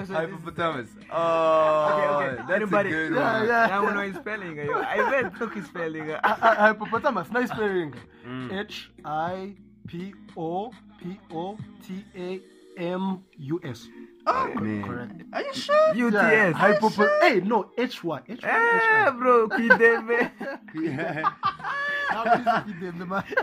Hypopotamus. 0.07 0.87
Oh, 1.11 1.89
Okay, 1.91 2.07
okay. 2.07 2.35
that's 2.47 2.51
Anybody- 2.51 2.89
a 2.89 2.91
good 2.91 3.13
Yeah, 3.15 3.39
one. 3.39 3.47
yeah. 3.47 3.67
Yeah, 3.67 3.81
we 3.81 3.91
know 3.93 4.01
his 4.01 4.15
spelling. 4.15 4.59
I 4.59 4.97
bet 5.09 5.35
took 5.37 5.53
his 5.55 5.65
spelling. 5.65 6.05
Hippopotamus. 6.67 7.31
Nice 7.31 7.49
spelling. 7.49 7.93
Mm. 8.27 8.51
H 8.53 8.91
I 9.05 9.55
P 9.87 10.13
O 10.37 10.71
P 10.99 11.19
O 11.31 11.57
T 11.85 12.05
A 12.17 12.41
M 12.77 13.19
U 13.37 13.59
S. 13.63 13.87
Oh, 14.27 14.47
man. 14.55 15.25
Are 15.33 15.41
you 15.43 15.53
sure? 15.53 15.93
Yeah. 15.93 16.49
UTS. 16.49 16.57
Hypopo- 16.57 17.09
Hey, 17.21 17.41
no. 17.41 17.69
H 17.77 18.03
Y. 18.03 18.21
H 18.27 18.43
Y. 18.43 18.49
Eh, 18.49 19.11
bro, 19.11 19.47
kideme. 19.49 20.31
Yeah. 20.73 21.29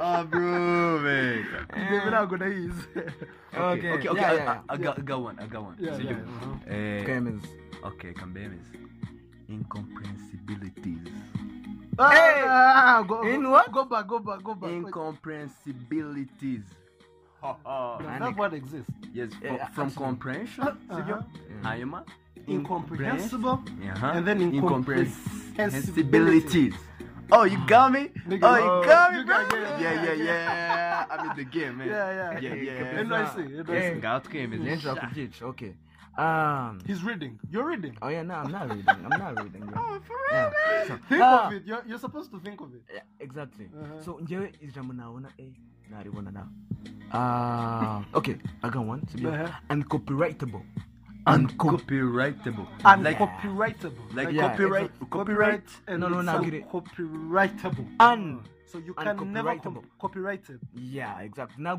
Oh, 0.01 0.25
bro, 0.25 0.99
man. 1.01 1.47
Y. 1.75 2.11
ntabwo 2.11 2.37
nayizi. 2.37 2.87
Okay, 3.53 3.93
okay, 3.93 4.09
okay. 4.09 4.21
yeah, 4.21 4.31
I, 4.31 4.35
yeah, 4.35 4.61
I, 4.69 4.75
I 4.75 4.77
got, 4.79 4.99
I 4.99 5.03
got 5.03 5.21
one. 5.21 5.39
I 5.39 5.47
got 5.47 5.63
one. 5.63 5.77
Yeah, 5.79 5.93
So 5.97 6.03
yeah, 6.03 6.11
you- 6.11 6.17
uh-huh. 6.17 6.73
Eh, 6.73 7.05
Okay, 7.85 8.13
Kambemis. 8.15 8.67
Incomprehensibilities. 9.49 11.09
Hey! 11.99 12.43
Ah, 12.49 13.05
go, 13.07 13.21
In 13.29 13.51
what? 13.51 13.71
Go 13.71 13.85
back, 13.85 14.07
go 14.09 14.19
back, 14.19 14.43
go 14.43 14.55
back. 14.55 14.71
Incomprehensibilities. 14.73 16.65
That 17.43 18.35
word 18.37 18.55
exist? 18.55 18.89
yes, 19.13 19.31
Yeah, 19.43 19.49
from, 19.49 19.57
yeah, 19.57 19.67
from 19.69 19.91
comprehension. 19.91 20.63
Uh-huh. 20.65 21.23
Hanyuma. 21.63 22.05
Incomprehensible. 22.49 23.63
Uh-huh. 23.63 24.07
And 24.15 24.27
then 24.27 24.41
incomprehensibilities. 24.43 26.75
Oh, 27.31 27.45
you 27.45 27.59
got 27.67 27.93
me? 27.93 28.09
Nigga, 28.29 28.41
oh, 28.43 28.57
you 28.57 28.63
oh, 28.71 28.83
got 28.85 29.13
me, 29.13 29.19
you 29.21 29.25
bro? 29.25 29.39
yeah, 29.41 29.79
yeah, 29.81 30.03
yeah, 30.03 30.13
yeah, 30.13 30.25
yeah. 30.25 31.07
I'm 31.11 31.31
in 31.31 31.37
the 31.37 31.45
game, 31.45 31.79
man. 31.79 31.89
Yeah, 31.89 32.33
yeah. 32.39 32.41
yeah, 32.41 32.55
yeah. 32.55 33.03
NYC, 33.03 33.65
NYC. 33.65 34.01
Ngaho 34.03 34.21
twemeze. 34.23 34.63
Lentra 34.65 34.95
kubyica. 34.97 35.43
Okay. 35.47 35.75
Um. 36.19 36.79
He's 36.87 37.03
reading. 37.03 37.39
You're 37.51 37.65
reading. 37.65 37.97
Oh 38.03 38.09
yeah, 38.09 38.23
no, 38.23 38.35
I'm 38.35 38.51
not 38.53 38.69
reading. 38.69 38.87
I'm 38.89 39.09
not 39.19 39.43
reading. 39.43 39.65
Bro. 39.65 39.81
Oh, 39.83 39.99
for 40.05 40.17
Yeah. 40.31 40.51
real, 40.51 40.87
So, 40.89 40.99
Think 41.09 41.23
ah, 41.23 41.47
of 41.47 41.53
it. 41.55 41.63
You're, 41.65 41.83
you're 41.87 41.99
supposed 41.99 42.31
to 42.33 42.39
think 42.41 42.61
of 42.61 42.75
it. 42.75 42.83
yeah, 42.95 43.01
exactly. 43.19 43.67
Uh-huh. 43.73 44.03
So 44.05 44.21
njyewe 44.21 44.53
ijambo 44.61 44.93
nabona 44.95 45.29
eh 45.39 45.53
naribona 45.91 46.33
na. 46.33 46.43
Ah, 47.13 48.05
okay. 48.15 48.37
I 48.63 48.69
got 48.71 48.85
one. 48.87 49.03
So, 49.09 49.29
Uh-huh. 49.29 49.49
Uncopyrightable. 49.71 50.63
Uncopyrightable. 51.27 52.67
Like, 52.85 53.19
Uncopyrightable. 53.19 54.15
like 54.15 54.33
Yeah, 54.33 54.49
copyright, 54.51 54.91
copyright. 55.11 55.69
and 55.87 56.01
No, 56.01 56.09
no, 56.09 56.19
it's 56.19 56.27
no, 56.27 56.43
get 56.43 56.55
it. 56.55 56.69
Copyrightable. 56.71 57.87
Un. 58.01 58.41
So 58.67 58.79
you 58.79 58.95
can 58.95 59.33
never 59.33 59.55
copyright 60.01 60.49
it. 60.49 60.59
Yeah, 60.75 61.21
exactly. 61.21 61.63
Now, 61.63 61.77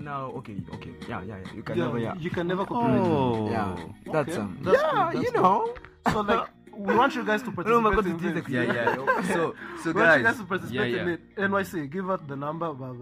now, 0.00 0.26
okay, 0.36 0.56
okay. 0.74 0.92
Yeah, 1.08 1.22
yeah, 1.22 1.38
yeah. 1.40 1.52
You 1.54 1.62
can 1.62 1.78
Yeah, 1.78 1.84
never, 1.86 1.98
yeah. 1.98 2.14
You 2.18 2.30
can 2.30 2.46
never 2.46 2.66
copyright 2.66 3.00
Oh. 3.00 3.48
Yeah, 3.50 3.76
that's 4.12 4.36
um. 4.36 4.58
that's 4.62 4.76
yeah, 4.82 5.10
good, 5.12 5.24
that's 5.24 5.32
you 5.34 5.40
know. 5.40 5.64
it. 6.06 6.12
So 6.12 6.20
like, 6.20 6.46
we 6.78 6.94
want 6.94 7.14
you 7.16 7.24
guys 7.24 7.42
to 7.42 7.50
No, 7.50 7.80
my 7.80 7.90
God, 7.90 8.04
participate 8.04 8.36
in 8.36 8.42
this. 8.42 8.48
Yeah, 8.48 8.62
yeah. 8.62 9.22
So, 9.34 9.54
so 9.82 9.92
We 9.92 10.00
want 10.02 10.18
you 10.18 10.22
guys. 10.22 10.22
guys 10.24 10.36
to 10.36 10.44
participate 10.44 10.90
yeah, 10.92 11.00
in 11.02 11.08
yeah. 11.08 11.14
it. 11.14 11.50
NYC, 11.50 11.90
give 11.90 12.10
us 12.10 12.20
the 12.28 12.36
number. 12.36 12.72
voice 12.72 12.96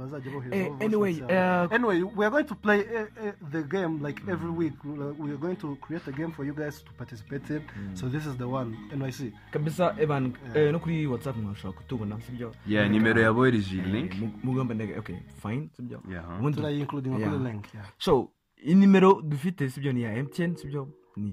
anyway, 0.80 1.20
uh, 1.22 1.68
anyway, 1.70 2.02
we 2.02 2.24
are 2.24 2.30
going 2.30 2.46
to 2.46 2.54
play 2.54 2.80
uh, 2.86 3.02
uh, 3.28 3.32
the 3.50 3.62
game 3.62 4.02
like 4.02 4.20
every 4.28 4.50
week. 4.50 4.74
Uh, 4.84 5.12
We 5.18 5.30
are 5.32 5.36
going 5.36 5.56
to 5.56 5.76
create 5.80 6.06
a 6.06 6.12
game 6.12 6.32
for 6.32 6.44
you 6.44 6.54
guys 6.54 6.82
to 6.82 6.92
participate 6.92 7.50
in. 7.50 7.62
So 7.94 8.08
this 8.08 8.26
is 8.26 8.36
the 8.36 8.48
one. 8.48 8.76
NYC. 8.92 9.32
kabisa 9.52 9.94
evan 9.98 10.32
no 10.72 10.78
kuri 10.78 11.06
whatsapp 11.06 11.36
mwashobora 11.36 11.76
kutubona 11.78 12.20
sibyo 12.20 12.54
Yeah, 12.66 12.90
nimero 12.90 13.20
iyi 13.46 13.78
Eh, 13.78 13.86
link. 13.86 14.14
mu- 14.14 14.30
mugomba 14.42 14.74
ndege 14.74 14.98
okay 14.98 15.16
fine 15.42 15.68
sibyo 15.76 16.02
Yeah, 16.10 16.52
Try 16.54 16.80
including 16.80 17.18
Yeah. 17.20 17.32
a 17.32 17.36
link. 17.36 17.74
Yeah. 17.74 17.86
so 17.98 18.30
inimero 18.56 19.22
dufite 19.22 19.70
sibyo 19.70 19.92
ni 19.92 20.02
ya 20.02 20.22
mtn 20.22 20.56
sibyo 20.56 20.88
ni 21.16 21.32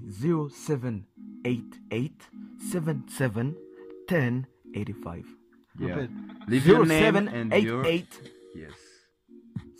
0788771085 4.02 5.24
Yeah. 5.80 5.96
Repeat. 5.96 6.10
Leave 6.48 6.66
your 6.70 6.86
name 6.86 7.16
and 7.16 7.52
your. 7.54 7.82
0788 7.84 8.06
Yes. 8.54 8.74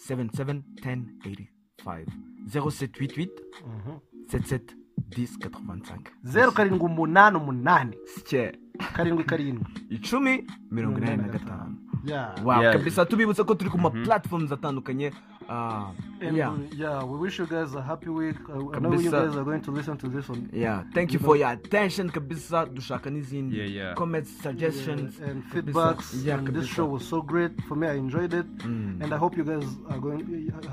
771085 0.08 2.06
0788 2.46 3.30
Mhm. 3.66 3.98
77 4.28 4.74
10 5.10 5.30
85 5.70 5.98
zeru 6.22 6.52
karindwi 6.52 6.86
umunani 6.86 7.36
umunani 7.36 7.96
sike 8.04 8.52
karindwi 8.94 9.24
karindwi 9.24 9.66
icumi 9.96 10.44
mirongo 10.70 10.98
inani 10.98 11.22
na 11.22 11.28
gatanu 11.28 11.78
Yeah. 12.04 12.44
wow 12.44 12.60
Yeah. 12.62 12.72
kabisa 12.76 13.04
tubibutsa 13.06 13.44
ko 13.44 13.54
turi 13.54 13.70
ku 13.70 13.78
ma 13.78 13.90
platforms 13.90 14.52
atandukanye 14.52 15.12
ah, 15.48 15.90
And 16.20 16.36
yeah 16.36 16.50
we, 16.54 16.68
yeah, 16.76 17.02
we 17.04 17.18
wish 17.18 17.38
you 17.38 17.46
guys 17.46 17.74
a 17.74 17.82
happy 17.82 18.08
week. 18.10 18.36
Uh, 18.48 18.70
I 18.74 18.78
know 18.78 18.92
you 18.98 19.10
guys 19.10 19.34
are 19.36 19.44
going 19.44 19.62
to 19.62 19.70
listen 19.70 19.96
to 19.98 20.08
this 20.08 20.28
one. 20.28 20.48
yeah 20.52 20.84
thank 20.94 21.12
you 21.12 21.18
for 21.18 21.36
your 21.36 21.50
attention 21.50 22.10
kabisa 22.10 22.66
dushaka 22.66 23.10
n'izindi 23.10 23.56
Yeah, 23.58 23.66
yeah. 23.66 23.94
comments 23.94 24.30
suggestions 24.42 25.18
Yeah, 25.18 25.26
and 25.30 25.42
kabisa. 25.50 25.72
feedbacks. 25.72 26.24
yeah 26.24 26.38
and 26.38 26.48
this 26.54 26.66
show 26.68 26.86
was 26.86 27.04
so 27.08 27.22
great 27.22 27.52
for 27.68 27.76
me. 27.76 27.86
I 27.88 27.96
enjoyed 27.96 28.34
it, 28.34 28.46
Mm. 28.62 29.02
and 29.02 29.12
I 29.14 29.18
hope 29.18 29.36
you 29.36 29.44
guys 29.44 29.66
are 29.90 29.98
going 29.98 30.22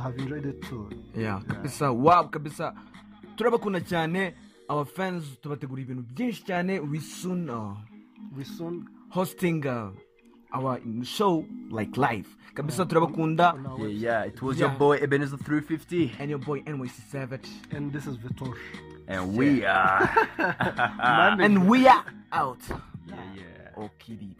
have 0.03 0.15
enjoyed 0.17 0.45
it 0.45 0.61
too. 0.70 0.89
yeah 1.15 1.39
kabisa 1.47 1.91
wow 1.91 2.24
kabisa 2.30 2.74
turabakunda 3.36 3.80
cyane 3.82 4.34
our 4.70 4.86
fans 4.86 5.24
tubategura 5.41 5.82
ibintu 5.82 6.03
byinshi 6.15 6.43
cyane 6.45 6.80
we 6.80 6.99
soon 6.99 7.49
uh, 7.49 7.74
We 8.38 8.43
soon 8.43 8.86
hosting 9.09 9.65
uh, 9.65 9.89
our 10.54 10.80
show 11.04 11.45
like 11.70 11.97
live 11.97 12.28
kabisa 12.54 12.86
turabakunda 12.86 13.54
Yeah. 13.89 14.26
It 14.26 14.41
was 14.41 14.58
Yeah. 14.60 14.68
your 14.70 14.78
boy 14.80 14.97
Ebenezer 14.97 15.38
350. 15.38 16.12
and 16.20 16.30
your 16.30 16.39
boy 16.39 16.62
NYC 16.66 17.02
Savage 17.12 17.50
And 17.72 17.91
this 17.93 18.08
is 18.08 18.18
Vitosh. 18.18 18.58
And 19.08 19.36
we 19.38 19.66
are. 19.66 20.10
And 21.41 21.70
we 21.70 21.88
are 21.88 22.04
out 22.32 22.60
yeah, 23.08 23.16
yeah. 23.36 23.84
okidi 23.84 24.36